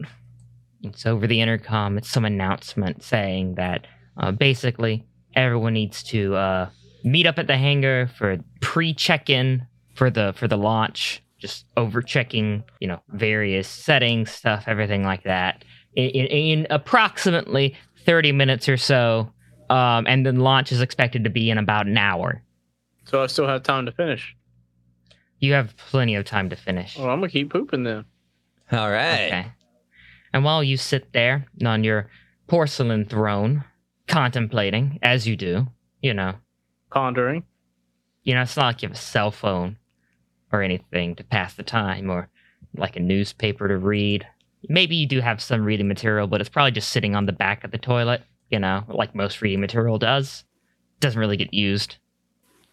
It's 0.83 1.05
over 1.05 1.27
the 1.27 1.41
intercom. 1.41 1.97
It's 1.97 2.09
some 2.09 2.25
announcement 2.25 3.03
saying 3.03 3.55
that 3.55 3.87
uh, 4.17 4.31
basically 4.31 5.05
everyone 5.35 5.73
needs 5.73 6.03
to 6.03 6.35
uh, 6.35 6.69
meet 7.03 7.25
up 7.25 7.39
at 7.39 7.47
the 7.47 7.57
hangar 7.57 8.07
for 8.07 8.37
pre-check-in 8.61 9.65
for 9.95 10.09
the 10.09 10.33
for 10.35 10.47
the 10.47 10.57
launch. 10.57 11.23
Just 11.39 11.65
over 11.75 12.03
checking, 12.03 12.63
you 12.79 12.87
know, 12.87 13.01
various 13.09 13.67
settings, 13.67 14.29
stuff, 14.29 14.65
everything 14.67 15.03
like 15.03 15.23
that. 15.23 15.63
In, 15.95 16.09
in, 16.09 16.27
in 16.27 16.67
approximately 16.69 17.75
30 18.05 18.31
minutes 18.31 18.67
or 18.69 18.77
so, 18.77 19.31
um, 19.69 20.05
and 20.07 20.25
then 20.25 20.37
launch 20.37 20.71
is 20.71 20.81
expected 20.81 21.23
to 21.23 21.29
be 21.29 21.49
in 21.49 21.57
about 21.57 21.87
an 21.87 21.97
hour. 21.97 22.43
So 23.05 23.21
I 23.23 23.27
still 23.27 23.47
have 23.47 23.63
time 23.63 23.85
to 23.85 23.91
finish. 23.91 24.35
You 25.39 25.53
have 25.53 25.75
plenty 25.75 26.15
of 26.15 26.25
time 26.25 26.49
to 26.49 26.55
finish. 26.55 26.97
Well, 26.97 27.09
I'm 27.09 27.19
gonna 27.19 27.29
keep 27.29 27.51
pooping 27.51 27.83
then. 27.83 28.05
All 28.71 28.89
right. 28.89 29.27
Okay. 29.27 29.45
And 30.33 30.43
while 30.43 30.63
you 30.63 30.77
sit 30.77 31.11
there 31.13 31.45
on 31.65 31.83
your 31.83 32.09
porcelain 32.47 33.05
throne, 33.05 33.63
contemplating, 34.07 34.99
as 35.01 35.27
you 35.27 35.35
do, 35.35 35.67
you 36.01 36.13
know, 36.13 36.35
Pondering. 36.91 37.43
you 38.23 38.33
know, 38.35 38.41
it's 38.43 38.55
not 38.57 38.65
like 38.65 38.81
you 38.81 38.89
have 38.89 38.95
a 38.97 38.99
cell 38.99 39.31
phone 39.31 39.77
or 40.51 40.61
anything 40.61 41.15
to 41.15 41.23
pass 41.23 41.53
the 41.53 41.63
time 41.63 42.09
or 42.09 42.29
like 42.75 42.95
a 42.95 42.99
newspaper 42.99 43.67
to 43.67 43.77
read. 43.77 44.27
Maybe 44.69 44.95
you 44.95 45.07
do 45.07 45.21
have 45.21 45.41
some 45.41 45.63
reading 45.63 45.87
material, 45.87 46.27
but 46.27 46.41
it's 46.41 46.49
probably 46.49 46.71
just 46.71 46.89
sitting 46.89 47.15
on 47.15 47.25
the 47.25 47.31
back 47.31 47.63
of 47.63 47.71
the 47.71 47.77
toilet, 47.77 48.21
you 48.49 48.59
know, 48.59 48.83
like 48.87 49.15
most 49.15 49.41
reading 49.41 49.59
material 49.59 49.97
does. 49.97 50.43
Doesn't 50.99 51.19
really 51.19 51.37
get 51.37 51.53
used. 51.53 51.97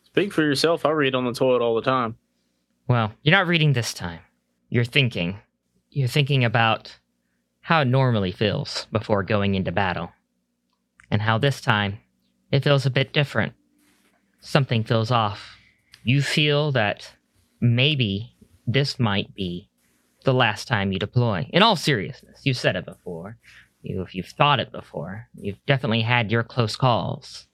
Speak 0.04 0.32
for 0.32 0.42
yourself. 0.42 0.84
I 0.84 0.90
read 0.90 1.14
on 1.14 1.24
the 1.24 1.32
toilet 1.32 1.62
all 1.62 1.74
the 1.74 1.82
time. 1.82 2.16
Well, 2.88 3.12
you're 3.22 3.36
not 3.36 3.46
reading 3.46 3.72
this 3.72 3.94
time. 3.94 4.20
You're 4.68 4.84
thinking. 4.84 5.38
You're 5.90 6.08
thinking 6.08 6.44
about 6.44 6.98
how 7.60 7.82
it 7.82 7.86
normally 7.86 8.32
feels 8.32 8.86
before 8.92 9.22
going 9.22 9.54
into 9.54 9.72
battle. 9.72 10.12
And 11.10 11.22
how 11.22 11.38
this 11.38 11.60
time 11.60 12.00
it 12.50 12.64
feels 12.64 12.84
a 12.84 12.90
bit 12.90 13.12
different. 13.12 13.54
Something 14.40 14.84
feels 14.84 15.10
off. 15.10 15.56
You 16.04 16.22
feel 16.22 16.72
that 16.72 17.12
maybe 17.60 18.34
this 18.66 18.98
might 18.98 19.34
be 19.34 19.67
the 20.24 20.34
last 20.34 20.68
time 20.68 20.92
you 20.92 20.98
deploy. 20.98 21.48
In 21.52 21.62
all 21.62 21.76
seriousness, 21.76 22.40
you've 22.44 22.56
said 22.56 22.76
it 22.76 22.84
before. 22.84 23.36
You, 23.82 24.02
if 24.02 24.14
you've 24.14 24.26
thought 24.26 24.60
it 24.60 24.72
before, 24.72 25.28
you've 25.34 25.64
definitely 25.66 26.02
had 26.02 26.30
your 26.30 26.42
close 26.42 26.76
calls. 26.76 27.46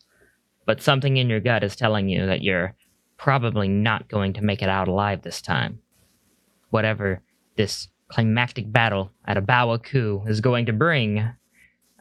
But 0.66 0.82
something 0.82 1.16
in 1.16 1.28
your 1.28 1.40
gut 1.40 1.62
is 1.62 1.76
telling 1.76 2.08
you 2.08 2.26
that 2.26 2.42
you're 2.42 2.74
probably 3.18 3.68
not 3.68 4.08
going 4.08 4.32
to 4.34 4.42
make 4.42 4.62
it 4.62 4.68
out 4.68 4.88
alive 4.88 5.22
this 5.22 5.42
time. 5.42 5.80
Whatever 6.70 7.20
this 7.56 7.88
climactic 8.08 8.72
battle 8.72 9.12
at 9.26 9.36
A 9.36 9.42
Baoa 9.42 9.78
Qu 9.82 10.22
is 10.26 10.40
going 10.40 10.66
to 10.66 10.72
bring, 10.72 11.30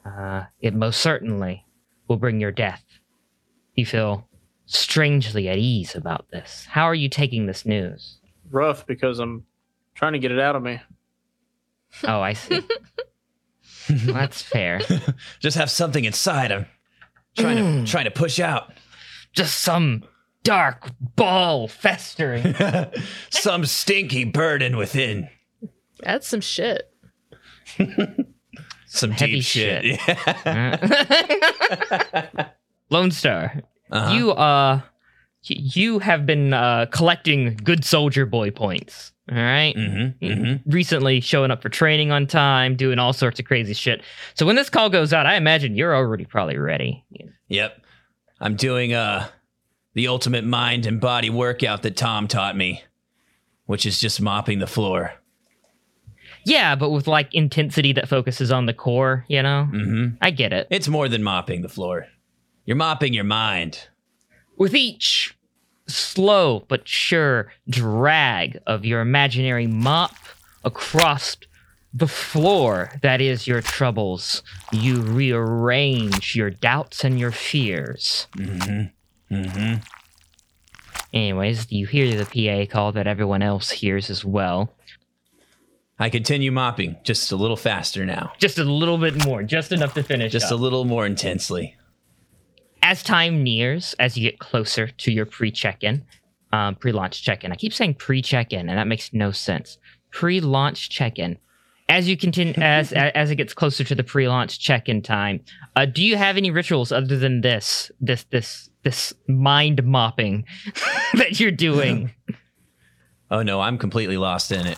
uh, 0.06 0.44
it 0.62 0.74
most 0.74 1.02
certainly 1.02 1.66
will 2.08 2.18
bring 2.18 2.40
your 2.40 2.52
death. 2.52 2.84
You 3.76 3.86
feel 3.86 4.28
strangely 4.66 5.50
at 5.50 5.58
ease 5.58 5.96
about 5.96 6.28
this. 6.32 6.66
How 6.70 6.84
are 6.84 6.96
you 6.96 7.10
taking 7.10 7.46
this 7.46 7.66
news? 7.66 8.20
Rough 8.50 8.86
because 8.86 9.20
I'm 9.20 9.46
trying 9.96 10.14
to 10.14 10.20
get 10.20 10.32
it 10.32 10.40
out 10.40 10.56
of 10.56 10.64
me. 10.64 10.80
Oh, 12.06 12.22
I 12.22 12.34
see. 12.34 12.60
That's 13.88 14.42
fair. 14.42 14.82
Just 15.40 15.58
have 15.58 15.70
something 15.70 16.04
inside 16.06 16.50
him. 16.50 16.66
Trying 17.38 17.58
to 17.86 17.92
trying 17.92 18.06
to 18.06 18.12
push 18.12 18.40
out. 18.40 18.74
Just 19.32 19.60
some 19.60 20.04
dark 20.44 20.90
ball 21.16 21.68
festering. 21.68 22.56
Some 23.30 23.66
stinky 23.68 24.24
burden 24.24 24.76
within. 24.76 25.30
That's 26.04 26.28
some 26.28 26.42
shit. 26.42 26.92
Some 28.88 29.12
Heavy 29.12 29.34
deep 29.36 29.44
shit. 29.44 30.00
shit. 30.00 30.18
Lone 32.90 33.12
Star, 33.12 33.62
Uh-huh. 33.92 34.14
you 34.14 34.32
uh, 34.32 34.82
you 35.44 36.00
have 36.00 36.26
been 36.26 36.54
uh 36.54 36.88
collecting 36.92 37.56
good 37.64 37.86
soldier 37.86 38.26
boy 38.26 38.50
points. 38.52 39.13
All 39.32 39.38
right? 39.38 39.74
Mm-hmm, 39.76 40.26
mm-hmm. 40.26 40.70
recently 40.70 41.22
showing 41.22 41.50
up 41.50 41.62
for 41.62 41.70
training 41.70 42.12
on 42.12 42.28
time, 42.28 42.76
doing 42.76 43.00
all 43.00 43.14
sorts 43.14 43.40
of 43.40 43.46
crazy 43.46 43.74
shit. 43.74 44.02
So 44.34 44.46
when 44.46 44.56
this 44.58 44.70
call 44.70 44.90
goes 44.90 45.14
out, 45.14 45.26
I 45.26 45.36
imagine 45.36 45.76
you're 45.76 45.96
already 45.96 46.26
probably 46.26 46.58
ready. 46.58 47.06
Yep. 47.48 47.82
I'm 48.42 48.56
doing 48.58 48.94
uh 48.94 49.28
the 49.94 50.08
ultimate 50.08 50.44
mind 50.44 50.86
and 50.86 51.00
body 51.00 51.30
workout 51.30 51.84
that 51.84 51.96
Tom 51.96 52.28
taught 52.28 52.58
me, 52.58 52.84
which 53.66 53.86
is 53.86 54.00
just 54.00 54.20
mopping 54.20 54.60
the 54.60 54.68
floor. 54.68 55.14
Yeah, 56.46 56.76
but 56.76 56.90
with 56.90 57.08
like 57.08 57.34
intensity 57.34 57.94
that 57.94 58.10
focuses 58.10 58.52
on 58.52 58.66
the 58.66 58.74
core, 58.74 59.24
you 59.30 59.42
know? 59.42 59.70
Mm-hmm. 59.72 60.16
I 60.22 60.32
get 60.32 60.52
it. 60.52 60.68
It's 60.70 60.90
more 60.90 61.08
than 61.08 61.24
mopping 61.24 61.62
the 61.62 61.70
floor. 61.70 62.08
You're 62.66 62.76
mopping 62.76 63.14
your 63.14 63.24
mind. 63.24 63.88
With 64.58 64.76
each 64.76 65.38
slow 65.88 66.66
but 66.68 66.88
sure 66.88 67.52
drag 67.70 68.60
of 68.66 68.86
your 68.86 69.02
imaginary 69.02 69.68
mop 69.68 70.16
across 70.64 71.36
the 71.94 72.08
floor 72.08 72.92
that 73.02 73.22
is 73.22 73.46
your 73.48 73.62
troubles, 73.62 74.42
you 74.72 75.02
rearrange 75.02 76.36
your 76.36 76.50
doubts 76.50 77.04
and 77.04 77.20
your 77.20 77.32
fears. 77.32 78.28
Mm-hmm. 78.38 79.36
Mm-hmm. 79.36 79.76
Anyways, 81.14 81.68
do 81.68 81.78
you 81.78 81.86
hear 81.86 82.24
the 82.24 82.26
PA 82.26 82.72
call 82.72 82.92
that 82.94 83.06
everyone 83.06 83.44
else 83.44 83.70
hears 83.70 84.10
as 84.10 84.26
well. 84.26 84.74
I 86.00 86.10
continue 86.10 86.52
mopping 86.52 86.98
just 87.04 87.32
a 87.32 87.36
little 87.36 87.56
faster 87.56 88.04
now, 88.06 88.34
Just 88.40 88.58
a 88.58 88.64
little 88.64 88.98
bit 88.98 89.24
more, 89.26 89.44
just 89.44 89.72
enough 89.72 89.94
to 89.94 90.02
finish. 90.04 90.32
just 90.32 90.48
up. 90.48 90.54
a 90.54 90.56
little 90.56 90.86
more 90.86 91.06
intensely. 91.06 91.76
As 92.84 93.02
time 93.02 93.42
nears, 93.44 93.96
as 93.98 94.18
you 94.18 94.30
get 94.30 94.40
closer 94.40 94.88
to 94.88 95.12
your 95.12 95.26
pre-check-in, 95.26 96.06
um, 96.52 96.76
pre-launch 96.76 97.24
check-in. 97.24 97.52
I 97.52 97.56
keep 97.56 97.74
saying 97.74 97.96
pre-check-in, 97.96 98.70
and 98.70 98.78
that 98.78 98.88
makes 98.88 99.14
no 99.14 99.32
sense. 99.32 99.78
Pre-launch 100.12 100.90
check-in. 100.90 101.40
As 101.90 102.08
you 102.08 102.18
continue, 102.18 102.54
as 102.58 102.92
as 102.94 103.32
it 103.32 103.36
gets 103.38 103.54
closer 103.54 103.84
to 103.86 103.96
the 103.96 104.04
pre-launch 104.04 104.60
check-in 104.60 105.02
time, 105.02 105.42
uh, 105.76 105.86
do 105.86 106.04
you 106.04 106.18
have 106.18 106.38
any 106.38 106.52
rituals 106.52 106.92
other 106.92 107.18
than 107.18 107.42
this, 107.42 107.90
this, 108.00 108.24
this, 108.26 108.70
this 108.84 109.14
mind 109.28 109.84
mopping 109.84 110.46
that 111.14 111.40
you're 111.40 111.52
doing? 111.52 112.12
Oh 113.32 113.42
no, 113.42 113.62
I'm 113.62 113.80
completely 113.80 114.18
lost 114.18 114.52
in 114.52 114.68
it. 114.68 114.78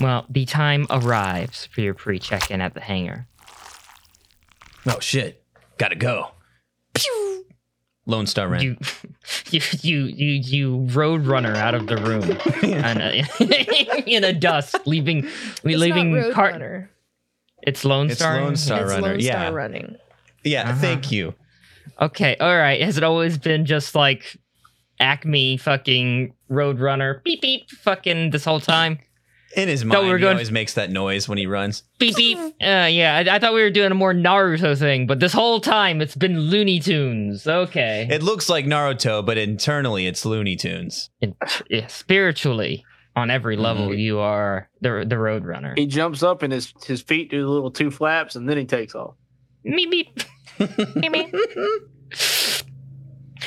well, 0.00 0.24
the 0.30 0.46
time 0.46 0.86
arrives 0.88 1.66
for 1.66 1.82
your 1.82 1.92
pre-check-in 1.92 2.62
at 2.62 2.72
the 2.72 2.80
hangar. 2.80 3.26
Oh 4.86 4.98
shit, 4.98 5.44
gotta 5.76 5.96
go. 5.96 6.33
Lone 8.06 8.26
Star 8.26 8.48
Ren. 8.48 8.60
You, 8.60 8.76
you, 9.50 9.60
you, 9.80 10.04
you, 10.04 10.26
you 10.32 10.76
road 10.92 11.26
runner 11.26 11.54
out 11.54 11.74
of 11.74 11.86
the 11.86 11.96
room 11.96 12.22
and, 12.62 13.00
uh, 13.02 14.02
in 14.06 14.24
a 14.24 14.32
dust, 14.32 14.76
leaving, 14.86 15.24
It's 15.24 15.64
leaving 15.64 16.14
not 16.14 16.32
cart. 16.32 16.54
Roadrunner. 16.56 16.88
It's 17.62 17.82
Lone 17.84 18.10
It's 18.10 18.20
Star. 18.20 18.42
Lone 18.42 18.56
Star 18.56 18.82
It's 18.82 18.90
Runner. 18.92 19.08
Lone 19.08 19.20
yeah, 19.20 19.40
Star 19.46 19.52
running. 19.54 19.96
yeah. 20.44 20.68
Uh-huh. 20.68 20.80
Thank 20.80 21.10
you. 21.10 21.34
Okay, 22.00 22.36
all 22.40 22.56
right. 22.56 22.82
Has 22.82 22.98
it 22.98 23.04
always 23.04 23.38
been 23.38 23.64
just 23.64 23.94
like 23.94 24.36
Acme 25.00 25.56
fucking 25.56 26.34
Roadrunner 26.50 27.22
beep 27.24 27.40
beep 27.40 27.70
fucking 27.70 28.30
this 28.30 28.44
whole 28.44 28.60
time? 28.60 28.98
In 29.56 29.68
his 29.68 29.84
mind, 29.84 30.02
we 30.02 30.08
were 30.10 30.16
he 30.18 30.22
going- 30.22 30.34
always 30.36 30.50
makes 30.50 30.74
that 30.74 30.90
noise 30.90 31.28
when 31.28 31.38
he 31.38 31.46
runs. 31.46 31.84
Beep 31.98 32.16
beep. 32.16 32.38
Uh, 32.38 32.88
yeah, 32.90 33.22
I, 33.26 33.36
I 33.36 33.38
thought 33.38 33.54
we 33.54 33.62
were 33.62 33.70
doing 33.70 33.92
a 33.92 33.94
more 33.94 34.12
Naruto 34.12 34.76
thing, 34.76 35.06
but 35.06 35.20
this 35.20 35.32
whole 35.32 35.60
time 35.60 36.00
it's 36.00 36.16
been 36.16 36.38
Looney 36.40 36.80
Tunes. 36.80 37.46
Okay, 37.46 38.08
It 38.10 38.22
looks 38.22 38.48
like 38.48 38.64
Naruto, 38.64 39.24
but 39.24 39.38
internally 39.38 40.06
it's 40.06 40.24
Looney 40.24 40.56
Tunes. 40.56 41.10
And, 41.22 41.34
yeah, 41.70 41.86
spiritually 41.86 42.84
on 43.16 43.30
every 43.30 43.56
level 43.56 43.88
Mhm. 43.90 43.98
you 43.98 44.18
are 44.18 44.68
the 44.80 45.04
the 45.08 45.14
Roadrunner. 45.16 45.78
He 45.78 45.86
jumps 45.86 46.22
up 46.24 46.42
and 46.42 46.52
his 46.52 46.74
his 46.84 47.00
feet 47.02 47.30
do 47.30 47.40
the 47.42 47.48
little 47.48 47.70
two 47.70 47.90
flaps, 47.92 48.34
and 48.34 48.48
then 48.48 48.56
he 48.58 48.64
takes 48.64 48.94
off. 48.96 49.14
Meep 49.64 49.90
beep. 49.90 50.18
Meep, 50.58 51.12
beep. 51.32 51.34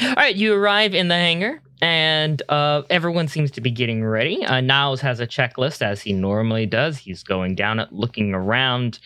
All 0.04 0.14
right, 0.16 0.36
you 0.36 0.54
arrive 0.54 0.94
in 0.94 1.08
the 1.08 1.16
hangar, 1.16 1.62
and 1.82 2.42
uh, 2.50 2.84
everyone 2.90 3.28
seems 3.28 3.52
to 3.52 3.62
be 3.62 3.72
getting 3.72 4.04
ready. 4.04 4.44
Uh, 4.46 4.62
Niles 4.62 5.02
has 5.02 5.20
a 5.20 5.28
checklist 5.28 5.82
as 5.82 6.02
he 6.02 6.14
normally 6.14 6.66
does. 6.66 6.98
He's 6.98 7.24
going 7.24 7.56
down 7.56 7.80
it, 7.80 7.92
looking 7.92 8.34
around. 8.34 9.00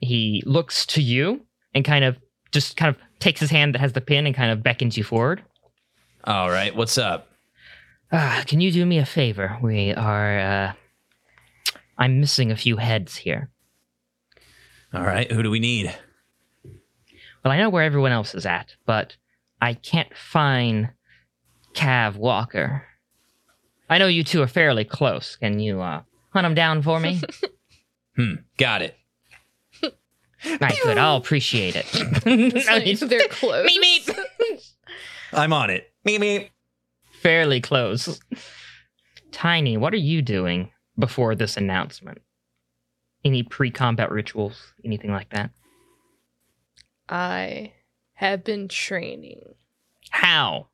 He 0.00 0.42
looks 0.46 0.86
to 0.86 1.02
you 1.02 1.42
and 1.74 1.84
kind 1.84 2.04
of 2.04 2.16
just 2.52 2.76
kind 2.76 2.94
of 2.94 3.00
takes 3.18 3.40
his 3.40 3.50
hand 3.50 3.74
that 3.74 3.80
has 3.80 3.92
the 3.92 4.00
pin 4.00 4.26
and 4.26 4.34
kind 4.34 4.50
of 4.50 4.62
beckons 4.62 4.96
you 4.96 5.04
forward. 5.04 5.42
All 6.24 6.50
right, 6.50 6.74
what's 6.74 6.98
up? 6.98 7.28
Ah, 8.12 8.42
can 8.46 8.60
you 8.60 8.70
do 8.70 8.84
me 8.86 8.98
a 8.98 9.06
favor? 9.06 9.58
We 9.62 9.92
are. 9.94 10.38
Uh, 10.38 10.72
I'm 11.98 12.20
missing 12.20 12.50
a 12.50 12.56
few 12.56 12.76
heads 12.76 13.16
here. 13.16 13.50
All 14.92 15.02
right, 15.04 15.30
who 15.30 15.42
do 15.42 15.50
we 15.50 15.60
need? 15.60 15.94
Well, 17.44 17.52
I 17.52 17.58
know 17.58 17.68
where 17.68 17.84
everyone 17.84 18.12
else 18.12 18.34
is 18.34 18.46
at, 18.46 18.74
but 18.86 19.16
I 19.60 19.74
can't 19.74 20.16
find 20.16 20.90
Cav 21.76 22.16
Walker. 22.16 22.84
I 23.88 23.98
know 23.98 24.08
you 24.08 24.24
two 24.24 24.42
are 24.42 24.48
fairly 24.48 24.84
close. 24.84 25.36
Can 25.36 25.60
you 25.60 25.80
uh, 25.80 26.02
hunt 26.30 26.46
him 26.46 26.54
down 26.54 26.82
for 26.82 26.98
me? 26.98 27.20
Hmm, 28.16 28.36
got 28.56 28.80
it. 28.80 28.96
right, 30.58 30.74
good. 30.82 30.96
I'll 30.96 31.16
appreciate 31.18 31.76
it. 31.76 31.84
I 32.70 32.78
mean, 32.82 32.96
They're 33.10 33.28
close. 33.28 33.70
meep, 33.70 34.06
meep. 34.08 34.72
I'm 35.34 35.52
on 35.52 35.68
it. 35.68 35.92
Me 36.02 36.16
me. 36.16 36.50
fairly 37.20 37.60
close. 37.60 38.18
Tiny, 39.32 39.76
what 39.76 39.92
are 39.92 39.98
you 39.98 40.22
doing 40.22 40.70
before 40.98 41.34
this 41.34 41.58
announcement? 41.58 42.22
Any 43.22 43.42
pre-combat 43.42 44.10
rituals? 44.10 44.72
Anything 44.82 45.12
like 45.12 45.28
that? 45.30 45.50
I 47.10 47.74
have 48.14 48.44
been 48.44 48.68
training. 48.68 49.42
How? 50.08 50.68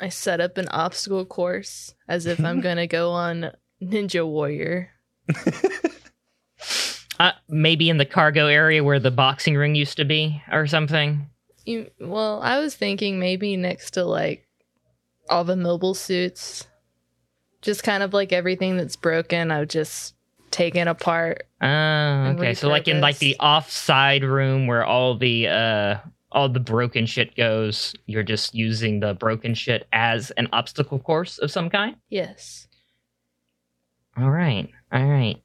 I 0.00 0.08
set 0.08 0.40
up 0.40 0.58
an 0.58 0.68
obstacle 0.68 1.24
course 1.24 1.94
as 2.08 2.26
if 2.26 2.40
I'm 2.40 2.60
gonna 2.62 2.86
go 2.86 3.10
on 3.10 3.52
Ninja 3.82 4.26
Warrior. 4.26 4.90
Uh, 7.20 7.32
maybe 7.50 7.90
in 7.90 7.98
the 7.98 8.06
cargo 8.06 8.46
area 8.46 8.82
where 8.82 8.98
the 8.98 9.10
boxing 9.10 9.54
ring 9.54 9.74
used 9.74 9.98
to 9.98 10.06
be, 10.06 10.42
or 10.50 10.66
something. 10.66 11.28
You, 11.66 11.90
well, 12.00 12.40
I 12.42 12.58
was 12.60 12.74
thinking 12.74 13.20
maybe 13.20 13.58
next 13.58 13.90
to 13.90 14.04
like 14.06 14.48
all 15.28 15.44
the 15.44 15.54
mobile 15.54 15.92
suits, 15.92 16.66
just 17.60 17.82
kind 17.82 18.02
of 18.02 18.14
like 18.14 18.32
everything 18.32 18.78
that's 18.78 18.96
broken. 18.96 19.50
I've 19.50 19.68
just 19.68 20.14
taken 20.50 20.88
apart. 20.88 21.46
Oh, 21.60 22.34
okay. 22.38 22.54
So 22.54 22.68
like 22.70 22.88
in 22.88 23.02
like 23.02 23.18
the 23.18 23.36
offside 23.38 24.24
room 24.24 24.66
where 24.66 24.82
all 24.82 25.18
the 25.18 25.48
uh 25.48 25.96
all 26.32 26.48
the 26.48 26.60
broken 26.60 27.06
shit 27.06 27.34
goes, 27.36 27.94
you're 28.06 28.22
just 28.22 28.54
using 28.54 29.00
the 29.00 29.14
broken 29.14 29.54
shit 29.54 29.86
as 29.92 30.30
an 30.32 30.48
obstacle 30.52 30.98
course 30.98 31.38
of 31.38 31.50
some 31.50 31.70
kind? 31.70 31.96
Yes. 32.08 32.68
All 34.16 34.30
right. 34.30 34.68
All 34.92 35.04
right. 35.06 35.42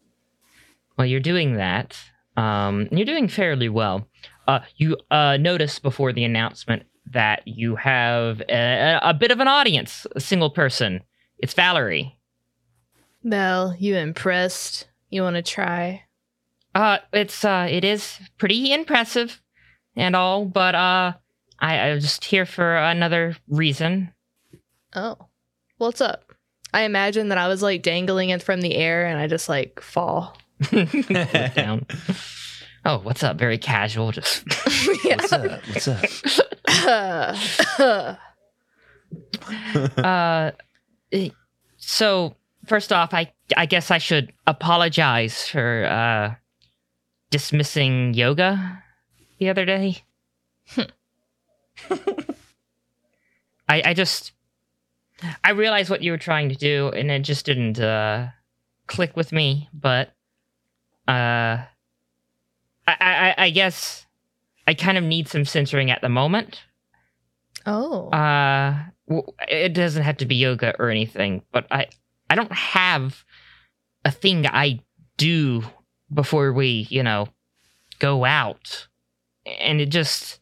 Well, 0.97 1.07
you're 1.07 1.19
doing 1.19 1.55
that. 1.57 1.97
Um 2.37 2.87
you're 2.91 3.05
doing 3.05 3.27
fairly 3.27 3.69
well. 3.69 4.07
Uh 4.47 4.59
you 4.77 4.97
uh 5.11 5.37
notice 5.37 5.79
before 5.79 6.13
the 6.13 6.23
announcement 6.23 6.83
that 7.11 7.47
you 7.47 7.75
have 7.75 8.41
a, 8.49 8.99
a 9.01 9.13
bit 9.13 9.31
of 9.31 9.39
an 9.39 9.47
audience, 9.47 10.07
a 10.15 10.19
single 10.19 10.49
person. 10.49 11.01
It's 11.37 11.53
Valerie. 11.53 12.17
Well, 13.23 13.75
you 13.77 13.95
impressed? 13.95 14.87
You 15.09 15.23
want 15.23 15.35
to 15.35 15.41
try? 15.41 16.03
Uh, 16.73 16.97
it's 17.13 17.45
uh, 17.45 17.67
it 17.69 17.83
is 17.83 18.19
pretty 18.37 18.73
impressive, 18.73 19.41
and 19.95 20.15
all, 20.15 20.45
but 20.45 20.75
uh, 20.75 21.13
I 21.59 21.79
I'm 21.79 21.99
just 21.99 22.25
here 22.25 22.45
for 22.45 22.75
another 22.75 23.35
reason. 23.47 24.13
Oh, 24.95 25.17
what's 25.77 26.01
up? 26.01 26.33
I 26.73 26.81
imagine 26.81 27.29
that 27.29 27.37
I 27.37 27.47
was 27.47 27.61
like 27.61 27.83
dangling 27.83 28.29
it 28.29 28.43
from 28.43 28.61
the 28.61 28.75
air 28.75 29.05
and 29.05 29.19
I 29.19 29.27
just 29.27 29.47
like 29.47 29.81
fall. 29.81 30.37
Down. 30.71 31.85
Oh, 32.85 32.99
what's 32.99 33.23
up? 33.23 33.37
Very 33.37 33.57
casual. 33.57 34.11
Just 34.11 34.43
What's 35.03 35.33
up? 35.33 35.61
What's 35.67 35.87
up? 35.87 36.05
uh, 39.97 40.51
eh, 41.11 41.29
so 41.77 42.35
first 42.67 42.93
off, 42.93 43.13
I 43.13 43.33
I 43.57 43.65
guess 43.65 43.89
I 43.89 43.97
should 43.97 44.31
apologize 44.45 45.47
for 45.47 45.85
uh 45.85 46.35
dismissing 47.31 48.13
yoga 48.13 48.83
the 49.37 49.49
other 49.49 49.65
day. 49.65 50.03
I 53.67 53.81
I 53.85 53.93
just 53.93 54.31
I 55.43 55.51
realized 55.51 55.89
what 55.89 56.03
you 56.03 56.11
were 56.11 56.17
trying 56.17 56.49
to 56.49 56.55
do, 56.55 56.89
and 56.89 57.09
it 57.11 57.19
just 57.19 57.45
didn't 57.45 57.79
uh 57.79 58.27
click 58.87 59.15
with 59.15 59.31
me. 59.31 59.69
But 59.73 60.09
uh, 61.07 61.63
I 62.87 62.95
I, 62.99 63.35
I 63.37 63.49
guess 63.49 64.05
I 64.67 64.73
kind 64.73 64.97
of 64.97 65.03
need 65.03 65.27
some 65.27 65.45
censoring 65.45 65.91
at 65.91 66.01
the 66.01 66.09
moment. 66.09 66.63
oh. 67.65 68.09
Uh, 68.09 68.75
it 69.47 69.73
doesn't 69.73 70.01
have 70.01 70.17
to 70.17 70.25
be 70.25 70.35
yoga 70.35 70.73
or 70.79 70.89
anything, 70.89 71.43
but 71.51 71.67
I 71.71 71.87
I 72.29 72.35
don't 72.35 72.51
have 72.51 73.23
a 74.03 74.11
thing 74.11 74.47
I 74.47 74.79
do 75.17 75.63
before 76.13 76.53
we, 76.53 76.87
you 76.89 77.03
know, 77.03 77.27
go 77.99 78.25
out, 78.25 78.87
and 79.45 79.79
it 79.81 79.89
just 79.89 80.39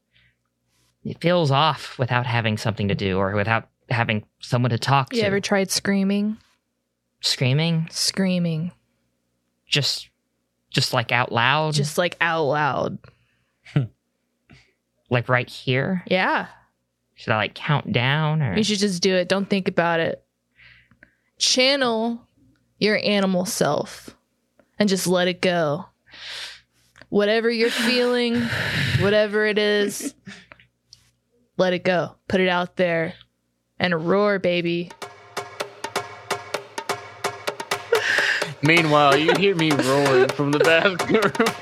it 1.03 1.19
feels 1.21 1.51
off 1.51 1.97
without 1.99 2.25
having 2.25 2.57
something 2.57 2.87
to 2.87 2.95
do 2.95 3.17
or 3.17 3.33
without 3.35 3.69
having 3.89 4.23
someone 4.39 4.71
to 4.71 4.77
talk 4.77 5.11
you 5.11 5.17
to. 5.17 5.21
You 5.21 5.27
ever 5.27 5.39
tried 5.39 5.69
screaming? 5.71 6.37
Screaming, 7.21 7.87
Screaming. 7.89 8.71
just 9.67 10.09
just 10.69 10.91
like 10.93 11.11
out 11.11 11.31
loud, 11.31 11.73
Just 11.73 11.97
like 11.97 12.17
out 12.19 12.43
loud. 12.43 12.97
like 15.09 15.29
right 15.29 15.47
here. 15.49 16.03
Yeah. 16.07 16.47
Should 17.15 17.31
I 17.31 17.37
like 17.37 17.53
count 17.53 17.91
down 17.93 18.41
or? 18.41 18.57
You 18.57 18.63
should 18.63 18.79
just 18.79 19.01
do 19.03 19.13
it. 19.15 19.29
Don't 19.29 19.49
think 19.49 19.67
about 19.67 19.99
it. 19.99 20.23
Channel 21.37 22.27
your 22.79 22.99
animal 23.03 23.45
self 23.45 24.15
and 24.79 24.89
just 24.89 25.07
let 25.07 25.27
it 25.27 25.39
go. 25.41 25.85
Whatever 27.13 27.47
you're 27.51 27.69
feeling, 27.69 28.41
whatever 28.99 29.45
it 29.45 29.59
is, 29.59 30.15
let 31.57 31.71
it 31.73 31.83
go. 31.83 32.15
Put 32.27 32.41
it 32.41 32.49
out 32.49 32.75
there 32.75 33.13
and 33.77 34.09
roar, 34.09 34.39
baby. 34.39 34.89
Meanwhile, 38.63 39.17
you 39.17 39.31
hear 39.35 39.53
me 39.55 39.69
roaring 39.69 40.29
from 40.29 40.53
the 40.53 40.57
bathroom. 40.57 41.31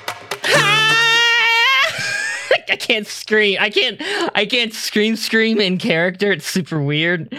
I 2.69 2.77
can't 2.79 3.05
scream. 3.05 3.57
I 3.59 3.69
can't. 3.69 4.01
I 4.33 4.45
can't 4.45 4.73
scream. 4.73 5.17
Scream 5.17 5.59
in 5.59 5.79
character. 5.79 6.31
It's 6.31 6.47
super 6.47 6.81
weird. 6.81 7.35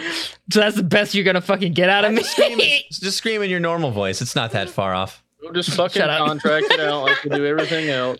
So 0.51 0.59
that's 0.59 0.75
the 0.75 0.83
best 0.83 1.15
you're 1.15 1.25
gonna 1.25 1.41
fucking 1.41 1.73
get 1.73 1.89
out 1.89 2.05
of 2.05 2.13
me. 2.13 2.21
Just 2.91 3.17
scream 3.17 3.41
in 3.41 3.49
your 3.49 3.59
normal 3.59 3.89
voice. 3.89 4.21
It's 4.21 4.35
not 4.35 4.51
that 4.51 4.69
far 4.69 4.93
off. 4.93 5.22
We'll 5.43 5.51
just 5.53 5.69
fucking 5.75 5.99
Shut 6.01 6.09
up. 6.09 6.25
contract 6.27 6.67
it 6.71 6.79
out 6.79 7.03
like 7.03 7.23
we 7.23 7.29
do 7.29 7.45
everything 7.45 7.89
else. 7.89 8.19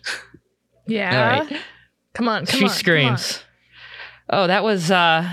Yeah. 0.86 1.38
All 1.38 1.44
right. 1.46 1.60
Come 2.12 2.28
on, 2.28 2.46
come 2.46 2.58
she 2.58 2.64
on. 2.64 2.68
come 2.70 2.76
screams. 2.78 3.42
Oh, 4.30 4.46
that 4.46 4.62
was. 4.62 4.90
uh 4.90 5.28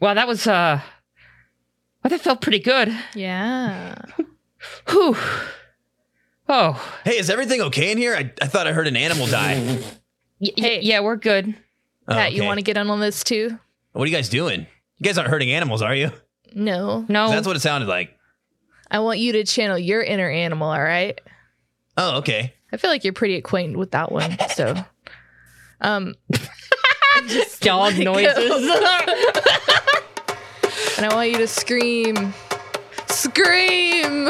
Well, 0.00 0.14
that 0.14 0.26
was. 0.28 0.46
uh 0.46 0.80
Well, 2.02 2.08
that 2.10 2.20
felt 2.20 2.40
pretty 2.40 2.60
good. 2.60 2.96
Yeah. 3.14 3.94
Whew. 4.88 5.16
Oh, 6.48 6.94
Hey, 7.04 7.18
is 7.18 7.30
everything 7.30 7.60
okay 7.62 7.90
in 7.90 7.98
here? 7.98 8.14
I, 8.14 8.30
I 8.40 8.46
thought 8.46 8.66
I 8.66 8.72
heard 8.72 8.86
an 8.86 8.96
animal 8.96 9.26
die. 9.26 9.54
y- 9.60 9.82
y- 10.40 10.52
Hey. 10.56 10.80
yeah, 10.82 11.00
we're 11.00 11.16
good. 11.16 11.54
Oh, 12.06 12.12
Pat, 12.12 12.32
you 12.34 12.44
want 12.44 12.58
to 12.58 12.62
get 12.62 12.76
in 12.76 12.90
on 12.90 13.00
this 13.00 13.24
too? 13.24 13.58
What 13.92 14.02
are 14.02 14.06
you 14.06 14.14
guys 14.14 14.28
doing? 14.28 14.60
You 14.98 15.04
guys 15.04 15.16
aren't 15.16 15.30
hurting 15.30 15.50
animals, 15.50 15.80
are 15.82 15.94
you? 15.94 16.10
No. 16.54 17.04
No, 17.08 17.30
That's 17.30 17.46
what 17.46 17.56
it 17.56 17.60
sounded 17.60 17.88
like. 17.88 18.13
I 18.94 19.00
want 19.00 19.18
you 19.18 19.32
to 19.32 19.42
channel 19.42 19.76
your 19.76 20.04
inner 20.04 20.30
animal, 20.30 20.68
all 20.68 20.80
right? 20.80 21.20
Oh, 21.96 22.18
okay. 22.18 22.54
I 22.70 22.76
feel 22.76 22.90
like 22.90 23.02
you're 23.02 23.12
pretty 23.12 23.34
acquainted 23.34 23.76
with 23.76 23.90
that 23.90 24.12
one. 24.12 24.36
So, 24.54 24.76
um, 25.80 26.14
just 27.26 27.60
dog 27.60 27.94
let 27.94 27.98
it 27.98 28.04
go. 28.04 28.12
noises. 28.12 28.36
and 30.96 31.06
I 31.06 31.08
want 31.12 31.30
you 31.30 31.38
to 31.38 31.48
scream, 31.48 32.32
scream. 33.08 34.26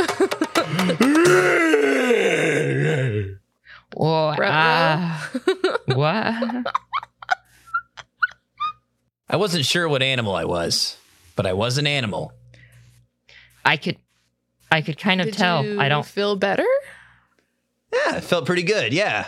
Whoa, 3.94 4.34
ah, 4.40 5.30
what? 5.88 6.72
I 9.28 9.36
wasn't 9.36 9.66
sure 9.66 9.86
what 9.90 10.02
animal 10.02 10.34
I 10.34 10.46
was, 10.46 10.96
but 11.36 11.44
I 11.44 11.52
was 11.52 11.76
an 11.76 11.86
animal. 11.86 12.32
I 13.62 13.76
could, 13.76 13.98
I 14.74 14.82
could 14.82 14.98
kind 14.98 15.20
of 15.20 15.26
Did 15.26 15.34
tell. 15.34 15.64
you 15.64 15.78
I 15.80 15.88
don't. 15.88 16.04
feel 16.04 16.34
better. 16.34 16.66
Yeah, 17.92 18.16
it 18.16 18.24
felt 18.24 18.44
pretty 18.44 18.64
good. 18.64 18.92
Yeah. 18.92 19.26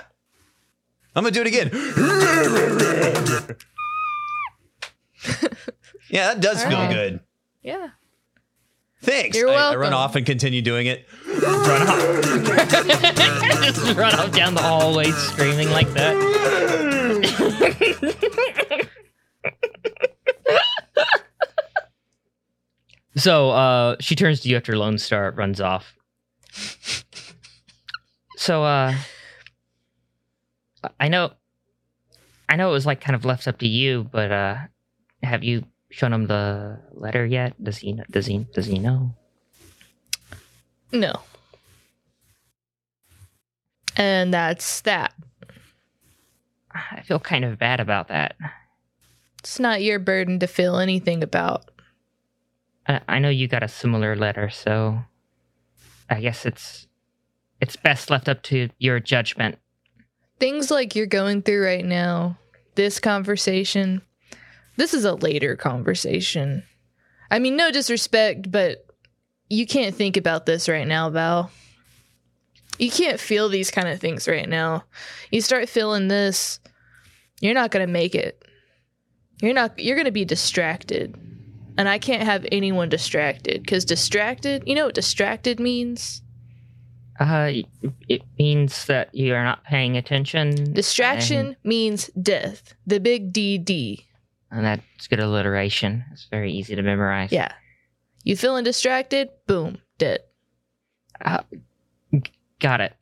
I'm 1.15 1.23
going 1.23 1.33
to 1.33 1.39
do 1.39 1.47
it 1.47 1.47
again. 1.47 1.71
yeah, 6.11 6.35
that 6.35 6.41
does 6.41 6.65
feel 6.65 6.73
Alright. 6.77 6.93
good. 6.95 7.21
Yeah. 7.63 7.91
Thanks. 9.03 9.37
You're 9.39 9.51
I, 9.51 9.71
I 9.73 9.77
run 9.77 9.93
off 9.93 10.17
and 10.17 10.27
continue 10.27 10.63
doing 10.63 10.89
it. 10.89 11.07
Run 11.41 11.45
off. 11.83 12.23
Just 13.67 13.97
run 13.97 14.15
off 14.17 14.33
down 14.33 14.55
the 14.55 14.63
hallway 14.63 15.13
screaming 15.13 15.71
like 15.71 15.89
that. 15.93 16.17
so 23.17 23.51
uh, 23.51 23.97
she 24.01 24.15
turns 24.15 24.41
to 24.41 24.49
you 24.49 24.57
after 24.57 24.77
Lone 24.77 24.99
Star 24.99 25.31
runs 25.33 25.61
off. 25.61 25.95
So 28.37 28.65
uh, 28.65 28.95
I 31.01 31.09
know, 31.09 31.33
I 32.49 32.57
know 32.57 32.69
it 32.69 32.73
was 32.73 32.87
like 32.87 33.01
kind 33.01 33.17
of 33.17 33.25
left 33.25 33.49
up 33.49 33.59
to 33.59 33.69
you, 33.69 34.09
but 34.11 34.31
uh, 34.31 34.57
have 35.23 35.43
you 35.43 35.65
shown 35.91 36.13
him 36.13 36.27
the 36.27 36.79
letter 36.93 37.25
yet? 37.25 37.63
Does 37.63 37.79
he? 37.79 37.99
Does 38.11 38.27
he? 38.27 38.47
Does 38.53 38.67
he 38.67 38.79
know? 38.79 39.15
No. 40.93 41.13
And 43.97 44.33
that's 44.33 44.83
that. 44.83 45.15
I 46.71 47.01
feel 47.03 47.19
kind 47.19 47.45
of 47.45 47.59
bad 47.59 47.81
about 47.81 48.09
that. 48.09 48.37
It's 49.39 49.59
not 49.59 49.83
your 49.83 49.99
burden 49.99 50.39
to 50.41 50.47
feel 50.47 50.77
anything 50.79 51.23
about. 51.23 51.71
I, 52.89 53.19
know 53.19 53.29
you 53.29 53.49
got 53.49 53.63
a 53.63 53.69
similar 53.69 54.15
letter, 54.15 54.49
so 54.49 55.01
I 56.09 56.21
guess 56.21 56.47
it's 56.47 56.87
it's 57.61 57.77
best 57.77 58.11
left 58.11 58.29
up 58.29 58.43
to 58.45 58.69
your 58.79 59.01
judgment. 59.01 59.59
Things 60.39 60.71
like 60.71 60.95
you're 60.95 61.07
going 61.07 61.43
through 61.43 61.65
right 61.65 61.85
now, 61.85 62.39
this 62.75 63.01
conversation, 63.01 64.03
this 64.77 64.95
is 64.95 65.05
a 65.05 65.15
later 65.15 65.57
conversation. 65.57 66.63
I 67.31 67.39
mean, 67.39 67.57
no 67.57 67.73
disrespect, 67.73 68.51
but 68.53 68.87
you 69.49 69.67
can't 69.67 69.95
think 69.95 70.17
about 70.17 70.47
this 70.47 70.69
right 70.69 70.87
now, 70.87 71.11
Val. 71.11 71.51
You 72.79 72.91
can't 72.91 73.19
feel 73.19 73.49
these 73.49 73.71
kind 73.71 73.89
of 73.89 74.01
things 74.01 74.29
right 74.29 74.49
now. 74.49 74.85
You 75.31 75.41
start 75.41 75.69
feeling 75.69 76.09
this, 76.09 76.61
you're 77.41 77.55
not 77.55 77.71
going 77.71 77.87
to 77.87 77.93
make 77.93 78.15
it. 78.15 78.45
You're 79.41 79.55
not 79.55 79.79
you're 79.79 79.97
going 79.97 80.07
to 80.07 80.13
be 80.13 80.25
distracted. 80.25 81.15
And 81.79 81.89
I 81.89 81.99
can't 81.99 82.23
have 82.23 82.47
anyone 82.51 82.89
distracted 82.89 83.67
cuz 83.67 83.85
distracted, 83.85 84.63
you 84.67 84.75
know 84.75 84.87
what 84.87 84.95
distracted 84.95 85.61
means? 85.61 86.23
Uh, 87.19 87.53
it 88.09 88.23
means 88.39 88.85
that 88.87 89.15
you 89.15 89.35
are 89.35 89.45
not 89.45 89.65
paying 89.65 89.97
attention. 89.97 90.73
Distraction 90.75 91.57
means 91.65 92.09
death. 92.21 92.75
The 92.87 93.01
big 93.01 93.33
DD. 93.33 94.05
and, 94.51 94.67
and 94.67 94.67
that's 94.67 95.07
good 95.07 95.21
alliteration. 95.21 96.05
It's 96.13 96.27
very 96.31 96.53
easy 96.53 96.77
to 96.77 96.83
memorize. 96.83 97.33
Yeah. 97.33 97.53
You 98.25 98.37
feeling 98.37 98.65
distracted? 98.65 99.31
Boom, 99.47 99.79
dead. 99.99 100.21
Uh, 101.25 101.43
got 102.61 102.81
it. 102.81 102.95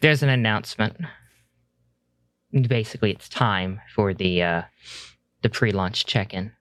There's 0.00 0.22
an 0.22 0.28
announcement. 0.30 0.96
Basically, 2.52 3.12
it's 3.12 3.28
time 3.28 3.80
for 3.94 4.12
the 4.12 4.42
uh, 4.42 4.62
the 5.42 5.50
pre-launch 5.50 6.04
check-in. 6.06 6.52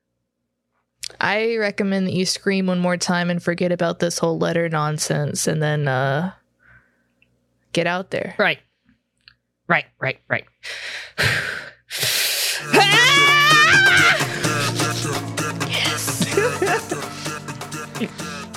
I 1.22 1.57
recommend 1.57 2.07
that 2.07 2.13
you 2.13 2.26
scream 2.26 2.67
one 2.67 2.80
more 2.80 2.97
time 2.97 3.30
and 3.30 3.43
forget 3.43 3.72
about 3.72 3.99
this 3.99 4.17
whole 4.17 4.38
letter 4.38 4.70
nonsense 4.70 5.47
and 5.47 5.61
then 5.61 5.88
uh 5.88 6.32
get 7.74 7.88
out 7.88 8.11
there. 8.11 8.36
Right. 8.38 8.59
Right, 9.67 9.86
right, 9.99 10.20
right. 10.28 10.45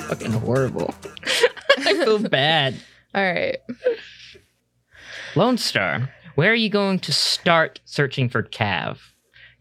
Fucking 0.08 0.32
horrible. 0.32 0.94
I 1.78 1.94
feel 2.04 2.18
bad. 2.18 2.76
All 3.14 3.22
right. 3.22 3.58
Lone 5.34 5.58
Star, 5.58 6.10
where 6.34 6.50
are 6.52 6.54
you 6.54 6.68
going 6.70 6.98
to 7.00 7.12
start 7.12 7.80
searching 7.84 8.28
for 8.28 8.42
Cav? 8.42 8.98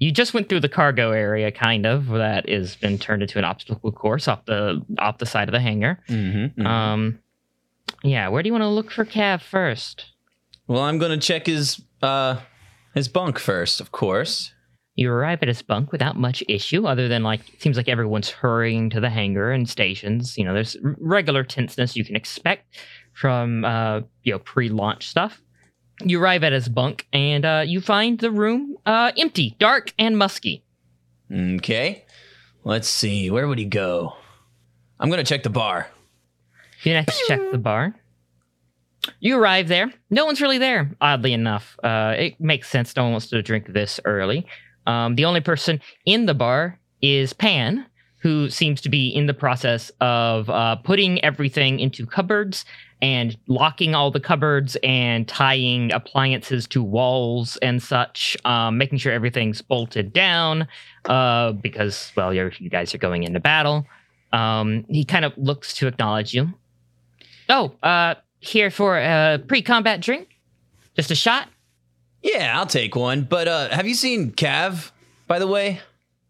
You 0.02 0.12
just 0.12 0.34
went 0.34 0.49
through 0.49 0.62
the 0.62 0.70
cargo 0.70 1.12
area, 1.12 1.52
kind 1.52 1.86
of. 1.86 2.08
That 2.08 2.49
has 2.49 2.76
been 2.76 2.97
turned 2.97 3.22
into 3.22 3.38
an 3.38 3.45
obstacle 3.45 3.91
course 3.91 4.28
off 4.28 4.45
the 4.45 4.84
off 4.97 5.20
the 5.20 5.28
side 5.28 5.47
of 5.47 5.54
the 5.54 5.60
hangar. 5.60 5.99
Mm-hmm. 6.10 6.66
Um, 6.66 7.20
yeah. 8.04 8.28
Where 8.28 8.41
do 8.41 8.47
you 8.47 8.54
want 8.54 8.64
to 8.64 8.68
look 8.68 8.89
for 8.91 9.06
Cav 9.06 9.41
first? 9.41 10.06
well, 10.68 10.84
I'm 10.84 10.99
going 10.99 11.12
to 11.12 11.26
check 11.26 11.47
his 11.47 11.82
uh 12.02 12.39
his 12.95 13.08
bunk 13.08 13.38
first, 13.38 13.82
of 13.82 13.91
course. 13.91 14.54
You 14.95 15.12
arrive 15.12 15.39
at 15.41 15.47
his 15.47 15.62
bunk 15.62 15.91
without 15.91 16.18
much 16.18 16.43
issue, 16.49 16.86
other 16.88 17.08
than 17.08 17.24
like 17.24 17.41
it 17.54 17.62
seems 17.62 17.78
like 17.78 17.88
everyone's 17.88 18.30
hurrying 18.30 18.89
to 18.91 18.99
the 18.99 19.10
hangar 19.10 19.52
and 19.52 19.70
stations. 19.70 20.38
You 20.38 20.45
know, 20.45 20.54
there's 20.54 20.78
regular 20.82 21.43
tenseness 21.43 21.95
you 21.95 22.06
can 22.06 22.16
expect 22.16 22.76
from 23.14 23.66
uh, 23.66 24.02
you 24.24 24.32
know 24.34 24.39
pre-launch 24.39 25.08
stuff. 25.08 25.41
You 26.04 26.22
arrive 26.22 26.43
at 26.43 26.54
his 26.54 26.70
bunk 26.70 27.08
and 27.14 27.45
uh, 27.45 27.64
you 27.66 27.82
find 27.82 28.20
the 28.20 28.32
room 28.32 28.78
uh, 28.86 29.12
empty, 29.18 29.56
dark, 29.60 29.93
and 29.97 30.18
musky. 30.18 30.64
Okay. 31.32 32.06
Let's 32.64 32.88
see. 32.88 33.30
Where 33.30 33.47
would 33.47 33.58
he 33.58 33.66
go? 33.66 34.16
I'm 34.99 35.10
going 35.10 35.24
to 35.24 35.28
check 35.28 35.43
the 35.43 35.49
bar. 35.49 35.88
You 36.84 36.93
next 36.93 37.26
check 37.28 37.39
the 37.52 37.58
bar. 37.58 37.95
You 39.20 39.39
arrive 39.39 39.68
there. 39.68 39.91
No 40.10 40.26
one's 40.26 40.41
really 40.41 40.58
there, 40.60 40.91
oddly 41.02 41.34
enough. 41.34 41.78
Uh, 41.84 42.16
it 42.18 42.39
makes 42.39 42.70
sense. 42.70 42.95
No 42.95 43.04
one 43.04 43.14
wants 43.14 43.28
to 43.28 43.41
drink 43.41 43.74
this 43.74 43.99
early. 44.06 44.45
Um, 44.86 45.16
the 45.16 45.26
only 45.26 45.41
person 45.41 45.82
in 46.06 46.26
the 46.26 46.34
bar 46.34 46.80
is 47.02 47.34
Pan, 47.34 47.86
who 48.22 48.49
seems 48.49 48.82
to 48.82 48.89
be 48.89 49.10
in 49.10 49.26
the 49.26 49.34
process 49.34 49.91
of 50.02 50.49
uh, 50.49 50.76
putting 50.78 51.24
everything 51.24 51.80
into 51.80 52.06
cupboards 52.06 52.66
and 53.02 53.38
locking 53.47 53.95
all 53.95 54.12
the 54.12 54.20
cupboards 54.20 54.78
and 54.84 55.28
tying 55.28 55.91
appliances 55.91 56.68
to 56.68 56.84
walls 56.84 57.58
and 57.58 57.82
such, 57.82 58.38
um, 58.45 58.78
making 58.78 58.99
sure 58.99 59.12
everything's 59.12 59.62
bolted 59.62 60.14
down 60.14 60.68
uh, 61.06 61.52
because, 61.54 62.12
well, 62.16 62.34
you're, 62.34 62.52
you 62.60 62.70
guys 62.70 62.93
are 62.93 62.99
going 62.99 63.24
into 63.24 63.39
battle. 63.39 63.86
Um, 64.34 64.86
he 64.88 65.04
kind 65.04 65.26
of 65.26 65.34
looks 65.38 65.74
to 65.76 65.88
acknowledge 65.88 66.34
you. 66.34 66.54
Oh, 67.49 67.74
uh, 67.84 68.16
here 68.39 68.72
for 68.72 68.97
a 68.97 69.39
pre-combat 69.47 70.02
drink? 70.02 70.30
Just 70.95 71.12
a 71.12 71.16
shot? 71.16 71.47
Yeah, 72.22 72.58
I'll 72.58 72.68
take 72.68 72.95
one. 72.95 73.24
But 73.24 73.47
uh 73.47 73.70
have 73.70 73.88
you 73.88 73.95
seen 73.95 74.32
Cav, 74.32 74.91
by 75.28 75.39
the 75.39 75.47
way? 75.47 75.82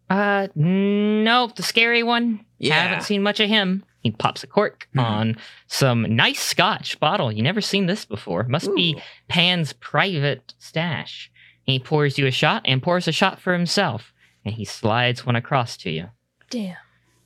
Uh, 0.10 0.48
nope, 0.56 1.56
the 1.56 1.64
scary 1.64 2.04
one. 2.04 2.46
Yeah. 2.60 2.76
Haven't 2.76 3.04
seen 3.04 3.24
much 3.24 3.40
of 3.40 3.50
him. 3.50 3.84
He 4.02 4.12
pops 4.12 4.44
a 4.44 4.48
cork 4.48 4.88
hmm. 4.94 5.00
on 5.00 5.38
some 5.68 6.16
nice 6.16 6.40
scotch 6.40 7.00
bottle. 7.00 7.32
You 7.32 7.44
never 7.44 7.62
seen 7.62 7.86
this 7.86 8.04
before. 8.04 8.44
Must 8.44 8.74
be 8.76 9.02
Pan's 9.28 9.74
private 9.74 10.54
stash. 10.58 11.32
He 11.64 11.80
pours 11.80 12.18
you 12.18 12.26
a 12.26 12.32
shot 12.32 12.64
and 12.66 12.82
pours 12.82 13.08
a 13.08 13.12
shot 13.12 13.40
for 13.40 13.54
himself. 13.54 14.12
And 14.44 14.56
he 14.56 14.66
slides 14.66 15.26
one 15.26 15.36
across 15.36 15.78
to 15.78 15.92
you. 15.92 16.10
Damn. 16.50 16.78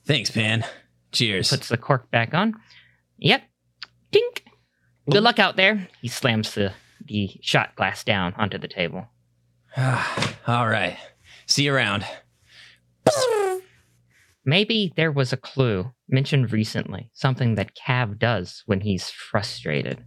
Thanks, 0.05 0.29
Pan. 0.29 0.65
Cheers. 1.13 1.49
Puts 1.49 1.69
the 1.69 1.77
cork 1.77 2.11
back 2.11 2.33
on. 2.33 2.53
Yep. 3.19 3.43
Dink. 4.11 4.43
Good 5.09 5.23
luck 5.23 5.39
out 5.39 5.55
there. 5.55 5.87
He 6.01 6.09
slams 6.09 6.53
the, 6.53 6.73
the 7.05 7.31
shot 7.41 7.75
glass 7.75 8.03
down 8.03 8.33
onto 8.33 8.57
the 8.57 8.67
table. 8.67 9.07
All 9.77 10.67
right. 10.67 10.97
See 11.45 11.63
you 11.63 11.73
around. 11.73 12.05
Maybe 14.43 14.93
there 14.95 15.11
was 15.11 15.31
a 15.31 15.37
clue 15.37 15.91
mentioned 16.09 16.51
recently, 16.51 17.09
something 17.13 17.55
that 17.55 17.71
Cav 17.75 18.17
does 18.19 18.63
when 18.65 18.81
he's 18.81 19.09
frustrated. 19.09 20.03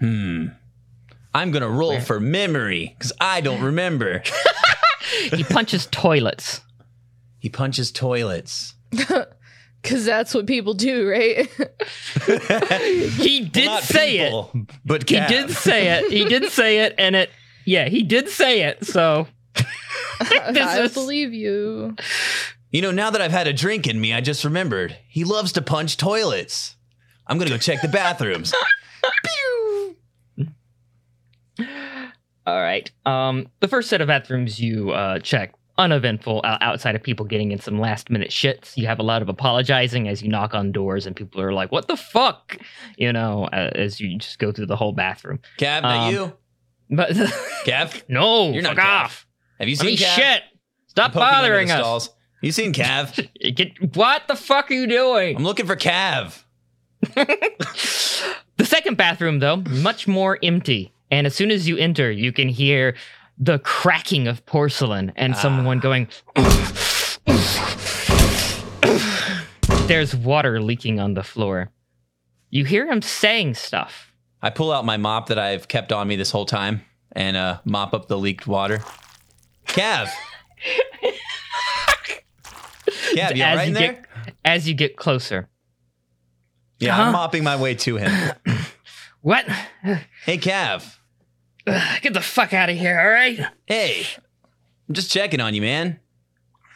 Hmm. 0.00 0.46
I'm 1.32 1.50
gonna 1.50 1.68
roll 1.68 1.98
for 2.00 2.20
memory 2.20 2.94
because 2.98 3.12
I 3.20 3.40
don't 3.40 3.62
remember. 3.62 4.22
He 5.32 5.44
punches 5.44 5.86
toilets. 5.90 6.60
he 7.38 7.48
punches 7.48 7.92
toilets. 7.92 8.74
Because 9.82 10.06
that's 10.06 10.32
what 10.34 10.46
people 10.46 10.72
do, 10.72 11.06
right? 11.06 11.46
He 13.20 13.40
did 13.44 13.66
Not 13.66 13.82
say 13.82 14.16
it. 14.18 14.24
people, 14.24 14.50
but 14.86 15.06
He 15.08 15.16
did 15.20 15.50
say 15.50 15.88
it. 15.98 16.10
He 16.10 16.24
did 16.24 16.50
say 16.50 16.80
it, 16.80 16.94
and 16.96 17.14
it. 17.14 17.30
Yeah, 17.66 17.88
he 17.90 18.02
did 18.02 18.30
say 18.30 18.62
it. 18.62 18.86
So 18.86 19.26
I 20.20 20.80
is- 20.84 20.94
believe 20.94 21.34
you. 21.34 21.96
You 22.74 22.82
know, 22.82 22.90
now 22.90 23.08
that 23.10 23.22
I've 23.22 23.30
had 23.30 23.46
a 23.46 23.52
drink 23.52 23.86
in 23.86 24.00
me, 24.00 24.12
I 24.12 24.20
just 24.20 24.44
remembered 24.44 24.96
he 25.06 25.22
loves 25.22 25.52
to 25.52 25.62
punch 25.62 25.96
toilets. 25.96 26.74
I'm 27.24 27.38
gonna 27.38 27.50
go 27.50 27.56
check 27.56 27.80
the 27.82 27.86
bathrooms. 27.86 28.52
All 32.46 32.60
right. 32.60 32.90
Um, 33.06 33.46
the 33.60 33.68
first 33.68 33.88
set 33.88 34.00
of 34.00 34.08
bathrooms 34.08 34.58
you 34.58 34.90
uh, 34.90 35.20
check 35.20 35.54
uneventful 35.78 36.40
uh, 36.42 36.58
outside 36.60 36.96
of 36.96 37.02
people 37.04 37.24
getting 37.26 37.52
in 37.52 37.60
some 37.60 37.78
last 37.78 38.10
minute 38.10 38.30
shits. 38.30 38.76
You 38.76 38.88
have 38.88 38.98
a 38.98 39.04
lot 39.04 39.22
of 39.22 39.28
apologizing 39.28 40.08
as 40.08 40.20
you 40.20 40.28
knock 40.28 40.52
on 40.52 40.72
doors 40.72 41.06
and 41.06 41.14
people 41.14 41.40
are 41.40 41.52
like, 41.52 41.70
"What 41.70 41.86
the 41.86 41.96
fuck?" 41.96 42.58
You 42.98 43.12
know, 43.12 43.44
uh, 43.52 43.70
as 43.76 44.00
you 44.00 44.18
just 44.18 44.40
go 44.40 44.50
through 44.50 44.66
the 44.66 44.74
whole 44.76 44.92
bathroom. 44.92 45.38
Cav, 45.58 45.82
that 45.82 45.84
Um, 45.84 46.12
you? 46.12 46.32
But 46.90 47.10
Cav? 47.64 48.02
no, 48.08 48.50
You're 48.50 48.62
not 48.62 48.80
off. 48.80 49.28
Have 49.60 49.68
you 49.68 49.74
I 49.74 49.76
seen 49.76 49.86
mean, 49.86 49.96
shit. 49.96 50.42
Stop 50.88 51.12
bothering 51.12 51.70
us. 51.70 51.78
stalls. 51.78 52.10
You 52.44 52.52
seen 52.52 52.74
Cav? 52.74 53.26
Get 53.56 53.96
what 53.96 54.28
the 54.28 54.36
fuck 54.36 54.70
are 54.70 54.74
you 54.74 54.86
doing? 54.86 55.36
I'm 55.36 55.44
looking 55.44 55.66
for 55.66 55.76
Cav. 55.76 56.42
The 58.56 58.64
second 58.64 58.96
bathroom, 58.96 59.40
though, 59.40 59.56
much 59.56 60.06
more 60.06 60.38
empty. 60.42 60.92
And 61.10 61.26
as 61.26 61.34
soon 61.34 61.50
as 61.50 61.66
you 61.66 61.76
enter, 61.76 62.10
you 62.10 62.32
can 62.32 62.48
hear 62.48 62.94
the 63.36 63.58
cracking 63.58 64.28
of 64.28 64.46
porcelain 64.46 65.12
and 65.16 65.36
someone 65.36 65.80
going. 65.80 66.06
There's 69.88 70.14
water 70.14 70.62
leaking 70.62 71.00
on 71.00 71.14
the 71.14 71.24
floor. 71.24 71.72
You 72.50 72.64
hear 72.64 72.86
him 72.86 73.02
saying 73.02 73.54
stuff. 73.54 74.12
I 74.40 74.50
pull 74.50 74.70
out 74.70 74.84
my 74.84 74.96
mop 74.96 75.26
that 75.26 75.38
I've 75.38 75.66
kept 75.66 75.92
on 75.92 76.06
me 76.06 76.14
this 76.14 76.30
whole 76.30 76.46
time 76.46 76.82
and 77.10 77.36
uh, 77.36 77.58
mop 77.64 77.92
up 77.92 78.06
the 78.06 78.16
leaked 78.16 78.46
water. 78.46 78.82
Cav. 79.66 80.08
Cav, 83.14 83.36
you 83.36 83.42
all 83.44 83.48
as 83.50 83.56
right 83.56 83.62
you 83.62 83.68
in 83.68 83.74
there? 83.74 83.92
get 83.92 84.34
as 84.44 84.68
you 84.68 84.74
get 84.74 84.96
closer. 84.96 85.48
yeah, 86.78 86.94
Huh? 86.94 87.02
I'm 87.04 87.12
mopping 87.12 87.44
my 87.44 87.56
way 87.56 87.74
to 87.74 87.96
him. 87.96 88.32
What? 89.22 89.46
Hey, 90.24 90.36
Cav. 90.38 90.96
Get 91.66 92.12
the 92.12 92.20
fuck 92.20 92.52
out 92.52 92.68
of 92.68 92.76
here, 92.76 93.00
all 93.00 93.08
right? 93.08 93.40
Hey, 93.66 94.06
I'm 94.86 94.94
just 94.94 95.10
checking 95.10 95.40
on 95.40 95.54
you, 95.54 95.62
man. 95.62 95.98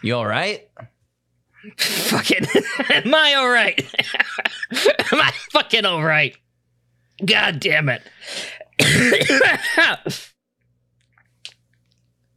You 0.03 0.15
all 0.15 0.25
right? 0.27 0.67
Fucking, 1.77 2.47
am 2.91 3.15
I 3.15 3.35
all 3.35 3.51
right? 3.51 3.79
am 5.13 5.21
I 5.21 5.31
fucking 5.51 5.85
all 5.85 6.03
right? 6.03 6.35
God 7.25 7.61
damn 7.61 7.91
it. 7.91 8.03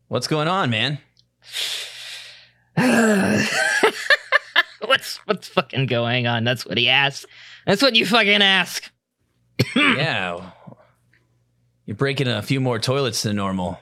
What's 0.10 0.28
going 0.28 0.50
on, 0.50 0.70
man? 0.70 0.98
what's 4.86 5.18
what's 5.26 5.48
fucking 5.48 5.88
going 5.88 6.28
on? 6.28 6.44
That's 6.44 6.66
what 6.66 6.78
he 6.78 6.90
asked. 6.90 7.26
That's 7.66 7.82
what 7.82 7.96
you 7.96 8.06
fucking 8.06 8.42
ask. 8.42 8.92
yeah. 9.76 10.52
You're 11.86 11.98
breaking 11.98 12.28
a 12.28 12.42
few 12.42 12.62
more 12.62 12.80
toilets 12.80 13.24
than 13.24 13.36
normal. 13.36 13.80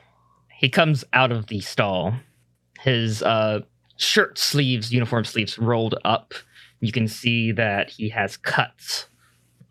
He 0.51 0.69
comes 0.69 1.03
out 1.13 1.31
of 1.31 1.47
the 1.47 1.59
stall. 1.59 2.13
His 2.79 3.21
uh, 3.21 3.61
shirt 3.97 4.37
sleeves, 4.37 4.91
uniform 4.91 5.25
sleeves 5.25 5.59
rolled 5.59 5.95
up. 6.03 6.33
You 6.79 6.91
can 6.91 7.07
see 7.07 7.51
that 7.51 7.89
he 7.89 8.09
has 8.09 8.37
cuts 8.37 9.07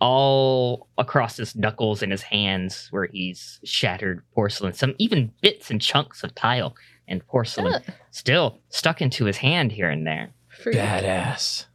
all 0.00 0.88
across 0.96 1.36
his 1.36 1.56
knuckles 1.56 2.02
and 2.02 2.12
his 2.12 2.22
hands 2.22 2.88
where 2.90 3.06
he's 3.06 3.58
shattered 3.64 4.22
porcelain. 4.34 4.72
Some 4.72 4.94
even 4.98 5.32
bits 5.40 5.70
and 5.70 5.80
chunks 5.80 6.22
of 6.22 6.34
tile 6.34 6.76
and 7.08 7.26
porcelain 7.26 7.82
still 8.10 8.58
stuck 8.68 9.00
into 9.00 9.24
his 9.24 9.38
hand 9.38 9.72
here 9.72 9.88
and 9.88 10.06
there. 10.06 10.30
Badass. 10.64 11.66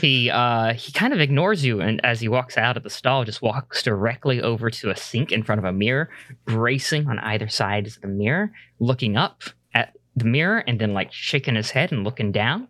He 0.00 0.30
uh 0.30 0.74
he 0.74 0.92
kind 0.92 1.12
of 1.12 1.20
ignores 1.20 1.64
you 1.64 1.80
and 1.80 2.00
as 2.04 2.20
he 2.20 2.28
walks 2.28 2.56
out 2.56 2.76
of 2.76 2.82
the 2.84 2.90
stall 2.90 3.24
just 3.24 3.42
walks 3.42 3.82
directly 3.82 4.40
over 4.40 4.70
to 4.70 4.90
a 4.90 4.96
sink 4.96 5.32
in 5.32 5.42
front 5.42 5.58
of 5.58 5.64
a 5.64 5.72
mirror, 5.72 6.10
bracing 6.44 7.08
on 7.08 7.18
either 7.18 7.48
side 7.48 7.86
of 7.86 8.00
the 8.00 8.06
mirror, 8.06 8.52
looking 8.78 9.16
up 9.16 9.42
at 9.74 9.96
the 10.14 10.24
mirror 10.24 10.58
and 10.66 10.80
then 10.80 10.92
like 10.94 11.12
shaking 11.12 11.56
his 11.56 11.70
head 11.70 11.90
and 11.90 12.04
looking 12.04 12.30
down. 12.30 12.68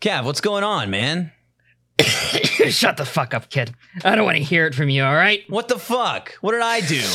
Cav, 0.00 0.24
what's 0.24 0.40
going 0.40 0.64
on, 0.64 0.90
man? 0.90 1.32
Shut 2.00 2.96
the 2.96 3.06
fuck 3.06 3.32
up, 3.32 3.48
kid. 3.48 3.72
I 4.04 4.14
don't 4.16 4.24
want 4.24 4.36
to 4.36 4.42
hear 4.42 4.66
it 4.66 4.74
from 4.74 4.88
you, 4.88 5.02
all 5.04 5.14
right? 5.14 5.42
What 5.48 5.68
the 5.68 5.78
fuck? 5.78 6.32
What 6.40 6.52
did 6.52 6.62
I 6.62 6.80
do? 6.80 7.02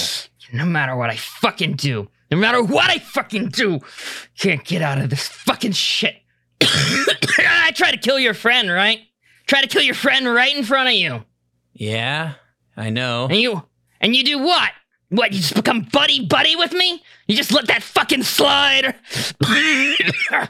No 0.54 0.66
matter 0.66 0.98
what 0.98 1.10
I 1.10 1.16
fucking 1.16 1.78
do, 1.78 2.10
no 2.32 2.38
matter 2.38 2.64
what 2.64 2.90
I 2.90 2.98
fucking 3.00 3.50
do, 3.50 3.80
can't 4.38 4.64
get 4.64 4.82
out 4.82 4.98
of 5.00 5.10
this 5.10 5.28
fucking 5.28 5.74
shit. 5.74 6.16
I 6.62 7.72
try 7.76 7.92
to 7.92 7.98
kill 7.98 8.18
your 8.20 8.34
friend, 8.34 8.72
right? 8.72 9.00
Try 9.48 9.62
to 9.62 9.68
kill 9.68 9.82
your 9.82 9.96
friend 9.96 10.32
right 10.32 10.56
in 10.56 10.64
front 10.64 10.90
of 10.90 10.96
you. 10.96 11.26
Yeah, 11.74 12.34
I 12.78 12.90
know. 12.90 13.28
And 13.30 13.38
you 13.38 13.64
and 14.00 14.16
you 14.16 14.24
do 14.24 14.40
what? 14.40 14.72
What, 15.10 15.34
you 15.34 15.40
just 15.40 15.56
become 15.56 15.82
buddy 15.92 16.26
buddy 16.26 16.56
with 16.56 16.72
me? 16.72 17.04
You 17.28 17.36
just 17.36 17.52
let 17.52 17.68
that 17.68 17.84
fucking 17.84 18.24
slide? 18.24 18.96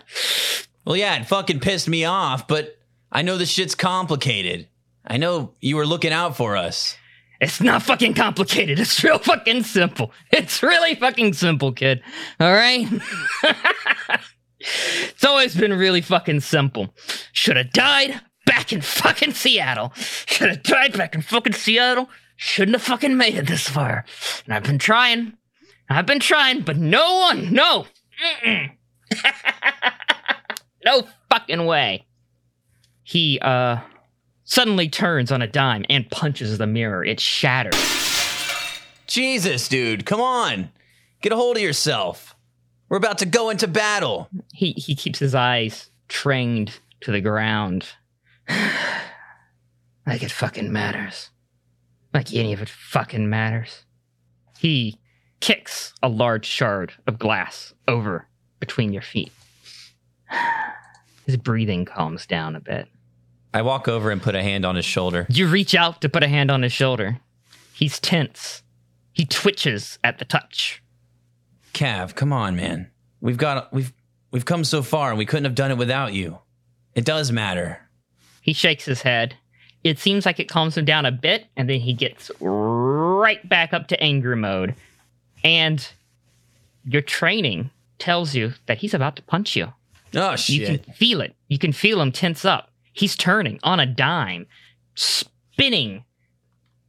Well, 0.84 0.96
yeah, 0.96 1.16
it 1.20 1.28
fucking 1.28 1.60
pissed 1.60 1.88
me 1.88 2.06
off, 2.06 2.48
but 2.48 2.76
I 3.12 3.22
know 3.22 3.38
this 3.38 3.52
shit's 3.52 3.76
complicated. 3.76 4.68
I 5.06 5.18
know 5.18 5.54
you 5.60 5.76
were 5.76 5.86
looking 5.86 6.12
out 6.12 6.36
for 6.36 6.58
us. 6.58 6.98
It's 7.42 7.60
not 7.60 7.84
fucking 7.84 8.14
complicated. 8.14 8.80
It's 8.80 9.04
real 9.04 9.20
fucking 9.20 9.64
simple. 9.64 10.12
It's 10.32 10.64
really 10.64 10.96
fucking 10.96 11.34
simple, 11.34 11.74
kid. 11.74 12.02
All 12.40 12.54
right? 12.54 12.88
it's 14.60 15.26
always 15.26 15.56
been 15.56 15.74
really 15.74 16.02
fucking 16.02 16.40
simple. 16.40 16.96
Should 17.34 17.58
have 17.58 17.74
died 17.74 18.22
back 18.46 18.72
in 18.72 18.82
fucking 18.82 19.34
Seattle. 19.34 19.92
Should 19.96 20.50
have 20.50 20.64
died 20.64 20.98
back 20.98 21.16
in 21.16 21.22
fucking 21.22 21.54
Seattle. 21.54 22.10
Shouldn't 22.38 22.76
have 22.76 22.84
fucking 22.84 23.18
made 23.18 23.36
it 23.36 23.48
this 23.48 23.68
far. 23.68 24.06
And 24.46 24.54
I've 24.54 24.64
been 24.64 24.80
trying. 24.80 25.34
I've 25.90 26.06
been 26.06 26.22
trying, 26.22 26.62
but 26.62 26.78
no 26.78 27.20
one, 27.20 27.52
no. 27.52 27.88
No 30.86 31.08
fucking 31.30 31.66
way. 31.66 32.08
He, 33.04 33.40
uh, 33.40 33.78
suddenly 34.44 34.90
turns 34.90 35.32
on 35.32 35.42
a 35.42 35.48
dime 35.48 35.86
and 35.90 36.10
punches 36.10 36.58
the 36.58 36.68
mirror. 36.68 37.04
It 37.04 37.20
shatters. 37.20 37.76
Jesus, 39.08 39.68
dude, 39.68 40.06
come 40.06 40.22
on. 40.22 40.72
Get 41.22 41.32
a 41.32 41.36
hold 41.36 41.58
of 41.58 41.64
yourself. 41.64 42.36
We're 42.90 42.98
about 42.98 43.20
to 43.20 43.26
go 43.26 43.50
into 43.50 43.68
battle. 43.68 44.30
He 44.54 44.72
he 44.74 44.96
keeps 44.96 45.20
his 45.20 45.36
eyes 45.36 45.90
trained 46.08 46.80
to 47.02 47.12
the 47.12 47.22
ground. 47.22 47.88
like 50.06 50.24
it 50.24 50.32
fucking 50.32 50.72
matters. 50.72 51.30
Like 52.14 52.34
any 52.34 52.54
of 52.54 52.62
it 52.62 52.70
fucking 52.70 53.30
matters. 53.30 53.86
He 54.60 55.00
kicks 55.40 55.94
a 56.04 56.10
large 56.10 56.46
shard 56.46 56.94
of 57.08 57.20
glass 57.20 57.74
over 57.88 58.28
between 58.60 58.94
your 58.94 59.02
feet. 59.02 59.32
His 61.26 61.38
breathing 61.38 61.86
calms 61.86 62.26
down 62.26 62.56
a 62.56 62.60
bit. 62.60 62.88
I 63.54 63.62
walk 63.62 63.88
over 63.88 64.12
and 64.12 64.22
put 64.22 64.36
a 64.36 64.44
hand 64.44 64.66
on 64.66 64.76
his 64.76 64.86
shoulder. 64.86 65.26
You 65.30 65.48
reach 65.48 65.76
out 65.76 66.02
to 66.02 66.10
put 66.10 66.24
a 66.24 66.28
hand 66.28 66.50
on 66.50 66.62
his 66.62 66.72
shoulder. 66.72 67.20
He's 67.74 68.00
tense. 68.00 68.64
He 69.14 69.26
twitches 69.26 70.00
at 70.04 70.20
the 70.20 70.26
touch. 70.26 70.82
Cav, 71.74 72.16
come 72.16 72.32
on, 72.32 72.56
man. 72.56 72.90
We've 73.20 73.38
got 73.38 73.72
we've 73.74 73.94
we've 74.32 74.46
come 74.46 74.64
so 74.64 74.82
far 74.82 75.10
and 75.10 75.18
we 75.18 75.26
couldn't 75.26 75.46
have 75.46 75.56
done 75.56 75.72
it 75.72 75.78
without 75.78 76.14
you. 76.14 76.40
It 76.96 77.06
does 77.06 77.32
matter. 77.32 77.80
He 78.42 78.54
shakes 78.54 78.86
his 78.86 79.02
head 79.02 79.36
it 79.84 79.98
seems 79.98 80.26
like 80.26 80.40
it 80.40 80.50
calms 80.50 80.78
him 80.78 80.86
down 80.86 81.06
a 81.06 81.12
bit, 81.12 81.48
and 81.58 81.70
then 81.70 81.80
he 81.80 81.94
gets 81.94 82.32
right 82.40 83.48
back 83.48 83.74
up 83.74 83.88
to 83.88 84.02
anger 84.02 84.36
mode. 84.36 84.76
And 85.44 85.88
your 86.86 87.02
training 87.02 87.72
tells 87.98 88.36
you 88.36 88.54
that 88.68 88.78
he's 88.78 88.94
about 88.94 89.16
to 89.16 89.24
punch 89.24 89.56
you. 89.56 89.74
Oh 90.16 90.36
shit. 90.36 90.56
You 90.56 90.80
can 90.80 90.94
feel 90.94 91.22
it. 91.22 91.36
You 91.48 91.58
can 91.58 91.72
feel 91.72 92.02
him 92.02 92.12
tense 92.12 92.46
up. 92.46 92.71
He's 92.94 93.16
turning 93.16 93.60
on 93.64 93.80
a 93.80 93.86
dime, 93.86 94.48
spinning. 94.96 96.04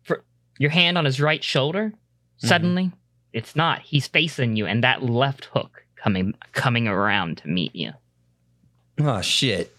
For 0.02 0.24
your 0.58 0.70
hand 0.70 0.98
on 0.98 1.04
his 1.04 1.20
right 1.20 1.42
shoulder. 1.42 1.92
Mm-hmm. 1.92 2.46
Suddenly, 2.46 2.92
it's 3.32 3.56
not. 3.56 3.80
He's 3.80 4.06
facing 4.06 4.56
you, 4.56 4.66
and 4.66 4.82
that 4.82 5.02
left 5.02 5.46
hook 5.46 5.84
coming 5.96 6.34
coming 6.52 6.88
around 6.88 7.38
to 7.38 7.48
meet 7.48 7.74
you. 7.74 7.92
Oh 9.00 9.22
shit! 9.22 9.74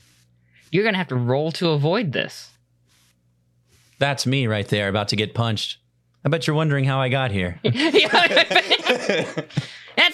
You're 0.71 0.83
gonna 0.83 0.97
have 0.97 1.09
to 1.09 1.15
roll 1.15 1.51
to 1.53 1.69
avoid 1.69 2.13
this. 2.13 2.49
That's 3.99 4.25
me 4.25 4.47
right 4.47 4.67
there, 4.67 4.89
about 4.89 5.09
to 5.09 5.15
get 5.15 5.33
punched. 5.33 5.77
I 6.25 6.29
bet 6.29 6.47
you're 6.47 6.55
wondering 6.55 6.85
how 6.85 6.99
I 6.99 7.09
got 7.09 7.31
here. 7.31 7.59
That's 7.63 7.81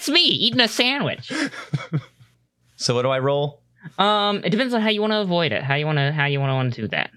me 0.08 0.20
eating 0.20 0.60
a 0.60 0.68
sandwich. 0.68 1.32
so 2.76 2.94
what 2.94 3.02
do 3.02 3.08
I 3.08 3.20
roll? 3.20 3.62
Um, 3.98 4.42
it 4.44 4.50
depends 4.50 4.74
on 4.74 4.80
how 4.80 4.88
you 4.90 5.00
want 5.00 5.12
to 5.12 5.20
avoid 5.20 5.52
it. 5.52 5.62
How 5.62 5.74
you 5.74 5.86
want 5.86 5.98
to 5.98 6.12
how 6.12 6.26
you 6.26 6.40
want 6.40 6.74
to 6.74 6.82
do 6.82 6.88
that. 6.88 7.10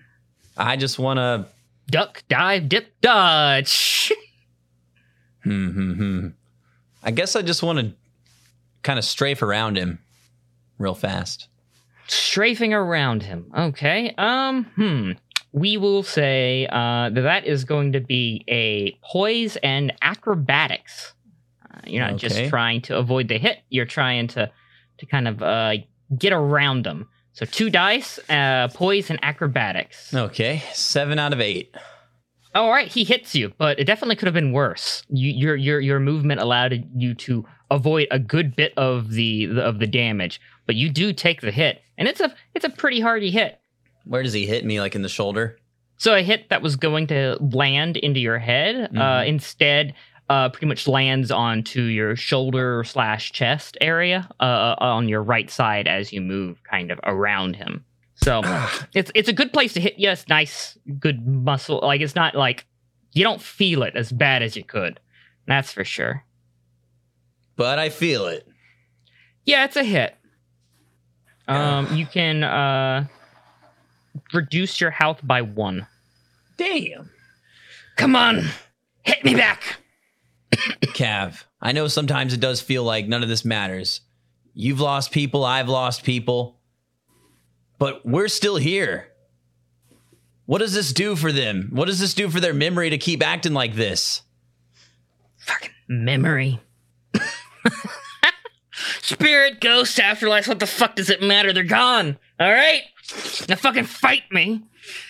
I 0.57 0.75
just 0.77 0.99
want 0.99 1.17
to. 1.17 1.47
Duck, 1.89 2.23
dive, 2.29 2.69
dip, 2.69 2.93
dodge. 3.01 4.11
Hmm, 5.43 5.69
hmm, 5.71 5.93
hmm. 5.93 6.27
I 7.03 7.11
guess 7.11 7.35
I 7.35 7.41
just 7.41 7.63
want 7.63 7.77
to 7.79 7.91
kind 8.81 8.97
of 8.97 9.03
strafe 9.03 9.41
around 9.41 9.77
him 9.77 9.99
real 10.77 10.95
fast. 10.95 11.49
strafing 12.07 12.73
around 12.73 13.23
him. 13.23 13.51
Okay. 13.57 14.13
Um. 14.17 14.63
Hmm. 14.75 15.11
We 15.51 15.75
will 15.77 16.01
say 16.01 16.65
uh, 16.71 17.09
that 17.09 17.21
that 17.21 17.45
is 17.45 17.63
going 17.65 17.91
to 17.91 17.99
be 17.99 18.43
a 18.47 18.97
poise 19.03 19.55
and 19.57 19.93
acrobatics. 20.01 21.13
Uh, 21.69 21.79
you're 21.85 22.01
not 22.03 22.13
Okay. 22.13 22.27
just 22.29 22.49
trying 22.49 22.81
to 22.83 22.97
avoid 22.97 23.27
the 23.27 23.37
hit. 23.37 23.59
You're 23.69 23.85
trying 23.85 24.27
to 24.29 24.49
to 24.99 25.05
kind 25.05 25.27
of 25.27 25.43
uh, 25.43 25.73
get 26.17 26.33
around 26.33 26.85
them. 26.85 27.07
So 27.33 27.45
two 27.45 27.69
dice, 27.69 28.19
uh, 28.29 28.67
poise 28.73 29.09
and 29.09 29.19
acrobatics. 29.23 30.13
Okay, 30.13 30.61
seven 30.73 31.17
out 31.19 31.33
of 31.33 31.41
eight. 31.41 31.75
All 32.55 32.69
right, 32.69 32.87
he 32.87 33.03
hits 33.03 33.33
you, 33.33 33.51
but 33.57 33.79
it 33.79 33.85
definitely 33.85 34.15
could 34.15 34.27
have 34.27 34.33
been 34.35 34.51
worse. 34.51 35.03
You, 35.09 35.31
your 35.31 35.55
your 35.55 35.79
your 35.79 35.99
movement 35.99 36.39
allowed 36.39 36.87
you 36.95 37.15
to 37.15 37.45
avoid 37.71 38.07
a 38.11 38.19
good 38.19 38.55
bit 38.55 38.73
of 38.77 39.11
the, 39.11 39.47
the 39.47 39.61
of 39.63 39.79
the 39.79 39.87
damage, 39.87 40.39
but 40.67 40.75
you 40.75 40.89
do 40.89 41.11
take 41.13 41.41
the 41.41 41.49
hit, 41.51 41.81
and 41.97 42.07
it's 42.07 42.19
a 42.19 42.33
it's 42.53 42.65
a 42.65 42.69
pretty 42.69 42.99
hardy 42.99 43.31
hit. 43.31 43.59
Where 44.05 44.21
does 44.21 44.33
he 44.33 44.45
hit 44.45 44.63
me? 44.65 44.79
Like 44.79 44.93
in 44.93 45.01
the 45.01 45.09
shoulder? 45.09 45.57
So 45.97 46.13
a 46.13 46.21
hit 46.21 46.49
that 46.49 46.61
was 46.61 46.75
going 46.75 47.07
to 47.07 47.37
land 47.39 47.97
into 47.97 48.19
your 48.19 48.37
head, 48.37 48.91
uh, 48.95 48.99
Mhm. 49.21 49.27
instead, 49.27 49.93
uh, 50.29 50.49
pretty 50.49 50.67
much 50.67 50.87
lands 50.87 51.31
onto 51.31 51.83
your 51.83 52.15
shoulder 52.15 52.83
slash 52.83 53.31
chest 53.31 53.77
area, 53.81 54.29
uh, 54.39 54.75
on 54.79 55.09
your 55.09 55.21
right 55.21 55.49
side 55.49 55.87
as 55.87 56.13
you 56.13 56.21
move, 56.21 56.61
kind 56.63 56.91
of 56.91 56.99
around 57.03 57.55
him. 57.55 57.83
So 58.15 58.41
it's 58.93 59.11
it's 59.15 59.29
a 59.29 59.33
good 59.33 59.53
place 59.53 59.73
to 59.73 59.81
hit. 59.81 59.95
Yes, 59.97 60.25
nice, 60.27 60.77
good 60.99 61.27
muscle. 61.27 61.79
Like 61.83 62.01
it's 62.01 62.15
not 62.15 62.35
like 62.35 62.65
you 63.11 63.23
don't 63.23 63.41
feel 63.41 63.83
it 63.83 63.95
as 63.95 64.11
bad 64.11 64.41
as 64.41 64.55
you 64.55 64.63
could. 64.63 64.99
That's 65.45 65.71
for 65.71 65.83
sure. 65.83 66.23
But 67.55 67.77
I 67.79 67.89
feel 67.89 68.25
it. 68.27 68.47
Yeah, 69.45 69.65
it's 69.65 69.75
a 69.75 69.83
hit. 69.83 70.15
Um, 71.47 71.93
you 71.93 72.05
can 72.05 72.43
uh 72.43 73.05
reduce 74.33 74.79
your 74.79 74.91
health 74.91 75.19
by 75.21 75.41
one. 75.41 75.85
Damn. 76.57 77.09
Come 77.97 78.15
on, 78.15 78.45
hit 79.03 79.23
me 79.23 79.35
back. 79.35 79.82
Cav, 80.53 81.43
I 81.61 81.71
know 81.71 81.87
sometimes 81.87 82.33
it 82.33 82.39
does 82.39 82.61
feel 82.61 82.83
like 82.83 83.07
none 83.07 83.23
of 83.23 83.29
this 83.29 83.45
matters. 83.45 84.01
You've 84.53 84.79
lost 84.79 85.11
people, 85.11 85.43
I've 85.43 85.69
lost 85.69 86.03
people. 86.03 86.59
But 87.79 88.05
we're 88.05 88.27
still 88.27 88.57
here. 88.57 89.07
What 90.45 90.59
does 90.59 90.73
this 90.73 90.93
do 90.93 91.15
for 91.15 91.31
them? 91.31 91.69
What 91.71 91.85
does 91.85 91.99
this 91.99 92.13
do 92.13 92.29
for 92.29 92.39
their 92.39 92.53
memory 92.53 92.89
to 92.89 92.97
keep 92.97 93.25
acting 93.25 93.53
like 93.53 93.75
this? 93.75 94.21
Fucking 95.37 95.71
memory. 95.87 96.59
Spirit, 99.01 99.61
ghost, 99.61 99.99
afterlife, 99.99 100.47
what 100.47 100.59
the 100.59 100.67
fuck 100.67 100.95
does 100.95 101.09
it 101.09 101.21
matter? 101.21 101.53
They're 101.53 101.63
gone. 101.63 102.17
Alright? 102.41 102.83
Now 103.49 103.55
fucking 103.55 103.85
fight 103.85 104.23
me. 104.31 104.63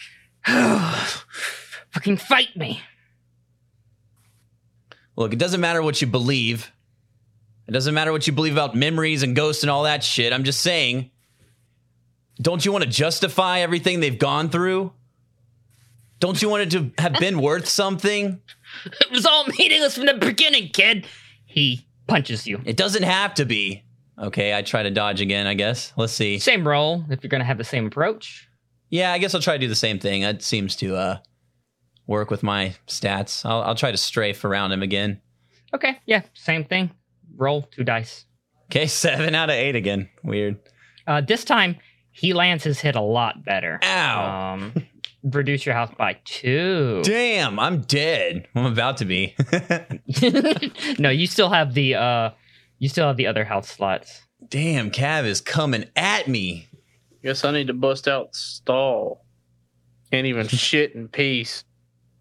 fucking 0.45 2.17
fight 2.17 2.55
me. 2.55 2.81
Look, 5.15 5.33
it 5.33 5.39
doesn't 5.39 5.61
matter 5.61 5.81
what 5.81 6.01
you 6.01 6.07
believe. 6.07 6.71
It 7.67 7.71
doesn't 7.71 7.93
matter 7.93 8.11
what 8.11 8.27
you 8.27 8.33
believe 8.33 8.53
about 8.53 8.75
memories 8.75 9.23
and 9.23 9.35
ghosts 9.35 9.63
and 9.63 9.69
all 9.69 9.83
that 9.83 10.03
shit. 10.03 10.33
I'm 10.33 10.43
just 10.43 10.59
saying, 10.61 11.11
don't 12.41 12.65
you 12.65 12.71
want 12.71 12.83
to 12.83 12.89
justify 12.89 13.59
everything 13.59 13.99
they've 13.99 14.17
gone 14.17 14.49
through? 14.49 14.91
Don't 16.19 16.41
you 16.41 16.49
want 16.49 16.63
it 16.63 16.71
to 16.71 17.01
have 17.01 17.13
been 17.19 17.41
worth 17.41 17.67
something? 17.67 18.41
It 19.01 19.11
was 19.11 19.27
all 19.27 19.45
meaningless 19.59 19.95
from 19.95 20.07
the 20.07 20.15
beginning, 20.15 20.69
kid. 20.69 21.05
He 21.45 21.85
punches 22.07 22.47
you. 22.47 22.59
It 22.65 22.75
doesn't 22.75 23.03
have 23.03 23.35
to 23.35 23.45
be. 23.45 23.83
Okay, 24.17 24.57
I 24.57 24.63
try 24.63 24.81
to 24.81 24.89
dodge 24.89 25.21
again, 25.21 25.45
I 25.45 25.53
guess. 25.53 25.93
Let's 25.95 26.13
see. 26.13 26.39
Same 26.39 26.67
roll 26.67 27.05
if 27.11 27.23
you're 27.23 27.29
gonna 27.29 27.43
have 27.43 27.59
the 27.59 27.63
same 27.63 27.85
approach. 27.85 28.49
Yeah, 28.89 29.13
I 29.13 29.19
guess 29.19 29.35
I'll 29.35 29.41
try 29.41 29.53
to 29.53 29.59
do 29.59 29.67
the 29.67 29.75
same 29.75 29.99
thing. 29.99 30.23
That 30.23 30.41
seems 30.41 30.75
to 30.77 30.95
uh 30.95 31.17
work 32.07 32.29
with 32.29 32.43
my 32.43 32.75
stats. 32.87 33.45
I'll, 33.45 33.61
I'll 33.61 33.75
try 33.75 33.91
to 33.91 33.97
strafe 33.97 34.43
around 34.43 34.71
him 34.71 34.81
again. 34.83 35.21
Okay, 35.73 35.99
yeah, 36.05 36.21
same 36.33 36.65
thing. 36.65 36.91
Roll 37.35 37.63
two 37.63 37.83
dice. 37.83 38.25
Okay, 38.65 38.87
seven 38.87 39.35
out 39.35 39.49
of 39.49 39.55
eight 39.55 39.75
again. 39.75 40.09
Weird. 40.23 40.59
Uh, 41.07 41.21
this 41.21 41.43
time 41.43 41.77
he 42.11 42.33
lands 42.33 42.63
his 42.63 42.79
hit 42.79 42.95
a 42.95 43.01
lot 43.01 43.43
better. 43.43 43.79
Ow. 43.83 44.53
Um, 44.53 44.73
reduce 45.23 45.65
your 45.65 45.75
health 45.75 45.97
by 45.97 46.17
two. 46.25 47.01
Damn, 47.03 47.59
I'm 47.59 47.81
dead. 47.81 48.47
I'm 48.55 48.65
about 48.65 48.97
to 48.97 49.05
be. 49.05 49.35
no, 50.99 51.09
you 51.09 51.27
still 51.27 51.49
have 51.49 51.73
the 51.73 51.95
uh, 51.95 52.29
you 52.79 52.89
still 52.89 53.07
have 53.07 53.17
the 53.17 53.27
other 53.27 53.43
health 53.43 53.69
slots. 53.69 54.21
Damn, 54.47 54.91
Cav 54.91 55.25
is 55.25 55.41
coming 55.41 55.85
at 55.95 56.27
me. 56.27 56.67
Guess 57.23 57.45
I 57.45 57.51
need 57.51 57.67
to 57.67 57.73
bust 57.73 58.07
out 58.07 58.35
stall. 58.35 59.25
Can't 60.11 60.27
even 60.27 60.47
shit 60.47 60.93
in 60.93 61.07
peace. 61.07 61.63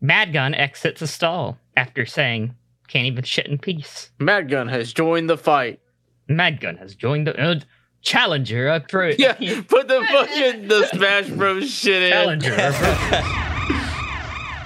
Mad 0.03 0.33
Gun 0.33 0.55
exits 0.55 1.01
a 1.01 1.07
stall 1.07 1.57
after 1.77 2.05
saying, 2.05 2.55
"Can't 2.89 3.07
even 3.07 3.25
shit 3.25 3.47
in 3.47 3.57
peace." 3.59 4.11
Madgun 4.21 4.69
has 4.69 4.93
joined 4.93 5.31
the 5.31 5.39
fight. 5.39 5.81
Madgun 6.29 6.77
has 6.79 6.95
joined 6.95 7.27
the 7.29 7.41
uh, 7.41 7.61
challenger. 8.03 8.67
Appro- 8.67 9.17
Yeah, 9.17 9.33
put 9.69 9.87
the 9.89 10.05
fucking 10.11 10.69
the 10.69 10.87
Smash 10.89 11.29
Bros 11.31 11.71
shit 11.71 12.03
in. 12.03 12.11
challenger. 12.11 12.57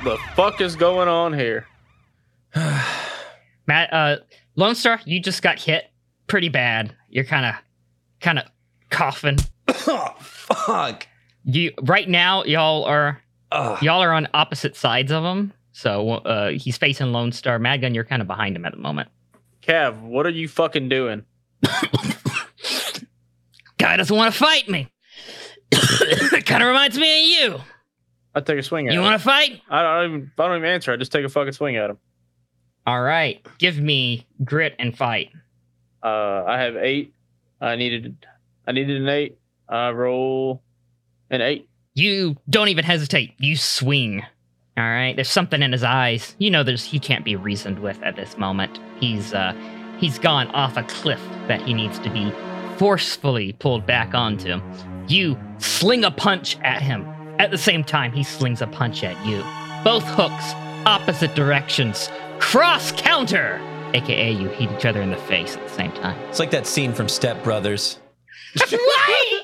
The 0.04 0.18
fuck 0.36 0.60
is 0.60 0.76
going 0.76 1.08
on 1.08 1.32
here? 1.32 1.66
Matt, 3.66 3.92
uh, 3.92 4.16
Lone 4.54 4.76
Star, 4.76 5.00
you 5.04 5.20
just 5.20 5.42
got 5.42 5.58
hit 5.58 5.84
pretty 6.28 6.48
bad. 6.48 6.94
You're 7.08 7.24
kind 7.24 7.44
of, 7.46 7.54
kind 8.20 8.38
of 8.38 8.44
coughing. 8.90 9.38
oh, 9.68 10.14
fuck. 10.20 11.08
You 11.44 11.72
right 11.82 12.08
now, 12.08 12.44
y'all 12.44 12.84
are 12.84 13.20
Ugh. 13.52 13.82
y'all 13.82 14.02
are 14.02 14.12
on 14.12 14.28
opposite 14.34 14.76
sides 14.76 15.12
of 15.12 15.24
him. 15.24 15.52
So 15.72 16.10
uh, 16.10 16.50
he's 16.52 16.76
facing 16.78 17.12
Lone 17.12 17.32
Star. 17.32 17.58
Mad 17.58 17.82
Gun, 17.82 17.94
you're 17.94 18.04
kind 18.04 18.22
of 18.22 18.28
behind 18.28 18.56
him 18.56 18.64
at 18.64 18.72
the 18.72 18.78
moment. 18.78 19.10
Cav, 19.62 20.00
what 20.00 20.24
are 20.26 20.30
you 20.30 20.48
fucking 20.48 20.88
doing? 20.88 21.24
Guy 23.78 23.96
doesn't 23.96 24.16
want 24.16 24.32
to 24.32 24.38
fight 24.38 24.68
me. 24.68 24.88
It 25.72 26.46
kind 26.46 26.62
of 26.62 26.68
reminds 26.68 26.96
me 26.98 27.44
of 27.44 27.52
you. 27.52 27.60
I 28.34 28.40
take 28.40 28.58
a 28.58 28.62
swing 28.62 28.86
at 28.88 28.92
You 28.94 29.00
him. 29.00 29.04
You 29.04 29.10
want 29.10 29.20
to 29.20 29.24
fight? 29.24 29.60
I 29.68 29.82
don't 29.82 30.04
even. 30.10 30.30
I 30.38 30.46
don't 30.48 30.56
even 30.58 30.68
answer. 30.70 30.92
I 30.92 30.96
just 30.96 31.12
take 31.12 31.24
a 31.24 31.28
fucking 31.28 31.52
swing 31.52 31.76
at 31.76 31.90
him. 31.90 31.98
All 32.86 33.02
right, 33.02 33.44
give 33.58 33.78
me 33.78 34.26
grit 34.44 34.74
and 34.78 34.96
fight. 34.96 35.30
Uh, 36.02 36.44
I 36.46 36.58
have 36.60 36.76
eight. 36.76 37.14
I 37.60 37.76
needed. 37.76 38.16
I 38.66 38.72
needed 38.72 39.00
an 39.02 39.08
eight. 39.08 39.38
I 39.68 39.90
roll 39.90 40.62
an 41.30 41.40
eight. 41.40 41.68
You 41.96 42.36
don't 42.50 42.68
even 42.68 42.84
hesitate. 42.84 43.32
You 43.38 43.56
swing. 43.56 44.22
All 44.76 44.84
right. 44.84 45.14
There's 45.16 45.30
something 45.30 45.62
in 45.62 45.72
his 45.72 45.82
eyes. 45.82 46.36
You 46.38 46.50
know, 46.50 46.62
there's 46.62 46.84
he 46.84 46.98
can't 46.98 47.24
be 47.24 47.36
reasoned 47.36 47.78
with 47.78 48.00
at 48.02 48.16
this 48.16 48.36
moment. 48.36 48.78
He's 49.00 49.32
uh, 49.32 49.54
he's 49.98 50.18
gone 50.18 50.48
off 50.48 50.76
a 50.76 50.82
cliff 50.82 51.20
that 51.48 51.62
he 51.62 51.72
needs 51.72 51.98
to 52.00 52.10
be 52.10 52.30
forcefully 52.76 53.54
pulled 53.54 53.86
back 53.86 54.14
onto. 54.14 54.60
You 55.08 55.38
sling 55.56 56.04
a 56.04 56.10
punch 56.10 56.58
at 56.62 56.82
him. 56.82 57.06
At 57.38 57.50
the 57.50 57.58
same 57.58 57.82
time, 57.82 58.12
he 58.12 58.22
slings 58.22 58.60
a 58.60 58.66
punch 58.66 59.02
at 59.02 59.16
you. 59.26 59.42
Both 59.82 60.04
hooks, 60.04 60.52
opposite 60.84 61.34
directions. 61.34 62.10
Cross 62.40 62.92
counter, 62.92 63.58
aka 63.94 64.30
you 64.30 64.48
hit 64.48 64.70
each 64.70 64.84
other 64.84 65.00
in 65.00 65.10
the 65.10 65.16
face 65.16 65.56
at 65.56 65.66
the 65.66 65.74
same 65.74 65.92
time. 65.92 66.18
It's 66.28 66.40
like 66.40 66.50
that 66.50 66.66
scene 66.66 66.92
from 66.92 67.08
Step 67.08 67.42
Brothers. 67.42 67.98
right? 68.70 69.42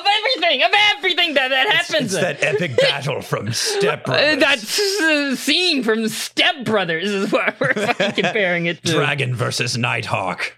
Of 0.00 0.06
everything, 0.18 0.62
of 0.62 0.70
everything 0.96 1.34
that 1.34 1.48
that 1.48 1.68
happens. 1.68 2.14
It's 2.14 2.22
that 2.22 2.42
epic 2.42 2.76
battle 2.76 3.22
from 3.22 3.52
Step 3.52 4.04
Brothers. 4.06 4.40
that's 4.40 4.80
uh, 5.00 5.36
scene 5.36 5.82
from 5.82 6.08
Step 6.08 6.64
Brothers 6.64 7.10
is 7.10 7.32
what 7.32 7.58
we're 7.60 7.72
fucking 7.74 8.12
comparing 8.12 8.66
it 8.66 8.82
to. 8.84 8.92
Dragon 8.92 9.34
versus 9.34 9.76
Nighthawk. 9.76 10.56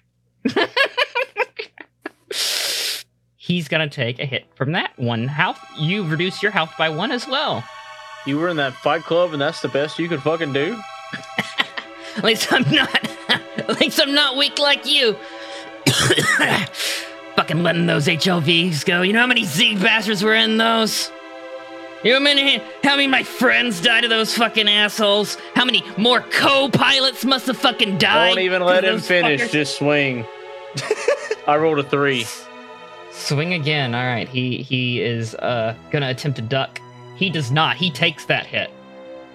He's 3.37 3.69
gonna 3.69 3.89
take 3.89 4.19
a 4.19 4.27
hit 4.27 4.47
from 4.57 4.73
that 4.73 4.99
one 4.99 5.29
health. 5.29 5.61
You 5.79 6.05
reduce 6.05 6.43
your 6.43 6.51
health 6.51 6.73
by 6.77 6.89
one 6.89 7.13
as 7.13 7.29
well. 7.29 7.65
You 8.27 8.39
were 8.39 8.49
in 8.49 8.57
that 8.57 8.75
fight 8.75 9.03
club, 9.03 9.33
and 9.33 9.41
that's 9.41 9.61
the 9.61 9.69
best 9.69 9.99
you 10.01 10.09
could 10.09 10.21
fucking 10.23 10.53
do. 10.53 10.77
At 12.17 12.25
least 12.25 12.53
I'm 12.53 12.69
not. 12.73 13.09
At 13.29 13.81
least 13.81 14.01
I'm 14.01 14.15
not 14.15 14.37
weak 14.37 14.59
like 14.59 14.85
you. 14.85 15.17
Fucking 17.37 17.63
letting 17.63 17.87
those 17.87 18.07
HLVs 18.07 18.85
go. 18.85 19.03
You 19.03 19.13
know 19.13 19.21
how 19.21 19.27
many 19.27 19.45
Z 19.45 19.77
bastards 19.77 20.23
were 20.23 20.35
in 20.35 20.57
those? 20.57 21.11
You 22.03 22.13
know 22.13 22.19
how 22.19 22.25
many, 22.25 22.59
how 22.83 22.91
many 22.93 23.05
of 23.07 23.11
my 23.11 23.23
friends 23.25 23.81
died 23.81 24.03
to 24.03 24.09
those 24.09 24.35
fucking 24.37 24.69
assholes? 24.69 25.37
How 25.55 25.65
many 25.65 25.83
more 25.99 26.21
co-pilots 26.21 27.25
must 27.25 27.47
have 27.47 27.57
fucking 27.59 27.99
died? 27.99 28.35
Don't 28.37 28.39
even 28.45 28.63
let 28.63 28.85
him 28.85 29.01
finish. 29.01 29.43
fuckers- 29.43 29.53
Just 29.53 29.79
swing. 29.79 30.25
I 31.47 31.57
rolled 31.57 31.79
a 31.79 31.83
three. 31.83 32.27
Swing 33.13 33.55
again. 33.55 33.95
All 33.95 34.05
right. 34.05 34.29
He 34.29 34.59
he 34.63 35.01
is 35.01 35.35
uh 35.37 35.75
gonna 35.91 36.11
attempt 36.11 36.37
to 36.37 36.43
duck. 36.43 36.81
He 37.17 37.31
does 37.31 37.51
not. 37.51 37.77
He 37.77 37.91
takes 37.91 38.27
that 38.27 38.45
hit. 38.47 38.71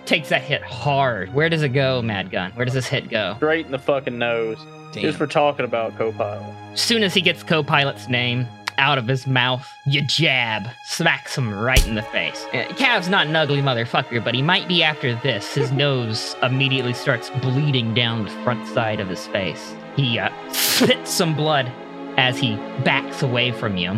Takes 0.06 0.30
that 0.30 0.42
hit 0.44 0.62
hard. 0.62 1.34
Where 1.34 1.50
does 1.50 1.64
it 1.64 1.70
go, 1.70 2.02
Mad 2.02 2.30
Gun? 2.32 2.52
Where 2.52 2.66
does 2.66 2.74
this 2.76 2.88
hit 2.88 3.10
go? 3.10 3.34
Straight 3.38 3.66
in 3.66 3.72
the 3.72 3.80
fucking 3.80 4.18
nose. 4.18 4.58
Damn. 4.92 5.04
Just 5.04 5.18
for 5.18 5.28
talking 5.28 5.66
about 5.66 5.98
co-pilot. 5.98 6.46
soon 6.78 7.04
as 7.04 7.14
he 7.14 7.22
gets 7.22 7.44
co-pilot's 7.44 8.08
name 8.10 8.48
out 8.78 8.98
of 8.98 9.08
his 9.08 9.28
mouth, 9.28 9.68
you 9.86 10.02
jab, 10.02 10.68
smacks 10.86 11.38
him 11.38 11.54
right 11.54 11.86
in 11.88 11.96
the 11.96 12.02
face. 12.04 12.46
Uh, 12.54 12.66
Cav's 12.78 13.10
not 13.10 13.28
an 13.28 13.36
ugly 13.36 13.62
motherfucker, 13.62 14.24
but 14.24 14.34
he 14.34 14.42
might 14.42 14.68
be 14.68 14.82
after 14.84 15.14
this. 15.16 15.54
His 15.54 15.72
nose 15.86 16.36
immediately 16.42 16.94
starts 16.94 17.30
bleeding 17.42 17.94
down 17.94 18.24
the 18.24 18.32
front 18.44 18.68
side 18.68 19.00
of 19.00 19.08
his 19.08 19.28
face. 19.28 19.76
He 19.96 20.18
uh, 20.20 20.30
spits 20.52 21.12
some 21.12 21.36
blood 21.36 21.72
as 22.18 22.38
he 22.38 22.56
backs 22.84 23.22
away 23.22 23.52
from 23.52 23.78
you. 23.78 23.94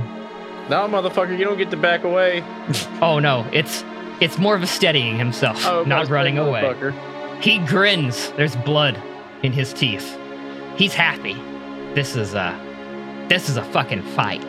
No, 0.69 0.87
motherfucker, 0.87 1.37
you 1.37 1.43
don't 1.45 1.57
get 1.57 1.71
to 1.71 1.77
back 1.77 2.03
away. 2.03 2.43
Oh 3.01 3.19
no, 3.19 3.45
it's 3.51 3.83
it's 4.21 4.37
more 4.37 4.55
of 4.55 4.63
a 4.63 4.67
steadying 4.67 5.17
himself, 5.17 5.65
Oh, 5.65 5.83
not 5.83 6.07
running 6.09 6.37
away. 6.37 6.73
He 7.41 7.59
grins. 7.59 8.31
There's 8.37 8.55
blood 8.57 9.01
in 9.43 9.51
his 9.51 9.73
teeth. 9.73 10.17
He's 10.75 10.93
happy. 10.93 11.35
This 11.93 12.15
is 12.15 12.33
a 12.33 12.57
this 13.29 13.47
is 13.47 13.57
a 13.57 13.63
fucking 13.63 14.01
fight. 14.01 14.43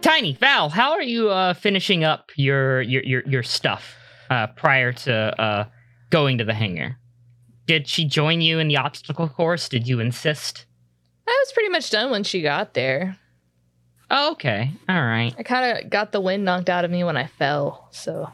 Tiny 0.00 0.34
Val, 0.34 0.68
how 0.68 0.92
are 0.92 1.02
you 1.02 1.30
uh, 1.30 1.54
finishing 1.54 2.04
up 2.04 2.30
your 2.36 2.82
your 2.82 3.02
your, 3.02 3.22
your 3.26 3.42
stuff 3.42 3.96
uh, 4.30 4.46
prior 4.48 4.92
to 4.92 5.40
uh, 5.40 5.64
going 6.10 6.38
to 6.38 6.44
the 6.44 6.54
hangar? 6.54 6.98
Did 7.66 7.88
she 7.88 8.04
join 8.04 8.40
you 8.40 8.60
in 8.60 8.68
the 8.68 8.76
obstacle 8.76 9.28
course? 9.28 9.68
Did 9.68 9.88
you 9.88 9.98
insist? 9.98 10.66
I 11.26 11.42
was 11.44 11.52
pretty 11.52 11.70
much 11.70 11.90
done 11.90 12.12
when 12.12 12.22
she 12.22 12.42
got 12.42 12.74
there. 12.74 13.18
Oh, 14.08 14.32
okay, 14.32 14.70
all 14.88 15.02
right. 15.02 15.34
I 15.36 15.42
kind 15.42 15.78
of 15.78 15.90
got 15.90 16.12
the 16.12 16.20
wind 16.20 16.44
knocked 16.44 16.70
out 16.70 16.84
of 16.84 16.92
me 16.92 17.02
when 17.02 17.16
I 17.16 17.26
fell. 17.26 17.88
So 17.90 18.30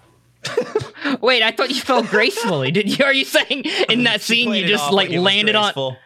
Wait, 1.21 1.43
I 1.43 1.53
thought 1.53 1.71
you 1.71 1.81
fell 1.81 2.03
gracefully. 2.03 2.71
Did 2.71 2.99
you? 2.99 3.05
Are 3.05 3.13
you 3.13 3.25
saying 3.25 3.65
in 3.89 4.05
that 4.05 4.21
scene 4.21 4.53
you 4.53 4.67
just 4.67 4.93
like 4.93 5.11
landed 5.11 5.55
on 5.55 5.65
graceful. 5.65 5.97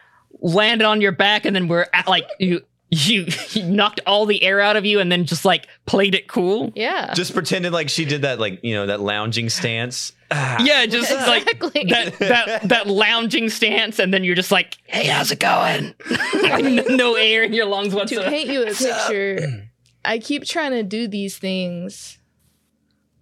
Landed 0.41 0.85
on 0.85 1.01
your 1.01 1.11
back 1.11 1.45
and 1.45 1.55
then 1.55 1.67
were 1.67 1.87
at, 1.93 2.07
like 2.07 2.27
you 2.39 2.61
you 2.89 3.25
you 3.49 3.63
knocked 3.63 3.99
all 4.05 4.25
the 4.25 4.41
air 4.43 4.61
out 4.61 4.77
of 4.77 4.85
you 4.85 4.99
and 5.01 5.11
then 5.11 5.25
just 5.25 5.43
like 5.43 5.67
played 5.85 6.15
it 6.15 6.27
cool? 6.27 6.71
yeah, 6.75 7.13
Just 7.13 7.33
pretended 7.33 7.73
like 7.73 7.89
she 7.89 8.05
did 8.05 8.21
that, 8.21 8.39
like 8.39 8.63
you 8.63 8.73
know, 8.75 8.85
that 8.85 9.01
lounging 9.01 9.49
stance. 9.49 10.13
Ah, 10.31 10.57
Yeah, 10.63 10.85
just 10.85 11.11
exactly. 11.11 11.69
like 11.75 11.89
that 11.89 12.19
that 12.19 12.69
that 12.69 12.87
lounging 12.87 13.49
stance, 13.49 13.99
and 13.99 14.13
then 14.13 14.23
you're 14.23 14.35
just 14.35 14.51
like, 14.51 14.77
"Hey, 14.85 15.07
how's 15.07 15.31
it 15.31 15.39
going?" 15.39 15.93
like 16.41 16.63
no, 16.63 16.83
no 16.95 17.15
air 17.15 17.43
in 17.43 17.53
your 17.53 17.65
lungs 17.65 17.93
whatsoever. 17.93 18.29
to 18.29 18.29
whatsoever. 18.29 18.29
paint 18.29 18.49
you 18.49 18.61
a 18.63 18.73
picture, 18.73 19.69
I 20.05 20.19
keep 20.19 20.43
trying 20.45 20.71
to 20.71 20.83
do 20.83 21.07
these 21.09 21.37
things, 21.37 22.19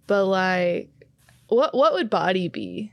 but 0.06 0.26
like, 0.26 0.90
what 1.48 1.74
what 1.74 1.92
would 1.94 2.08
body 2.10 2.48
be? 2.48 2.92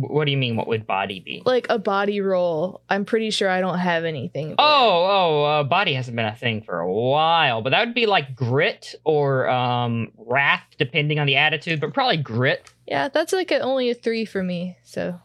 What 0.00 0.24
do 0.24 0.30
you 0.30 0.36
mean? 0.36 0.56
What 0.56 0.66
would 0.68 0.86
body 0.86 1.20
be? 1.20 1.42
Like 1.44 1.66
a 1.70 1.78
body 1.78 2.20
roll. 2.20 2.82
I'm 2.88 3.04
pretty 3.04 3.30
sure 3.30 3.48
I 3.48 3.60
don't 3.60 3.78
have 3.78 4.04
anything. 4.04 4.50
it. 4.50 4.56
Oh, 4.58 5.06
oh, 5.10 5.44
uh, 5.44 5.62
body 5.64 5.94
hasn't 5.94 6.16
been 6.16 6.26
a 6.26 6.34
thing 6.34 6.62
for 6.62 6.78
a 6.80 6.92
while, 6.92 7.62
but 7.62 7.70
that 7.70 7.84
would 7.86 7.94
be 7.94 8.06
like 8.06 8.34
grit 8.34 8.94
or 9.04 9.48
um 9.48 10.12
wrath, 10.16 10.64
depending 10.78 11.18
on 11.18 11.26
the 11.26 11.36
attitude, 11.36 11.80
but 11.80 11.94
probably 11.94 12.16
grit. 12.16 12.72
yeah, 12.86 13.08
that's 13.08 13.32
like 13.32 13.50
a, 13.50 13.60
only 13.60 13.90
a 13.90 13.94
three 13.94 14.24
for 14.24 14.42
me. 14.42 14.76
So 14.82 15.20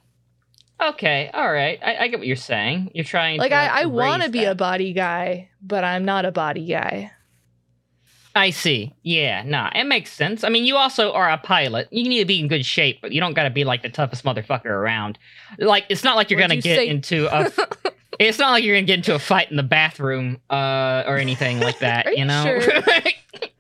Okay, 0.81 1.29
all 1.31 1.51
right, 1.51 1.79
I, 1.83 1.95
I 1.97 2.07
get 2.07 2.17
what 2.17 2.27
you're 2.27 2.35
saying. 2.35 2.91
You're 2.95 3.05
trying 3.05 3.37
like 3.37 3.51
to 3.51 3.55
I, 3.55 3.81
I 3.81 3.85
want 3.85 4.23
to 4.23 4.29
be 4.29 4.45
that. 4.45 4.51
a 4.51 4.55
body 4.55 4.93
guy, 4.93 5.49
but 5.61 5.83
I'm 5.83 6.05
not 6.05 6.25
a 6.25 6.31
body 6.31 6.65
guy. 6.65 7.11
I 8.33 8.49
see. 8.51 8.93
Yeah, 9.03 9.43
nah, 9.43 9.69
it 9.75 9.85
makes 9.85 10.11
sense. 10.11 10.43
I 10.43 10.49
mean, 10.49 10.65
you 10.65 10.77
also 10.77 11.11
are 11.11 11.29
a 11.29 11.37
pilot. 11.37 11.87
You 11.91 12.07
need 12.07 12.19
to 12.19 12.25
be 12.25 12.39
in 12.39 12.47
good 12.47 12.65
shape, 12.65 12.99
but 13.01 13.11
you 13.11 13.19
don't 13.19 13.33
got 13.33 13.43
to 13.43 13.49
be 13.49 13.63
like 13.63 13.81
the 13.81 13.89
toughest 13.89 14.23
motherfucker 14.23 14.65
around. 14.65 15.19
Like, 15.57 15.85
it's 15.89 16.03
not 16.03 16.15
like 16.15 16.29
you're 16.29 16.39
What'd 16.39 16.49
gonna 16.49 16.55
you 16.57 16.61
get 16.61 16.77
say? 16.77 16.87
into 16.87 17.27
a. 17.27 17.51
it's 18.19 18.39
not 18.39 18.51
like 18.51 18.63
you're 18.63 18.75
gonna 18.75 18.85
get 18.85 18.97
into 18.99 19.13
a 19.15 19.19
fight 19.19 19.51
in 19.51 19.57
the 19.57 19.63
bathroom, 19.63 20.39
uh, 20.49 21.03
or 21.05 21.17
anything 21.17 21.59
like 21.59 21.79
that. 21.79 22.17
You 22.17 22.25
know? 22.25 22.59
sure? 22.61 22.83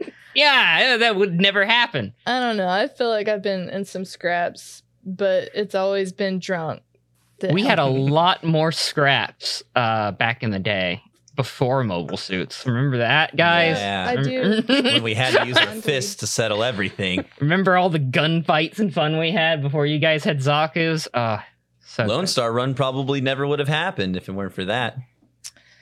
yeah, 0.35 0.97
that 0.97 1.15
would 1.15 1.39
never 1.39 1.65
happen. 1.65 2.13
I 2.25 2.39
don't 2.39 2.57
know. 2.57 2.69
I 2.69 2.87
feel 2.87 3.09
like 3.09 3.27
I've 3.27 3.41
been 3.41 3.69
in 3.69 3.83
some 3.85 4.05
scraps, 4.05 4.83
but 5.05 5.49
it's 5.53 5.75
always 5.75 6.13
been 6.13 6.39
drunk. 6.39 6.81
that 7.39 7.51
We 7.53 7.63
had 7.65 7.79
a 7.79 7.85
lot 7.85 8.43
more 8.43 8.71
scraps 8.71 9.63
uh, 9.75 10.11
back 10.11 10.43
in 10.43 10.51
the 10.51 10.59
day 10.59 11.01
before 11.41 11.83
mobile 11.83 12.17
suits. 12.17 12.67
Remember 12.67 12.99
that, 12.99 13.35
guys? 13.35 13.75
Yeah. 13.79 14.05
I 14.15 14.21
do. 14.21 14.61
when 14.67 15.01
we 15.01 15.15
had 15.15 15.33
to 15.33 15.47
use 15.47 15.57
our 15.57 15.73
fists 15.81 16.17
to 16.17 16.27
settle 16.27 16.63
everything. 16.63 17.25
Remember 17.39 17.77
all 17.77 17.89
the 17.89 17.97
gunfights 17.97 18.77
and 18.77 18.93
fun 18.93 19.17
we 19.17 19.31
had 19.31 19.63
before 19.63 19.87
you 19.87 19.97
guys 19.97 20.23
had 20.23 20.37
Zaku's? 20.37 21.07
Uh, 21.11 21.39
so 21.79 22.05
Lone 22.05 22.21
good. 22.21 22.27
Star 22.27 22.53
Run 22.53 22.75
probably 22.75 23.21
never 23.21 23.47
would 23.47 23.57
have 23.57 23.67
happened 23.67 24.15
if 24.15 24.29
it 24.29 24.33
weren't 24.33 24.53
for 24.53 24.65
that. 24.65 24.99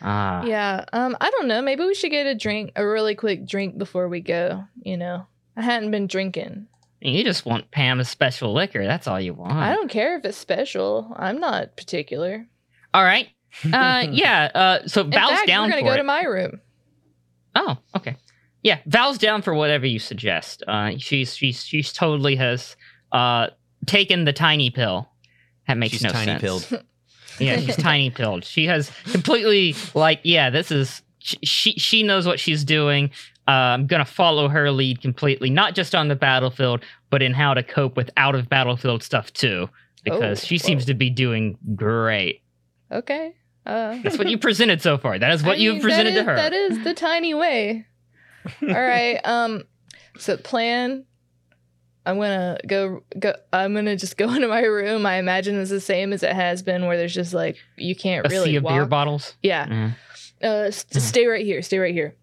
Ah. 0.01 0.45
Yeah. 0.45 0.85
Um, 0.93 1.17
I 1.19 1.29
don't 1.29 1.49
know. 1.49 1.61
Maybe 1.61 1.83
we 1.83 1.93
should 1.93 2.11
get 2.11 2.25
a 2.25 2.35
drink, 2.35 2.71
a 2.77 2.87
really 2.87 3.15
quick 3.15 3.45
drink 3.45 3.77
before 3.77 4.07
we 4.07 4.21
go. 4.21 4.63
You 4.81 4.95
know, 4.95 5.27
I 5.57 5.61
hadn't 5.61 5.91
been 5.91 6.07
drinking. 6.07 6.67
You 7.01 7.21
just 7.25 7.45
want 7.45 7.69
Pam's 7.71 8.07
special 8.07 8.53
liquor. 8.53 8.85
That's 8.85 9.07
all 9.07 9.19
you 9.19 9.33
want. 9.33 9.51
I 9.51 9.75
don't 9.75 9.91
care 9.91 10.17
if 10.17 10.23
it's 10.23 10.37
special. 10.37 11.13
I'm 11.17 11.41
not 11.41 11.75
particular. 11.75 12.47
All 12.93 13.03
right. 13.03 13.27
Uh, 13.71 14.05
yeah. 14.11 14.49
Uh, 14.53 14.87
so 14.87 15.01
In 15.01 15.11
Val's 15.11 15.31
fact, 15.31 15.47
down 15.47 15.63
we're 15.65 15.69
gonna 15.71 15.81
for 15.81 15.87
go 15.87 15.93
it. 15.93 15.97
to 15.97 16.03
my 16.03 16.23
room. 16.23 16.61
oh, 17.55 17.77
okay. 17.95 18.15
Yeah, 18.61 18.79
Val's 18.85 19.17
down 19.17 19.41
for 19.41 19.53
whatever 19.53 19.85
you 19.85 19.99
suggest. 19.99 20.63
Uh, 20.67 20.91
she's 20.97 21.35
she's 21.35 21.63
she's 21.63 21.93
totally 21.93 22.35
has 22.35 22.75
uh 23.11 23.47
taken 23.85 24.25
the 24.25 24.33
tiny 24.33 24.69
pill. 24.69 25.09
That 25.67 25.77
makes 25.77 25.93
She's 25.93 26.03
no 26.03 26.09
tiny 26.09 26.25
sense. 26.25 26.41
pilled. 26.41 26.83
Yeah, 27.39 27.57
she's 27.61 27.77
tiny 27.77 28.09
pilled. 28.09 28.43
She 28.43 28.65
has 28.65 28.91
completely 29.13 29.73
like, 29.93 30.19
yeah, 30.23 30.49
this 30.49 30.71
is 30.71 31.01
she 31.19 31.37
she, 31.43 31.71
she 31.73 32.03
knows 32.03 32.27
what 32.27 32.37
she's 32.37 32.65
doing. 32.65 33.11
Uh, 33.47 33.51
I'm 33.51 33.87
gonna 33.87 34.03
follow 34.03 34.49
her 34.49 34.69
lead 34.71 35.01
completely, 35.01 35.49
not 35.49 35.73
just 35.73 35.95
on 35.95 36.09
the 36.09 36.15
battlefield, 36.17 36.83
but 37.09 37.21
in 37.21 37.33
how 37.33 37.53
to 37.53 37.63
cope 37.63 37.95
with 37.95 38.09
out 38.17 38.35
of 38.35 38.49
battlefield 38.49 39.03
stuff 39.03 39.31
too, 39.31 39.69
because 40.03 40.43
Oh, 40.43 40.45
she 40.47 40.57
seems 40.57 40.83
to 40.85 40.93
be 40.93 41.09
doing 41.09 41.57
great. 41.75 42.41
Okay. 42.91 43.33
Uh, 43.69 43.99
That's 44.03 44.17
what 44.17 44.29
you 44.29 44.37
presented 44.37 44.81
so 44.81 44.97
far. 44.97 45.19
That 45.19 45.31
is 45.31 45.43
what 45.43 45.53
I 45.57 45.59
you've 45.59 45.81
presented 45.81 46.15
that 46.15 46.19
to 46.19 46.23
her. 46.23 46.35
That 46.35 46.53
is 46.53 46.83
the 46.83 46.93
tiny 46.93 47.33
way. 47.33 47.85
All 48.61 48.67
right. 48.69 49.19
Um. 49.23 49.63
So 50.17 50.37
plan. 50.37 51.05
I'm 52.05 52.15
gonna 52.17 52.57
go. 52.65 53.03
Go. 53.19 53.33
I'm 53.53 53.75
gonna 53.75 53.95
just 53.95 54.17
go 54.17 54.33
into 54.33 54.47
my 54.47 54.61
room. 54.61 55.05
I 55.05 55.15
imagine 55.17 55.59
it's 55.59 55.69
the 55.69 55.79
same 55.81 56.13
as 56.13 56.23
it 56.23 56.33
has 56.33 56.63
been, 56.63 56.85
where 56.87 56.97
there's 56.97 57.13
just 57.13 57.33
like 57.33 57.57
you 57.77 57.95
can't 57.95 58.25
a 58.25 58.29
really 58.29 58.51
sea 58.51 58.55
of 58.55 58.63
walk. 58.63 58.73
beer 58.73 58.85
bottles. 58.85 59.35
Yeah. 59.43 59.67
Mm. 59.67 59.95
Uh. 60.41 60.47
s- 60.67 60.85
Just 60.85 61.07
stay 61.07 61.27
right 61.27 61.45
here. 61.45 61.61
Stay 61.61 61.77
right 61.77 61.93
here. 61.93 62.15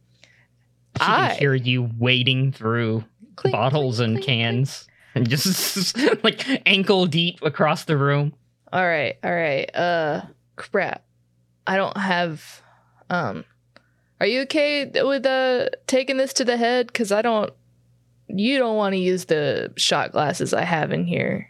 She 0.98 1.02
I- 1.04 1.28
can 1.30 1.38
hear 1.38 1.54
you 1.54 1.90
wading 1.98 2.52
through 2.52 3.04
Clink, 3.36 3.52
bottles 3.52 3.98
clink, 3.98 4.08
and 4.16 4.24
clink. 4.24 4.26
cans 4.26 4.88
and 5.14 5.28
just 5.28 5.96
like 6.24 6.44
ankle 6.66 7.06
deep 7.06 7.38
across 7.42 7.84
the 7.84 7.96
room. 7.96 8.32
All 8.72 8.84
right. 8.84 9.16
All 9.22 9.32
right. 9.34 9.72
Uh. 9.76 10.22
Crap. 10.56 11.04
I 11.66 11.76
don't 11.76 11.96
have. 11.96 12.62
Um. 13.10 13.44
Are 14.20 14.26
you 14.26 14.42
okay 14.42 14.90
with 15.02 15.26
uh 15.26 15.68
taking 15.86 16.16
this 16.16 16.32
to 16.34 16.44
the 16.44 16.56
head? 16.56 16.86
Because 16.88 17.12
I 17.12 17.22
don't. 17.22 17.52
You 18.28 18.58
don't 18.58 18.76
want 18.76 18.94
to 18.94 18.98
use 18.98 19.26
the 19.26 19.72
shot 19.76 20.12
glasses 20.12 20.52
I 20.52 20.62
have 20.62 20.92
in 20.92 21.04
here. 21.04 21.48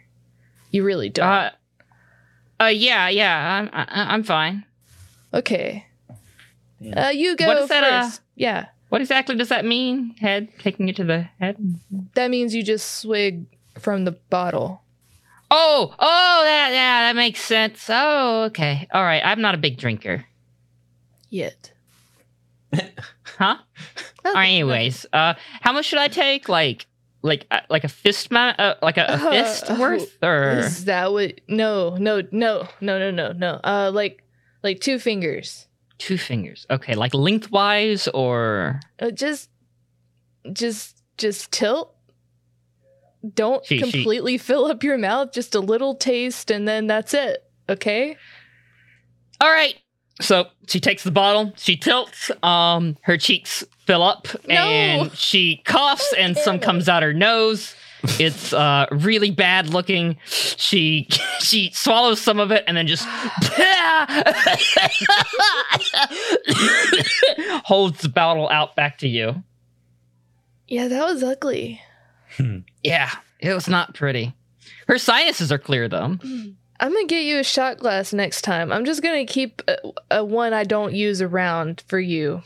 You 0.71 0.83
really 0.83 1.09
don't. 1.09 1.27
Uh, 1.27 1.49
uh, 2.59 2.65
yeah, 2.65 3.09
yeah, 3.09 3.59
I'm, 3.61 3.69
I, 3.73 4.13
I'm 4.13 4.23
fine. 4.23 4.63
Okay. 5.33 5.85
Uh, 6.95 7.09
you 7.09 7.35
go 7.35 7.47
What 7.47 7.57
is 7.57 7.69
that, 7.69 7.83
uh, 7.83 8.03
first. 8.03 8.21
yeah. 8.35 8.67
What 8.89 9.01
exactly 9.01 9.35
does 9.35 9.49
that 9.49 9.65
mean? 9.65 10.15
Head 10.19 10.49
taking 10.59 10.87
it 10.87 10.95
to 10.97 11.03
the 11.03 11.27
head. 11.39 11.57
That 12.13 12.29
means 12.29 12.53
you 12.53 12.63
just 12.63 12.99
swig 12.99 13.45
from 13.79 14.05
the 14.05 14.11
bottle. 14.11 14.81
Oh, 15.49 15.95
oh, 15.97 16.41
that 16.43 16.69
yeah, 16.73 17.01
that 17.07 17.15
makes 17.15 17.39
sense. 17.41 17.85
Oh, 17.89 18.43
okay, 18.45 18.87
all 18.93 19.03
right. 19.03 19.21
I'm 19.23 19.41
not 19.41 19.55
a 19.55 19.57
big 19.57 19.77
drinker, 19.77 20.25
Yet. 21.29 21.71
huh? 22.73 23.57
All 24.25 24.33
right, 24.33 24.47
anyways, 24.47 25.05
uh, 25.13 25.35
how 25.61 25.71
much 25.71 25.85
should 25.85 25.99
I 25.99 26.07
take? 26.09 26.49
Like, 26.49 26.85
like, 27.21 27.45
uh, 27.51 27.61
like 27.69 27.83
a 27.85 27.89
fist 27.89 28.29
amount, 28.31 28.59
uh, 28.59 28.75
like 28.81 28.97
a, 28.97 29.05
a 29.07 29.17
fist 29.17 29.69
Uh, 29.71 29.75
worth, 29.79 30.17
or 30.21 30.59
Is 30.59 30.85
that 30.85 31.11
what? 31.13 31.39
No, 31.47 31.95
no, 31.95 32.21
no, 32.31 32.67
no, 32.81 32.99
no, 32.99 33.11
no, 33.11 33.31
no. 33.31 33.59
Uh, 33.63 33.91
like, 33.93 34.23
like 34.63 34.81
two 34.81 34.99
fingers. 34.99 35.67
two 35.97 36.17
fingers? 36.17 36.65
Okay, 36.69 36.95
like 36.95 37.13
lengthwise, 37.13 38.07
or 38.13 38.79
Uh, 38.99 39.11
just, 39.11 39.49
just, 40.51 41.01
just 41.17 41.51
tilt. 41.51 41.93
Don't 43.33 43.65
She- 43.65 43.77
she- 43.77 43.81
completely 43.91 44.37
fill 44.37 44.65
up 44.65 44.83
your 44.83 44.97
mouth. 44.97 45.31
Just 45.33 45.55
a 45.55 45.59
little 45.59 45.95
taste, 45.95 46.51
and 46.51 46.67
then 46.67 46.87
that's 46.87 47.13
it. 47.13 47.43
Okay. 47.69 48.15
All 49.41 49.49
right. 49.51 49.75
So 50.19 50.47
she 50.67 50.79
takes 50.79 51.03
the 51.03 51.11
bottle, 51.11 51.53
she 51.57 51.77
tilts, 51.77 52.31
um, 52.41 52.97
her 53.01 53.17
cheeks 53.17 53.63
fill 53.85 54.01
up, 54.01 54.27
No. 54.47 54.55
and 54.55 55.11
she 55.15 55.61
coughs, 55.65 56.11
and 56.17 56.35
some 56.35 56.55
it. 56.55 56.63
comes 56.63 56.89
out 56.89 57.03
her 57.03 57.13
nose. 57.13 57.75
It's 58.19 58.53
uh 58.53 58.85
really 58.91 59.31
bad 59.31 59.69
looking. 59.69 60.17
She 60.25 61.07
she 61.39 61.71
swallows 61.73 62.21
some 62.21 62.39
of 62.39 62.51
it 62.51 62.63
and 62.67 62.77
then 62.77 62.87
just 62.87 63.05
holds 67.65 68.01
the 68.01 68.09
bottle 68.09 68.49
out 68.49 68.75
back 68.75 68.97
to 68.99 69.07
you. 69.07 69.43
Yeah, 70.67 70.87
that 70.87 71.05
was 71.05 71.23
ugly. 71.23 71.81
Yeah, 72.83 73.11
it 73.39 73.53
was 73.53 73.67
not 73.67 73.93
pretty. 73.93 74.33
Her 74.87 74.97
sinuses 74.97 75.51
are 75.51 75.57
clear 75.57 75.87
though. 75.87 76.17
I'm 76.79 76.93
gonna 76.93 77.05
get 77.07 77.23
you 77.23 77.39
a 77.39 77.43
shot 77.43 77.79
glass 77.79 78.13
next 78.13 78.41
time. 78.43 78.71
I'm 78.71 78.85
just 78.85 79.01
gonna 79.01 79.25
keep 79.25 79.61
a, 79.67 79.77
a 80.11 80.25
one 80.25 80.53
I 80.53 80.63
don't 80.63 80.93
use 80.93 81.21
around 81.21 81.83
for 81.87 81.99
you. 81.99 82.41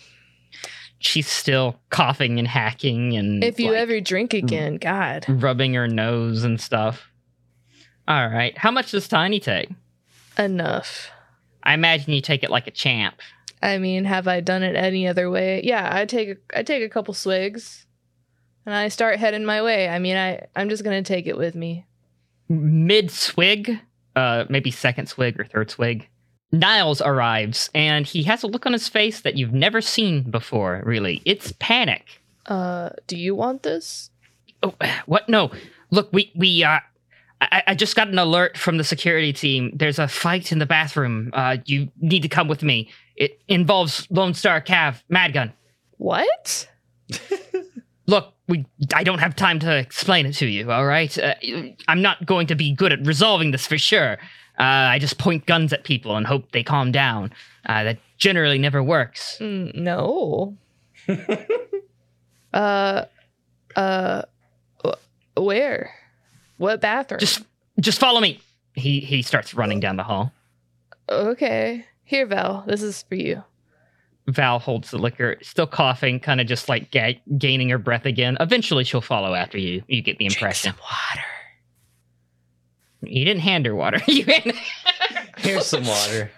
She's 1.00 1.28
still 1.28 1.80
coughing 1.90 2.38
and 2.38 2.48
hacking 2.48 3.18
and 3.18 3.44
If 3.44 3.60
you 3.60 3.72
like, 3.72 3.80
ever 3.80 4.00
drink 4.00 4.34
again, 4.34 4.78
God. 4.78 5.26
rubbing 5.28 5.74
her 5.74 5.88
nose 5.88 6.44
and 6.44 6.62
stuff. 6.62 7.10
All 8.08 8.28
right. 8.28 8.56
How 8.58 8.70
much 8.72 8.92
does 8.92 9.08
Tiny 9.08 9.40
take? 9.40 9.70
Enough. 10.38 11.10
I 11.64 11.74
imagine 11.74 12.14
you 12.14 12.22
take 12.22 12.44
it 12.44 12.50
like 12.52 12.68
a 12.68 12.72
champ. 12.72 13.16
I 13.64 13.78
mean, 13.78 14.06
have 14.06 14.28
I 14.28 14.42
done 14.42 14.64
it 14.64 14.76
any 14.76 15.08
other 15.08 15.30
way? 15.30 15.62
Yeah, 15.64 15.88
I 15.92 16.06
take 16.06 16.30
a, 16.30 16.36
I 16.60 16.64
take 16.64 16.84
a 16.84 16.90
couple 16.90 17.14
swigs, 17.14 17.86
and 18.66 18.76
I 18.76 18.88
start 18.88 19.20
heading 19.20 19.46
my 19.46 19.62
way. 19.62 19.90
I 19.90 20.00
mean, 20.00 20.18
I 20.18 20.46
I'm 20.56 20.70
just 20.70 20.84
gonna 20.84 21.04
take 21.04 21.28
it 21.28 21.38
with 21.38 21.56
me. 21.56 21.86
Mid 22.50 23.12
swig, 23.12 23.80
uh, 24.16 24.46
maybe 24.50 24.72
second 24.72 25.08
swig 25.08 25.40
or 25.40 25.46
third 25.46 25.72
swig, 25.72 26.08
Niles 26.52 27.02
arrives 27.02 27.70
and 27.74 28.06
he 28.06 28.24
has 28.24 28.44
a 28.44 28.48
look 28.48 28.66
on 28.66 28.74
his 28.74 28.90
face 28.90 29.22
that 29.22 29.38
you've 29.38 29.54
never 29.54 29.82
seen 29.82 30.30
before, 30.30 30.82
really. 30.86 31.22
It's 31.26 31.54
panic. 31.60 32.22
Uh, 32.46 32.90
do 33.08 33.18
you 33.18 33.36
want 33.36 33.64
this? 33.64 34.10
Oh, 34.62 34.74
what? 35.06 35.30
No. 35.30 35.52
Look, 35.92 36.10
we, 36.12 36.32
we, 36.36 36.64
uh, 36.64 36.80
I, 37.42 37.64
I 37.68 37.76
just 37.76 37.96
got 37.96 38.08
an 38.08 38.20
alert 38.20 38.58
from 38.58 38.78
the 38.78 38.84
security 38.84 39.34
team. 39.34 39.72
There's 39.74 40.00
a 40.00 40.08
fight 40.08 40.52
in 40.52 40.60
the 40.60 40.66
bathroom. 40.66 41.32
Uh, 41.34 41.58
you 41.66 41.90
need 42.00 42.22
to 42.22 42.30
come 42.30 42.48
with 42.48 42.64
me. 42.64 42.90
It 43.16 43.42
involves 43.48 44.08
Lone 44.10 44.34
Star 44.34 44.62
Cav, 44.62 45.02
Madgun. 45.12 45.52
What? 45.98 46.68
Look, 48.12 48.34
we 48.50 48.66
I 48.94 49.06
don't 49.06 49.20
have 49.20 49.38
time 49.38 49.60
to 49.60 49.78
explain 49.78 50.26
it 50.26 50.34
to 50.34 50.46
you, 50.46 50.70
all 50.70 50.86
right? 50.86 51.18
Uh, 51.18 51.34
I'm 51.88 52.02
not 52.02 52.26
going 52.26 52.46
to 52.48 52.56
be 52.56 52.74
good 52.74 52.92
at 52.92 53.00
resolving 53.06 53.52
this 53.52 53.66
for 53.66 53.78
sure. 53.78 54.18
Uh, 54.60 54.92
I 54.94 55.00
just 55.00 55.18
point 55.18 55.46
guns 55.46 55.72
at 55.72 55.86
people 55.86 56.18
and 56.18 56.28
hope 56.28 56.52
they 56.52 56.62
calm 56.62 56.92
down. 56.92 57.32
Uh, 57.66 57.86
that 57.86 58.00
generally 58.18 58.58
never 58.58 58.84
works. 58.84 59.38
Mm, 59.40 59.74
no. 59.76 60.58
uh, 62.54 63.06
uh, 63.78 64.22
where? 65.38 65.94
What 66.58 66.82
bathroom? 66.82 67.20
Just 67.20 67.44
just 67.80 67.98
follow 67.98 68.20
me. 68.20 68.42
He 68.74 69.00
he 69.00 69.22
starts 69.22 69.54
running 69.54 69.80
down 69.80 69.96
the 69.96 70.04
hall. 70.04 70.34
okay. 71.08 71.86
Here, 72.04 72.26
Val. 72.26 72.66
This 72.68 72.84
is 72.84 73.04
for 73.04 73.16
you. 73.16 73.46
Val 74.28 74.60
holds 74.60 74.92
the 74.92 74.98
liquor, 74.98 75.38
still 75.42 75.68
coughing, 75.68 76.20
kind 76.20 76.40
of 76.40 76.48
just 76.48 76.70
like 76.70 76.92
ga- 76.92 77.22
gaining 77.38 77.70
her 77.70 77.78
breath 77.78 78.06
again. 78.06 78.38
Eventually, 78.40 78.84
she'll 78.84 79.02
follow 79.02 79.34
after 79.34 79.58
you. 79.58 79.84
You 79.88 80.02
get 80.02 80.18
the 80.20 80.26
impression. 80.26 80.74
water. 80.80 81.26
You 83.04 83.26
didn't 83.26 83.42
hand 83.42 83.66
her 83.66 83.76
water. 83.76 84.00
you 84.08 84.26
hand- 84.26 84.54
Here's 85.38 85.66
some 85.66 85.86
water. 85.86 86.32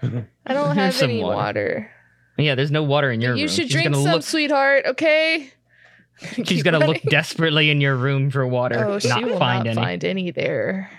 I 0.46 0.54
don't 0.54 0.66
Here's 0.68 0.76
have 0.78 0.96
some 0.96 1.10
any 1.10 1.22
water. 1.22 1.36
water. 1.36 1.92
yeah, 2.38 2.56
there's 2.56 2.72
no 2.72 2.84
water 2.84 3.12
in 3.12 3.20
your 3.22 3.32
room. 3.32 3.40
You 3.40 3.46
room. 3.46 3.50
should 3.54 3.64
She's 3.66 3.72
drink 3.74 3.86
gonna 3.92 4.04
some, 4.04 4.12
look- 4.14 4.24
sweetheart. 4.24 4.86
Okay. 4.88 5.52
She's 6.36 6.46
Keep 6.48 6.64
gonna 6.66 6.80
look 6.80 6.88
running. 6.88 7.02
desperately 7.10 7.70
in 7.70 7.82
your 7.82 7.96
room 7.98 8.30
for 8.32 8.48
water, 8.48 8.86
Oh, 8.86 9.00
she 9.00 9.10
not 9.10 9.24
will 9.24 9.38
find 9.38 9.66
not 9.66 9.72
any. 9.72 9.76
find 9.82 10.06
any 10.06 10.32
there. 10.32 10.90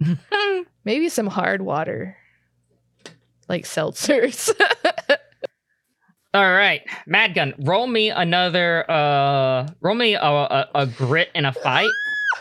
Maybe 0.84 1.08
some 1.10 1.26
hard 1.28 1.62
water, 1.62 2.16
like 3.48 3.64
seltzers. 3.66 4.50
All 6.34 6.52
right, 6.52 6.82
Madgun, 7.08 7.54
roll 7.66 7.86
me 7.86 8.10
another. 8.10 8.90
Uh, 8.90 9.68
roll 9.80 9.94
me 9.94 10.14
a, 10.14 10.20
a, 10.22 10.68
a 10.74 10.86
grit 10.86 11.30
in 11.34 11.44
a 11.44 11.52
fight 11.52 11.88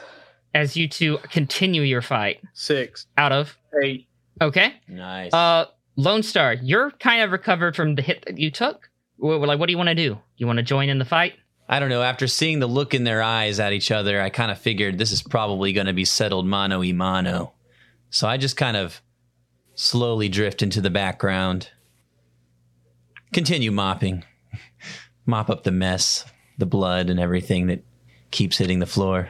as 0.56 0.76
you 0.76 0.88
two 0.88 1.20
continue 1.30 1.84
your 1.84 2.02
fight. 2.02 2.41
Six, 2.54 3.06
Out 3.18 3.32
of 3.32 3.56
eight. 3.84 4.08
okay. 4.41 4.74
Nice. 4.88 5.32
Uh, 5.34 5.66
Lone 5.96 6.24
Star, 6.24 6.54
you're 6.56 6.89
kind 6.91 7.22
of 7.22 7.32
recovered 7.32 7.76
from 7.76 7.94
the 7.96 8.02
hit 8.02 8.24
that 8.26 8.39
you 8.39 8.50
took. 8.50 8.89
Wh- 9.18 9.38
Like, 9.39 9.60
what 9.60 9.68
do 9.68 9.72
you 9.72 9.78
want 9.78 9.89
to 9.89 9.96
do? 9.96 10.18
You 10.38 10.48
want 10.48 10.58
to 10.58 10.64
join 10.64 10.89
in 10.89 10.98
the 10.98 11.06
fight? 11.06 11.34
I 11.70 11.80
don't 11.80 11.89
know. 11.89 12.02
After 12.02 12.26
seeing 12.28 12.60
the 12.60 12.68
look 12.68 12.94
in 12.96 13.04
their 13.04 13.22
eyes 13.22 13.60
at 13.60 13.74
each 13.74 13.91
other, 13.91 14.20
I 14.20 14.30
kind 14.32 14.50
of 14.52 14.58
figured 14.58 14.98
this 14.98 15.12
is 15.12 15.22
probably 15.22 15.72
going 15.72 15.86
to 15.88 15.94
be 15.94 16.04
settled 16.04 16.48
mano 16.48 16.80
y 16.80 16.91
mano. 16.94 17.54
So 18.10 18.28
I 18.28 18.38
just 18.38 18.58
kind 18.58 18.76
of 18.76 19.02
slowly 19.76 20.30
drift 20.30 20.62
into 20.64 20.82
the 20.82 20.89
background. 20.89 21.70
Continue 23.34 23.72
mopping. 23.72 24.24
Mop 25.26 25.50
up 25.50 25.64
the 25.64 25.72
mess, 25.72 26.26
the 26.58 26.66
blood, 26.66 27.10
and 27.10 27.20
everything 27.20 27.68
that 27.68 27.84
keeps 28.32 28.58
hitting 28.58 28.80
the 28.80 28.86
floor. 28.86 29.30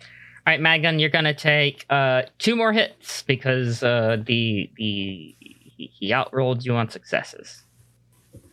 All 0.00 0.06
right, 0.52 0.60
Madgun, 0.60 0.98
you're 1.00 1.08
gonna 1.10 1.34
take 1.34 1.86
uh 1.88 2.22
two 2.38 2.56
more 2.56 2.72
hits 2.72 3.22
because 3.22 3.82
uh 3.82 4.16
the 4.26 4.70
the 4.76 5.36
he 5.38 5.90
he 5.94 6.10
outrolled 6.10 6.64
you 6.64 6.74
on 6.74 6.88
successes. 6.90 7.62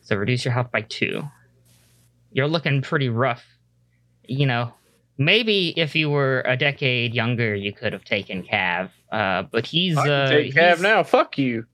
So 0.01 0.15
reduce 0.15 0.45
your 0.45 0.53
health 0.53 0.71
by 0.71 0.81
two. 0.81 1.23
You're 2.31 2.47
looking 2.47 2.81
pretty 2.83 3.09
rough. 3.09 3.43
You 4.27 4.45
know, 4.45 4.73
maybe 5.17 5.73
if 5.79 5.95
you 5.95 6.11
were 6.11 6.41
a 6.45 6.55
decade 6.55 7.15
younger, 7.15 7.55
you 7.55 7.73
could 7.73 7.93
have 7.93 8.03
taken 8.03 8.43
Cav. 8.43 8.91
Uh, 9.11 9.43
but 9.43 9.65
he's 9.65 9.97
I 9.97 10.03
can 10.03 10.11
uh 10.11 10.29
take 10.29 10.53
Cav 10.53 10.67
he's- 10.67 10.81
now. 10.81 11.01
Fuck 11.03 11.37
you. 11.39 11.65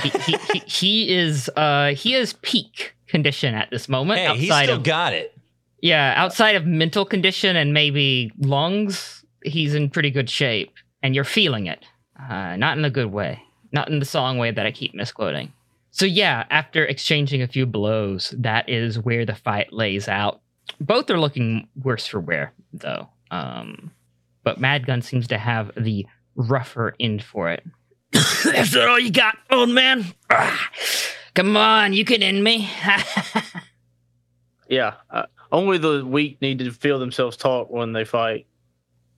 He, 0.00 0.08
he, 0.08 0.38
he, 0.52 0.58
he 0.66 1.14
is 1.14 1.48
uh 1.56 1.94
he 1.94 2.14
is 2.14 2.34
peak 2.42 2.94
condition 3.08 3.54
at 3.54 3.70
this 3.70 3.88
moment. 3.88 4.20
Hey, 4.20 4.36
he 4.36 4.46
still 4.46 4.76
of 4.76 4.82
got 4.82 5.12
it. 5.12 5.36
yeah, 5.80 6.14
outside 6.16 6.56
of 6.56 6.66
mental 6.66 7.04
condition 7.04 7.56
and 7.56 7.72
maybe 7.72 8.32
lungs, 8.38 9.24
he's 9.44 9.74
in 9.74 9.90
pretty 9.90 10.10
good 10.10 10.28
shape, 10.28 10.72
and 11.02 11.14
you're 11.14 11.24
feeling 11.24 11.66
it. 11.66 11.84
Uh, 12.18 12.56
not 12.56 12.78
in 12.78 12.84
a 12.84 12.90
good 12.90 13.12
way, 13.12 13.40
not 13.72 13.88
in 13.88 13.98
the 13.98 14.06
song 14.06 14.38
way 14.38 14.50
that 14.50 14.66
I 14.66 14.72
keep 14.72 14.94
misquoting. 14.94 15.52
So 15.90 16.04
yeah, 16.04 16.44
after 16.50 16.84
exchanging 16.84 17.42
a 17.42 17.46
few 17.46 17.64
blows, 17.66 18.34
that 18.38 18.68
is 18.68 18.98
where 18.98 19.24
the 19.24 19.34
fight 19.34 19.72
lays 19.72 20.08
out. 20.08 20.40
Both 20.80 21.10
are 21.10 21.20
looking 21.20 21.68
worse 21.82 22.06
for 22.06 22.20
wear, 22.20 22.52
though. 22.72 23.08
Um, 23.30 23.92
but 24.42 24.60
Madgun 24.60 25.02
seems 25.02 25.26
to 25.28 25.38
have 25.38 25.70
the 25.76 26.06
rougher 26.34 26.94
end 27.00 27.22
for 27.22 27.50
it. 27.50 27.64
That's 28.44 28.74
not 28.74 28.88
all 28.88 28.98
you 28.98 29.10
got, 29.10 29.36
old 29.50 29.70
man. 29.70 30.04
Ah, 30.30 30.70
come 31.34 31.56
on, 31.56 31.92
you 31.92 32.04
can 32.04 32.22
end 32.22 32.42
me. 32.42 32.68
Yeah. 34.68 34.94
Uh, 35.10 35.26
only 35.52 35.78
the 35.78 36.04
weak 36.04 36.42
need 36.42 36.58
to 36.58 36.72
feel 36.72 36.98
themselves 36.98 37.36
talk 37.36 37.70
when 37.70 37.92
they 37.92 38.04
fight. 38.04 38.46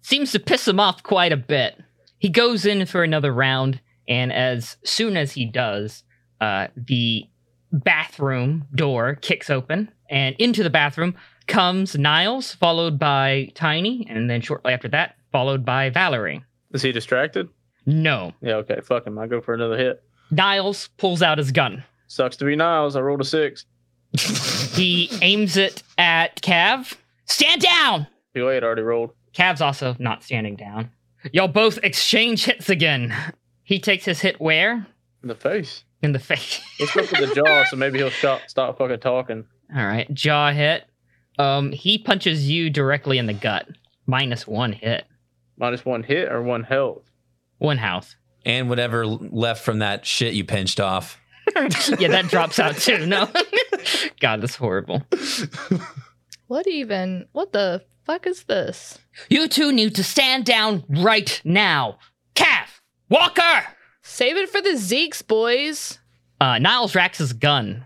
seems 0.03 0.31
to 0.33 0.39
piss 0.39 0.69
him 0.69 0.79
off 0.79 1.03
quite 1.03 1.33
a 1.33 1.39
bit. 1.39 1.83
He 2.19 2.29
goes 2.29 2.67
in 2.67 2.85
for 2.85 3.03
another 3.03 3.33
round, 3.33 3.81
and 4.07 4.31
as 4.33 4.77
soon 4.85 5.17
as 5.17 5.33
he 5.33 5.47
does, 5.47 6.03
uh, 6.41 6.67
the 6.77 7.25
bathroom 7.73 8.67
door 8.75 9.15
kicks 9.15 9.49
open, 9.49 9.91
and 10.11 10.37
into 10.39 10.63
the 10.63 10.71
bathroom 10.71 11.15
comes 11.47 11.97
Niles, 11.97 12.53
followed 12.55 12.99
by 12.99 13.51
Tiny, 13.55 14.07
and 14.11 14.29
then 14.29 14.43
shortly 14.43 14.75
after 14.75 14.89
that, 14.89 15.17
followed 15.33 15.65
by 15.65 15.89
Valerie. 15.89 16.45
Is 16.73 16.83
he 16.83 16.93
distracted? 16.93 17.49
No. 17.89 18.35
Yeah. 18.43 18.57
Okay. 18.57 18.81
Fuck 18.83 19.07
him. 19.07 19.19
I 19.19 19.27
go 19.27 19.41
for 19.41 19.55
another 19.55 19.79
hit. 19.79 20.03
Niles 20.31 20.89
pulls 20.99 21.23
out 21.23 21.39
his 21.39 21.51
gun. 21.53 21.83
Sucks 22.07 22.37
to 22.37 22.45
be 22.45 22.55
Niles. 22.55 22.97
I 22.97 23.01
rolled 23.01 23.23
a 23.23 23.25
six. 23.25 23.65
he 24.75 25.11
aims 25.23 25.57
it 25.57 25.83
at 25.97 26.41
Cav. 26.43 26.95
Stand 27.25 27.63
down! 27.63 28.07
Too 28.35 28.47
late, 28.47 28.63
already 28.63 28.83
rolled. 28.83 29.13
Cav's 29.35 29.61
also 29.61 29.97
not 29.99 30.23
standing 30.23 30.57
down. 30.57 30.91
Y'all 31.33 31.49
both 31.49 31.79
exchange 31.83 32.45
hits 32.45 32.69
again. 32.69 33.15
He 33.63 33.79
takes 33.79 34.05
his 34.05 34.21
hit 34.21 34.41
where? 34.41 34.87
In 35.23 35.29
the 35.29 35.35
face. 35.35 35.85
In 36.03 36.13
the 36.13 36.19
face. 36.19 36.61
Let's 36.81 36.95
go 36.95 37.05
for 37.05 37.27
the 37.27 37.35
jaw, 37.35 37.65
so 37.65 37.77
maybe 37.77 37.99
he'll 37.99 38.11
stop 38.11 38.43
stop 38.49 38.79
fucking 38.79 39.01
talking. 39.01 39.45
All 39.75 39.85
right, 39.85 40.13
jaw 40.15 40.53
hit. 40.53 40.85
Um, 41.39 41.73
he 41.73 41.99
punches 41.99 42.49
you 42.49 42.71
directly 42.71 43.19
in 43.19 43.27
the 43.27 43.33
gut. 43.35 43.69
Minus 44.07 44.47
one 44.47 44.73
hit. 44.73 45.05
Minus 45.59 45.85
one 45.85 46.03
hit 46.03 46.31
or 46.31 46.43
one 46.43 46.65
health. 46.65 47.11
One 47.59 47.79
house. 47.79 48.17
And 48.45 48.69
whatever 48.69 49.07
left 49.07 49.65
from 49.65 49.81
that 49.81 50.07
shit 50.07 50.35
you 50.35 50.45
pinched 50.45 50.81
off. 50.81 51.19
yeah, 51.99 52.09
that 52.09 52.29
drops 52.29 52.59
out 52.59 52.77
too. 52.77 53.07
No. 53.07 53.29
God, 54.21 54.41
that's 54.41 54.57
horrible. 54.57 55.03
What 56.47 56.67
even? 56.67 57.27
What 57.33 57.53
the 57.53 57.85
fuck 58.05 58.27
is 58.27 58.45
this? 58.45 58.99
You 59.29 59.49
two 59.49 59.73
need 59.73 59.95
to 59.97 60.05
stand 60.05 60.45
down 60.45 60.85
right 60.89 61.41
now. 61.45 61.99
Cav! 62.35 62.69
Walker! 63.09 63.65
Save 64.03 64.37
it 64.37 64.49
for 64.49 64.63
the 64.63 64.71
Zeeks, 64.71 65.27
boys. 65.27 65.99
Uh, 66.41 66.59
Niles 66.59 66.95
racks 66.95 67.19
his 67.19 67.33
gun. 67.33 67.85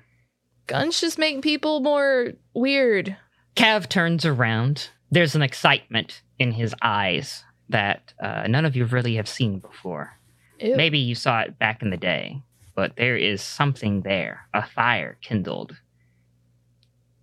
Guns 0.67 1.01
just 1.01 1.19
make 1.19 1.43
people 1.43 1.81
more 1.81 2.33
weird. 2.55 3.17
Cav 3.57 3.89
turns 3.89 4.25
around. 4.25 4.91
There's 5.11 5.35
an 5.35 5.43
excitement 5.43 6.23
in 6.39 6.53
his 6.53 6.75
eyes 6.81 7.45
that 7.73 8.15
uh, 8.23 8.47
none 8.49 8.65
of 8.65 8.77
you 8.77 8.85
really 8.87 9.17
have 9.17 9.29
seen 9.29 9.59
before. 9.59 10.19
Ew. 10.61 10.77
Maybe 10.77 10.99
you 10.99 11.15
saw 11.15 11.41
it 11.41 11.59
back 11.59 11.83
in 11.83 11.91
the 11.91 11.97
day, 11.97 12.43
but 12.75 12.97
there 12.97 13.17
is 13.17 13.43
something 13.43 14.03
there, 14.03 14.47
a 14.55 14.67
fire 14.67 15.19
kindled. 15.21 15.77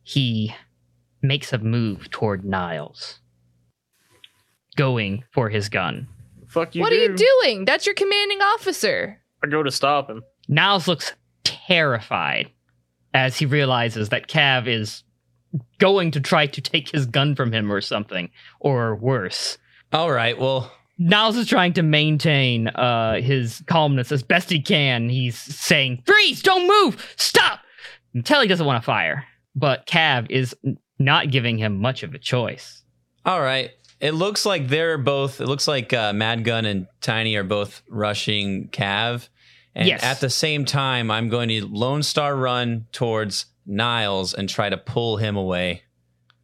He 0.04 0.56
makes 1.22 1.54
a 1.54 1.58
move 1.58 2.10
toward 2.10 2.44
Niles, 2.44 3.20
going 4.76 5.24
for 5.32 5.50
his 5.50 5.70
gun. 5.70 6.08
Fuck 6.48 6.76
you. 6.76 6.82
what 6.82 6.90
do. 6.90 6.96
are 6.96 7.04
you 7.04 7.16
doing? 7.16 7.66
That's 7.66 7.86
your 7.86 7.96
commanding 7.96 8.42
officer. 8.42 9.22
I 9.44 9.48
go 9.48 9.64
to 9.64 9.72
stop 9.72 10.10
him. 10.10 10.24
Niles 10.48 10.88
looks 10.88 11.14
terrified 11.44 12.52
as 13.14 13.38
he 13.38 13.46
realizes 13.46 14.10
that 14.10 14.28
Cav 14.28 14.68
is 14.68 15.04
going 15.80 16.12
to 16.12 16.20
try 16.20 16.46
to 16.48 16.62
take 16.62 16.90
his 16.90 17.06
gun 17.06 17.36
from 17.36 17.52
him 17.52 17.72
or 17.72 17.82
something, 17.82 18.30
or 18.60 18.96
worse. 18.96 19.58
All 19.92 20.12
right, 20.12 20.38
well, 20.38 20.72
Niles 20.98 21.38
is 21.38 21.48
trying 21.48 21.74
to 21.74 21.82
maintain 21.84 22.68
uh, 22.68 23.22
his 23.22 23.64
calmness 23.68 24.12
as 24.12 24.22
best 24.22 24.50
he 24.50 24.62
can. 24.62 25.10
He's 25.10 25.38
saying, 25.38 26.04
Freeze! 26.06 26.42
Don't 26.42 26.68
move! 26.68 27.14
Stop! 27.18 27.62
Until 28.14 28.42
he 28.42 28.48
doesn't 28.48 28.66
want 28.66 28.82
to 28.82 28.86
fire. 28.86 29.26
But 29.56 29.86
Cav 29.88 30.30
is 30.30 30.56
not 31.00 31.32
giving 31.32 31.58
him 31.58 31.80
much 31.80 32.04
of 32.04 32.14
a 32.14 32.20
choice. 32.20 32.84
all 33.26 33.42
right. 33.42 33.72
It 34.00 34.14
looks 34.14 34.46
like 34.46 34.70
they're 34.70 34.98
both. 34.98 35.42
It 35.42 35.48
looks 35.48 35.68
like 35.68 35.92
uh, 35.92 36.14
Mad 36.14 36.46
Gun 36.46 36.64
and 36.66 36.88
Tiny 37.02 37.36
are 37.36 37.44
both 37.44 37.82
rushing 37.90 38.70
Cav, 38.70 39.28
and 39.76 39.90
Yes. 39.90 40.02
at 40.04 40.22
the 40.22 40.30
same 40.30 40.64
time, 40.64 41.12
I'm 41.12 41.28
going 41.28 41.50
to 41.50 41.66
Lone 41.68 42.02
Star 42.04 42.34
run 42.34 42.86
towards 42.94 43.48
Niles 43.66 44.34
and 44.34 44.48
try 44.48 44.70
to 44.70 44.78
pull 44.78 45.18
him 45.18 45.36
away, 45.36 45.82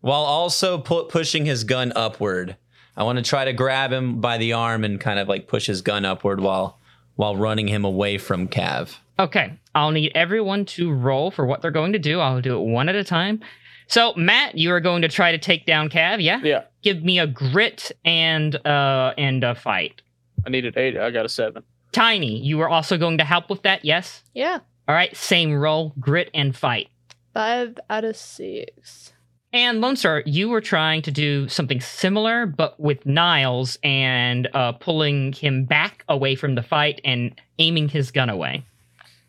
while 0.02 0.24
also 0.24 0.78
pu- 0.80 1.06
pushing 1.06 1.46
his 1.46 1.64
gun 1.64 1.94
upward. 1.96 2.58
I 2.98 3.04
want 3.04 3.18
to 3.18 3.24
try 3.24 3.46
to 3.46 3.54
grab 3.54 3.92
him 3.92 4.22
by 4.22 4.38
the 4.38 4.54
arm 4.54 4.84
and 4.84 5.00
kind 5.00 5.20
of 5.20 5.28
like 5.28 5.48
push 5.48 5.68
his 5.68 5.82
gun 5.82 6.06
upward 6.06 6.40
while 6.40 6.80
while 7.16 7.36
running 7.36 7.68
him 7.68 7.86
away 7.86 8.18
from 8.18 8.48
Cav. 8.48 8.98
Okay, 9.18 9.54
I'll 9.74 9.92
need 9.92 10.12
everyone 10.16 10.66
to 10.66 10.92
roll 10.92 11.32
for 11.32 11.46
what 11.46 11.62
they're 11.62 11.72
going 11.72 11.94
to 11.94 12.00
do. 12.00 12.20
I'll 12.20 12.42
do 12.42 12.58
it 12.58 12.66
one 12.66 12.90
at 12.90 12.96
a 12.96 13.04
time. 13.04 13.42
So, 13.88 14.14
Matt, 14.16 14.58
you 14.58 14.72
are 14.72 14.82
going 14.82 15.04
to 15.04 15.08
try 15.08 15.32
to 15.32 15.38
take 15.38 15.66
down 15.66 15.90
Cav, 15.90 16.22
yeah? 16.22 16.42
Yeah. 16.44 16.64
Give 16.82 17.04
me 17.04 17.20
a 17.20 17.28
grit 17.28 17.92
and 18.04 18.56
uh 18.66 19.14
and 19.18 19.44
a 19.44 19.56
fight. 19.56 20.02
I 20.46 20.50
needed 20.50 20.78
eight. 20.78 20.98
I 20.98 21.12
got 21.12 21.26
a 21.26 21.30
seven. 21.30 21.64
Tiny, 21.92 22.38
you 22.40 22.60
are 22.62 22.70
also 22.70 22.98
going 22.98 23.18
to 23.20 23.24
help 23.24 23.50
with 23.50 23.62
that, 23.62 23.86
yes? 23.86 24.24
Yeah. 24.34 24.60
All 24.88 24.96
right, 24.96 25.16
same 25.16 25.54
roll, 25.54 25.94
grit 26.00 26.30
and 26.34 26.56
fight. 26.56 26.90
Five 27.34 27.80
out 27.90 28.04
of 28.04 28.16
six. 28.18 29.14
And 29.56 29.80
Lone 29.80 29.96
Star, 29.96 30.22
you 30.26 30.50
were 30.50 30.60
trying 30.60 31.02
to 31.04 31.12
do 31.12 31.48
something 31.48 31.80
similar, 31.80 32.46
but 32.46 32.78
with 32.78 33.06
Niles 33.06 33.78
and 33.84 34.50
uh, 34.54 34.74
pulling 34.74 35.32
him 35.32 35.64
back 35.64 36.04
away 36.10 36.36
from 36.36 36.56
the 36.56 36.62
fight 36.62 37.00
and 37.06 37.40
aiming 37.58 37.88
his 37.88 38.12
gun 38.12 38.30
away. 38.30 38.66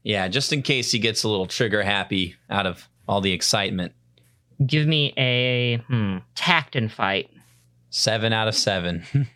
Yeah, 0.02 0.26
just 0.26 0.52
in 0.52 0.62
case 0.62 0.90
he 0.90 0.98
gets 0.98 1.22
a 1.22 1.28
little 1.28 1.46
trigger 1.46 1.80
happy 1.84 2.34
out 2.50 2.66
of 2.66 2.88
all 3.06 3.20
the 3.20 3.30
excitement. 3.30 3.92
Give 4.66 4.88
me 4.88 5.14
a 5.16 5.76
hmm, 5.86 6.16
tact 6.34 6.74
and 6.74 6.90
fight. 6.90 7.30
Seven 7.90 8.32
out 8.32 8.48
of 8.48 8.56
seven. 8.56 9.04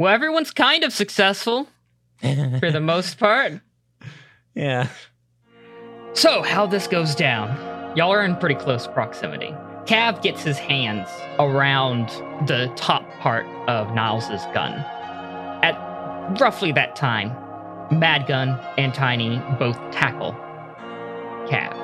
Well, 0.00 0.14
everyone's 0.14 0.52
kind 0.52 0.84
of 0.84 0.92
successful 0.92 1.66
for 2.20 2.70
the 2.70 2.78
most 2.80 3.18
part. 3.18 3.54
yeah. 4.54 4.90
So, 6.12 6.42
how 6.42 6.66
this 6.66 6.86
goes 6.86 7.16
down? 7.16 7.96
Y'all 7.96 8.12
are 8.12 8.24
in 8.24 8.36
pretty 8.36 8.54
close 8.54 8.86
proximity. 8.86 9.52
Cav 9.88 10.20
gets 10.20 10.42
his 10.42 10.58
hands 10.58 11.08
around 11.38 12.08
the 12.46 12.70
top 12.76 13.02
part 13.20 13.46
of 13.68 13.94
Niles' 13.94 14.28
gun. 14.52 14.72
At 15.64 16.38
roughly 16.38 16.72
that 16.72 16.94
time, 16.94 17.34
Mad 17.90 18.26
Gun 18.26 18.60
and 18.76 18.92
Tiny 18.92 19.38
both 19.58 19.76
tackle 19.90 20.32
Cav. 21.48 21.74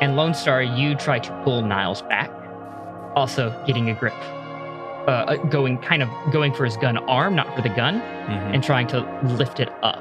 And 0.00 0.14
Lone 0.14 0.34
Star, 0.34 0.62
you 0.62 0.94
try 0.94 1.18
to 1.18 1.32
pull 1.42 1.62
Niles 1.62 2.02
back, 2.02 2.30
also 3.16 3.50
getting 3.66 3.90
a 3.90 3.94
grip. 3.94 4.14
Uh, 5.08 5.10
uh, 5.10 5.36
going 5.46 5.78
kind 5.78 6.00
of 6.00 6.08
going 6.32 6.54
for 6.54 6.64
his 6.64 6.76
gun 6.76 6.96
arm, 6.96 7.34
not 7.34 7.52
for 7.56 7.62
the 7.62 7.68
gun 7.70 8.00
Mhm. 8.00 8.54
and 8.54 8.62
trying 8.62 8.86
to 8.86 9.00
lift 9.24 9.58
it 9.58 9.68
up. 9.82 10.00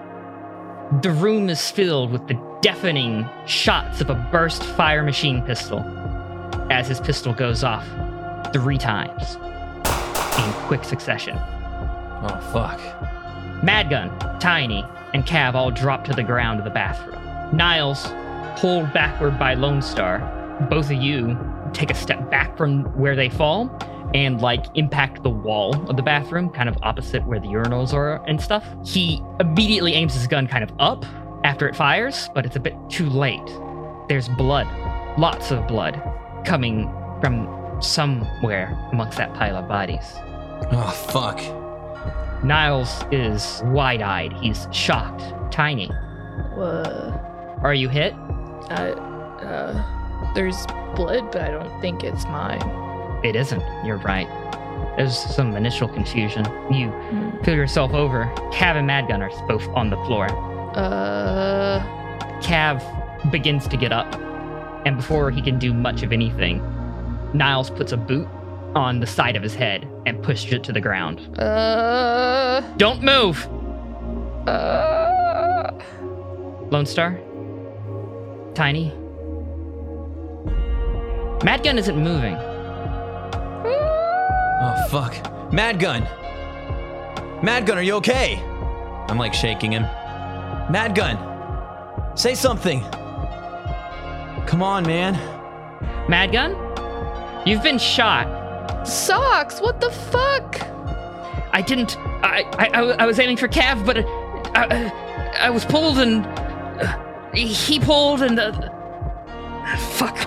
The 1.01 1.09
room 1.09 1.49
is 1.49 1.71
filled 1.71 2.11
with 2.11 2.27
the 2.27 2.37
deafening 2.61 3.27
shots 3.47 3.99
of 3.99 4.11
a 4.11 4.15
burst 4.31 4.63
fire 4.63 5.01
machine 5.01 5.41
pistol 5.41 5.83
as 6.71 6.87
his 6.87 7.01
pistol 7.01 7.33
goes 7.33 7.63
off 7.63 7.85
three 8.53 8.77
times 8.77 9.35
in 9.35 10.53
quick 10.67 10.83
succession. 10.83 11.37
Oh 11.37 12.49
fuck. 12.53 12.79
Madgun, 13.61 14.39
Tiny, 14.39 14.83
and 15.13 15.25
Cav 15.25 15.53
all 15.53 15.69
drop 15.69 16.05
to 16.05 16.13
the 16.13 16.23
ground 16.23 16.59
of 16.59 16.65
the 16.65 16.71
bathroom. 16.71 17.19
Niles, 17.55 18.07
pulled 18.57 18.91
backward 18.93 19.37
by 19.37 19.53
Lone 19.53 19.81
Star, 19.81 20.19
both 20.69 20.85
of 20.85 20.93
you 20.93 21.37
take 21.73 21.91
a 21.91 21.95
step 21.95 22.29
back 22.31 22.57
from 22.57 22.83
where 22.97 23.15
they 23.15 23.29
fall 23.29 23.69
and 24.13 24.41
like 24.41 24.65
impact 24.75 25.23
the 25.23 25.29
wall 25.29 25.89
of 25.89 25.97
the 25.97 26.03
bathroom, 26.03 26.49
kind 26.49 26.69
of 26.69 26.77
opposite 26.83 27.25
where 27.25 27.39
the 27.39 27.47
urinals 27.47 27.93
are 27.93 28.23
and 28.27 28.41
stuff. 28.41 28.65
He 28.85 29.21
immediately 29.39 29.93
aims 29.93 30.13
his 30.13 30.27
gun 30.27 30.47
kind 30.47 30.63
of 30.63 30.71
up 30.79 31.05
after 31.43 31.67
it 31.67 31.75
fires, 31.75 32.29
but 32.33 32.45
it's 32.45 32.55
a 32.55 32.59
bit 32.59 32.75
too 32.89 33.09
late. 33.09 33.45
There's 34.07 34.29
blood, 34.29 34.67
lots 35.17 35.51
of 35.51 35.67
blood, 35.67 36.01
coming 36.45 36.89
from 37.21 37.47
somewhere 37.81 38.77
amongst 38.91 39.17
that 39.17 39.33
pile 39.33 39.55
of 39.57 39.67
bodies. 39.67 40.13
Oh 40.71 40.89
fuck. 41.11 41.39
Niles 42.43 43.03
is 43.11 43.61
wide 43.65 44.01
eyed. 44.01 44.33
He's 44.33 44.67
shocked. 44.71 45.23
Tiny. 45.51 45.87
Whoa. 46.55 47.59
Are 47.61 47.73
you 47.73 47.87
hit? 47.89 48.13
I, 48.69 48.91
uh, 49.45 50.33
there's 50.33 50.65
blood, 50.95 51.31
but 51.31 51.41
I 51.41 51.51
don't 51.51 51.81
think 51.81 52.03
it's 52.03 52.25
mine. 52.25 52.61
It 53.23 53.35
isn't. 53.35 53.61
You're 53.85 53.97
right. 53.97 54.27
There's 54.97 55.17
some 55.17 55.55
initial 55.55 55.87
confusion. 55.87 56.45
You 56.71 56.89
Hmm. 56.89 57.43
feel 57.43 57.55
yourself 57.55 57.93
over. 57.93 58.25
Cav 58.51 58.75
and 58.75 58.87
Mad 58.87 59.07
Gun 59.07 59.21
are 59.21 59.29
both 59.47 59.67
on 59.75 59.89
the 59.91 59.97
floor. 60.05 60.25
Uh, 60.75 61.83
Cav 62.41 62.81
begins 63.31 63.67
to 63.67 63.77
get 63.77 63.91
up, 63.91 64.15
and 64.85 64.97
before 64.97 65.31
he 65.31 65.41
can 65.41 65.59
do 65.59 65.73
much 65.73 66.03
of 66.03 66.11
anything, 66.11 66.59
Niles 67.33 67.69
puts 67.69 67.91
a 67.91 67.97
boot 67.97 68.27
on 68.75 68.99
the 68.99 69.07
side 69.07 69.35
of 69.35 69.43
his 69.43 69.53
head 69.53 69.87
and 70.05 70.21
pushes 70.23 70.53
it 70.53 70.63
to 70.63 70.71
the 70.73 70.81
ground. 70.81 71.19
uh, 71.39 72.61
Don't 72.77 73.01
move! 73.03 73.47
uh. 74.47 75.71
Lone 76.71 76.85
Star? 76.85 77.19
Tiny? 78.53 78.91
Madgun 81.41 81.77
isn't 81.77 81.97
moving. 81.97 82.35
Oh 84.63 84.85
fuck. 84.89 85.13
Madgun! 85.51 86.07
Madgun, 87.41 87.75
are 87.75 87.81
you 87.81 87.95
okay? 87.95 88.35
I'm 89.09 89.17
like 89.17 89.33
shaking 89.33 89.71
him. 89.71 89.83
Madgun! 90.71 91.17
Say 92.17 92.35
something. 92.35 92.83
Come 94.47 94.61
on, 94.63 94.83
man. 94.83 95.15
Madgun? 96.07 96.55
You've 97.47 97.63
been 97.63 97.77
shot. 97.79 98.87
Socks, 98.87 99.59
what 99.61 99.79
the 99.81 99.89
fuck? 99.91 100.59
I 101.53 101.61
didn't. 101.65 101.97
I, 101.99 102.43
I, 102.57 102.67
I, 102.67 102.81
I 103.03 103.05
was 103.05 103.19
aiming 103.19 103.37
for 103.37 103.47
Cav, 103.47 103.85
but 103.85 103.97
uh, 103.97 104.03
I, 104.55 104.91
I 105.39 105.49
was 105.49 105.65
pulled 105.65 105.97
and. 105.99 106.25
uh, 106.25 107.31
he 107.33 107.79
pulled 107.79 108.21
and. 108.21 108.39
Uh, 108.39 108.69
Fuck. 109.77 110.17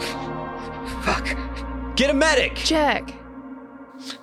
Fuck. 1.03 1.37
Get 1.97 2.09
a 2.09 2.15
medic. 2.15 2.55
Jack. 2.55 3.13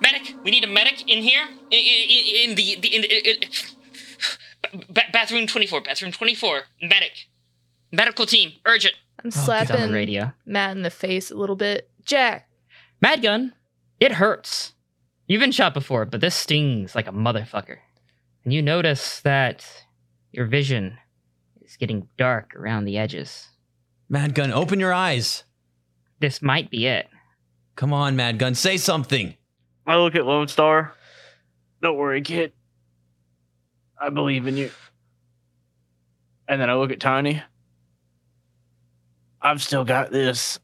Medic, 0.00 0.34
we 0.44 0.50
need 0.50 0.64
a 0.64 0.66
medic 0.66 1.08
in 1.08 1.22
here. 1.22 1.44
In, 1.70 1.78
in, 1.78 2.50
in 2.50 2.54
the, 2.56 2.76
the 2.80 2.88
in, 2.88 3.04
in, 3.04 3.36
ba- 4.92 5.02
bathroom 5.12 5.46
24. 5.46 5.80
Bathroom 5.82 6.10
24. 6.12 6.62
Medic. 6.82 7.28
Medical 7.92 8.26
team. 8.26 8.52
Urgent. 8.66 8.94
I'm 9.24 9.28
oh, 9.28 9.34
He's 9.34 9.44
slapping 9.44 9.80
the 9.80 9.92
radio. 9.92 10.32
Matt 10.44 10.76
in 10.76 10.82
the 10.82 10.90
face 10.90 11.30
a 11.30 11.36
little 11.36 11.56
bit. 11.56 11.90
Jack. 12.04 12.48
Mad 13.00 13.22
gun. 13.22 13.52
It 14.00 14.12
hurts. 14.12 14.74
You've 15.26 15.40
been 15.40 15.52
shot 15.52 15.74
before, 15.74 16.04
but 16.04 16.20
this 16.20 16.34
stings 16.34 16.94
like 16.94 17.06
a 17.06 17.12
motherfucker. 17.12 17.78
And 18.44 18.52
you 18.52 18.60
notice 18.60 19.20
that 19.20 19.64
your 20.32 20.46
vision 20.46 20.98
is 21.60 21.76
getting 21.76 22.08
dark 22.18 22.54
around 22.56 22.84
the 22.84 22.98
edges. 22.98 23.48
Mad 24.08 24.34
Gun, 24.34 24.52
open 24.52 24.80
your 24.80 24.92
eyes. 24.92 25.44
This 26.18 26.42
might 26.42 26.70
be 26.70 26.86
it. 26.86 27.08
Come 27.76 27.92
on, 27.92 28.16
Mad 28.16 28.38
Gun, 28.38 28.54
say 28.54 28.76
something. 28.76 29.34
I 29.86 29.96
look 29.96 30.14
at 30.14 30.26
Lone 30.26 30.48
Star. 30.48 30.94
Don't 31.80 31.96
worry, 31.96 32.20
kid. 32.20 32.52
I 34.00 34.10
believe 34.10 34.46
in 34.46 34.56
you. 34.56 34.70
And 36.48 36.60
then 36.60 36.68
I 36.68 36.74
look 36.74 36.90
at 36.90 37.00
Tiny. 37.00 37.42
I've 39.42 39.62
still 39.62 39.84
got 39.84 40.10
this. 40.10 40.58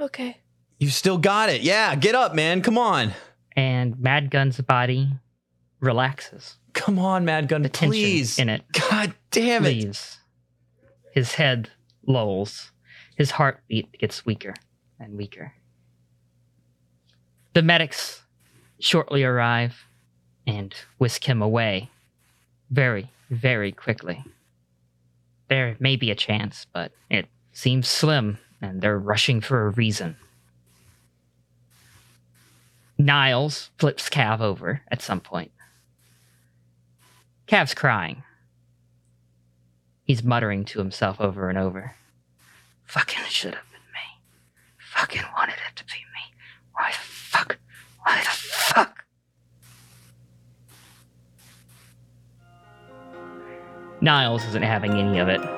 Okay. 0.00 0.38
You 0.78 0.88
still 0.90 1.18
got 1.18 1.48
it. 1.48 1.62
Yeah, 1.62 1.94
get 1.94 2.14
up, 2.14 2.34
man. 2.34 2.60
Come 2.62 2.76
on. 2.76 3.12
And 3.56 3.98
Mad 3.98 4.30
Gun's 4.30 4.60
body 4.60 5.08
relaxes. 5.80 6.56
Come 6.74 6.98
on, 6.98 7.24
Mad 7.24 7.48
Gun, 7.48 7.62
The 7.62 7.70
please. 7.70 8.38
in 8.38 8.48
it 8.50 8.62
God 8.90 9.14
damn 9.30 9.64
it. 9.64 9.68
leaves. 9.68 10.18
His 11.12 11.34
head 11.34 11.70
lulls. 12.06 12.72
His 13.16 13.30
heartbeat 13.30 13.98
gets 13.98 14.26
weaker 14.26 14.52
and 15.00 15.16
weaker. 15.16 15.54
The 17.54 17.62
medics 17.62 18.22
shortly 18.78 19.24
arrive 19.24 19.86
and 20.46 20.74
whisk 20.98 21.24
him 21.24 21.40
away 21.40 21.88
very, 22.70 23.10
very 23.30 23.72
quickly. 23.72 24.22
There 25.48 25.76
may 25.80 25.96
be 25.96 26.10
a 26.10 26.14
chance, 26.14 26.66
but 26.74 26.92
it 27.08 27.26
seems 27.56 27.88
slim, 27.88 28.36
and 28.60 28.82
they're 28.82 28.98
rushing 28.98 29.40
for 29.40 29.66
a 29.66 29.70
reason. 29.70 30.14
Niles 32.98 33.70
flips 33.78 34.10
Cav 34.10 34.40
over 34.40 34.82
at 34.88 35.00
some 35.00 35.20
point. 35.20 35.50
Cav's 37.48 37.72
crying. 37.72 38.22
He's 40.04 40.22
muttering 40.22 40.66
to 40.66 40.80
himself 40.80 41.18
over 41.18 41.48
and 41.48 41.56
over. 41.56 41.94
Fucking 42.84 43.24
should 43.30 43.54
have 43.54 43.70
been 43.70 43.80
me. 43.94 44.20
Fucking 44.78 45.22
wanted 45.34 45.56
it 45.66 45.76
to 45.76 45.84
be 45.86 45.92
me. 45.92 46.36
Why 46.74 46.90
the 46.90 46.98
fuck? 46.98 47.58
Why 48.02 48.18
the 48.18 48.28
fuck? 48.28 49.04
Niles 54.02 54.44
isn't 54.44 54.62
having 54.62 54.92
any 54.92 55.18
of 55.18 55.28
it 55.28 55.55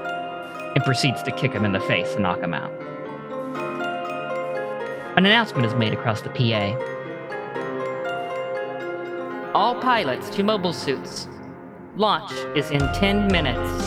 and 0.74 0.85
proceeds 0.85 1.23
to 1.23 1.31
kick 1.32 1.53
him 1.53 1.65
in 1.65 1.73
the 1.73 1.81
face 1.81 2.15
and 2.15 2.23
knock 2.23 2.40
him 2.40 2.55
out. 2.55 2.73
An 5.16 5.27
announcement 5.27 5.66
is 5.66 5.74
made 5.74 5.93
across 5.93 6.20
the 6.20 6.31
PA. 6.31 6.77
All 9.55 9.74
pilots 9.81 10.31
to 10.31 10.45
mobile 10.45 10.73
suits. 10.73 11.27
Launch 11.97 12.31
is 12.57 12.70
in 12.70 12.81
10 12.95 13.27
minutes. 13.27 13.82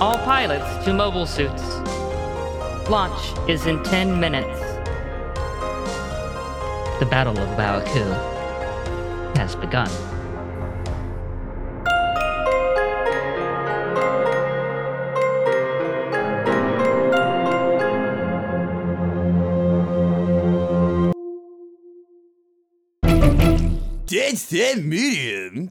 All 0.00 0.18
pilots 0.18 0.84
to 0.84 0.92
mobile 0.92 1.24
suits. 1.24 1.62
Launch 2.90 3.48
is 3.48 3.64
in 3.66 3.82
10 3.82 4.20
minutes. 4.20 4.60
The 7.00 7.06
Battle 7.10 7.38
of 7.38 7.48
A 7.48 7.56
Baoa 7.56 7.82
Qu 7.86 9.38
has 9.38 9.56
begun. 9.56 9.88
That's 24.14 24.44
that 24.50 24.78
medium. 24.78 25.68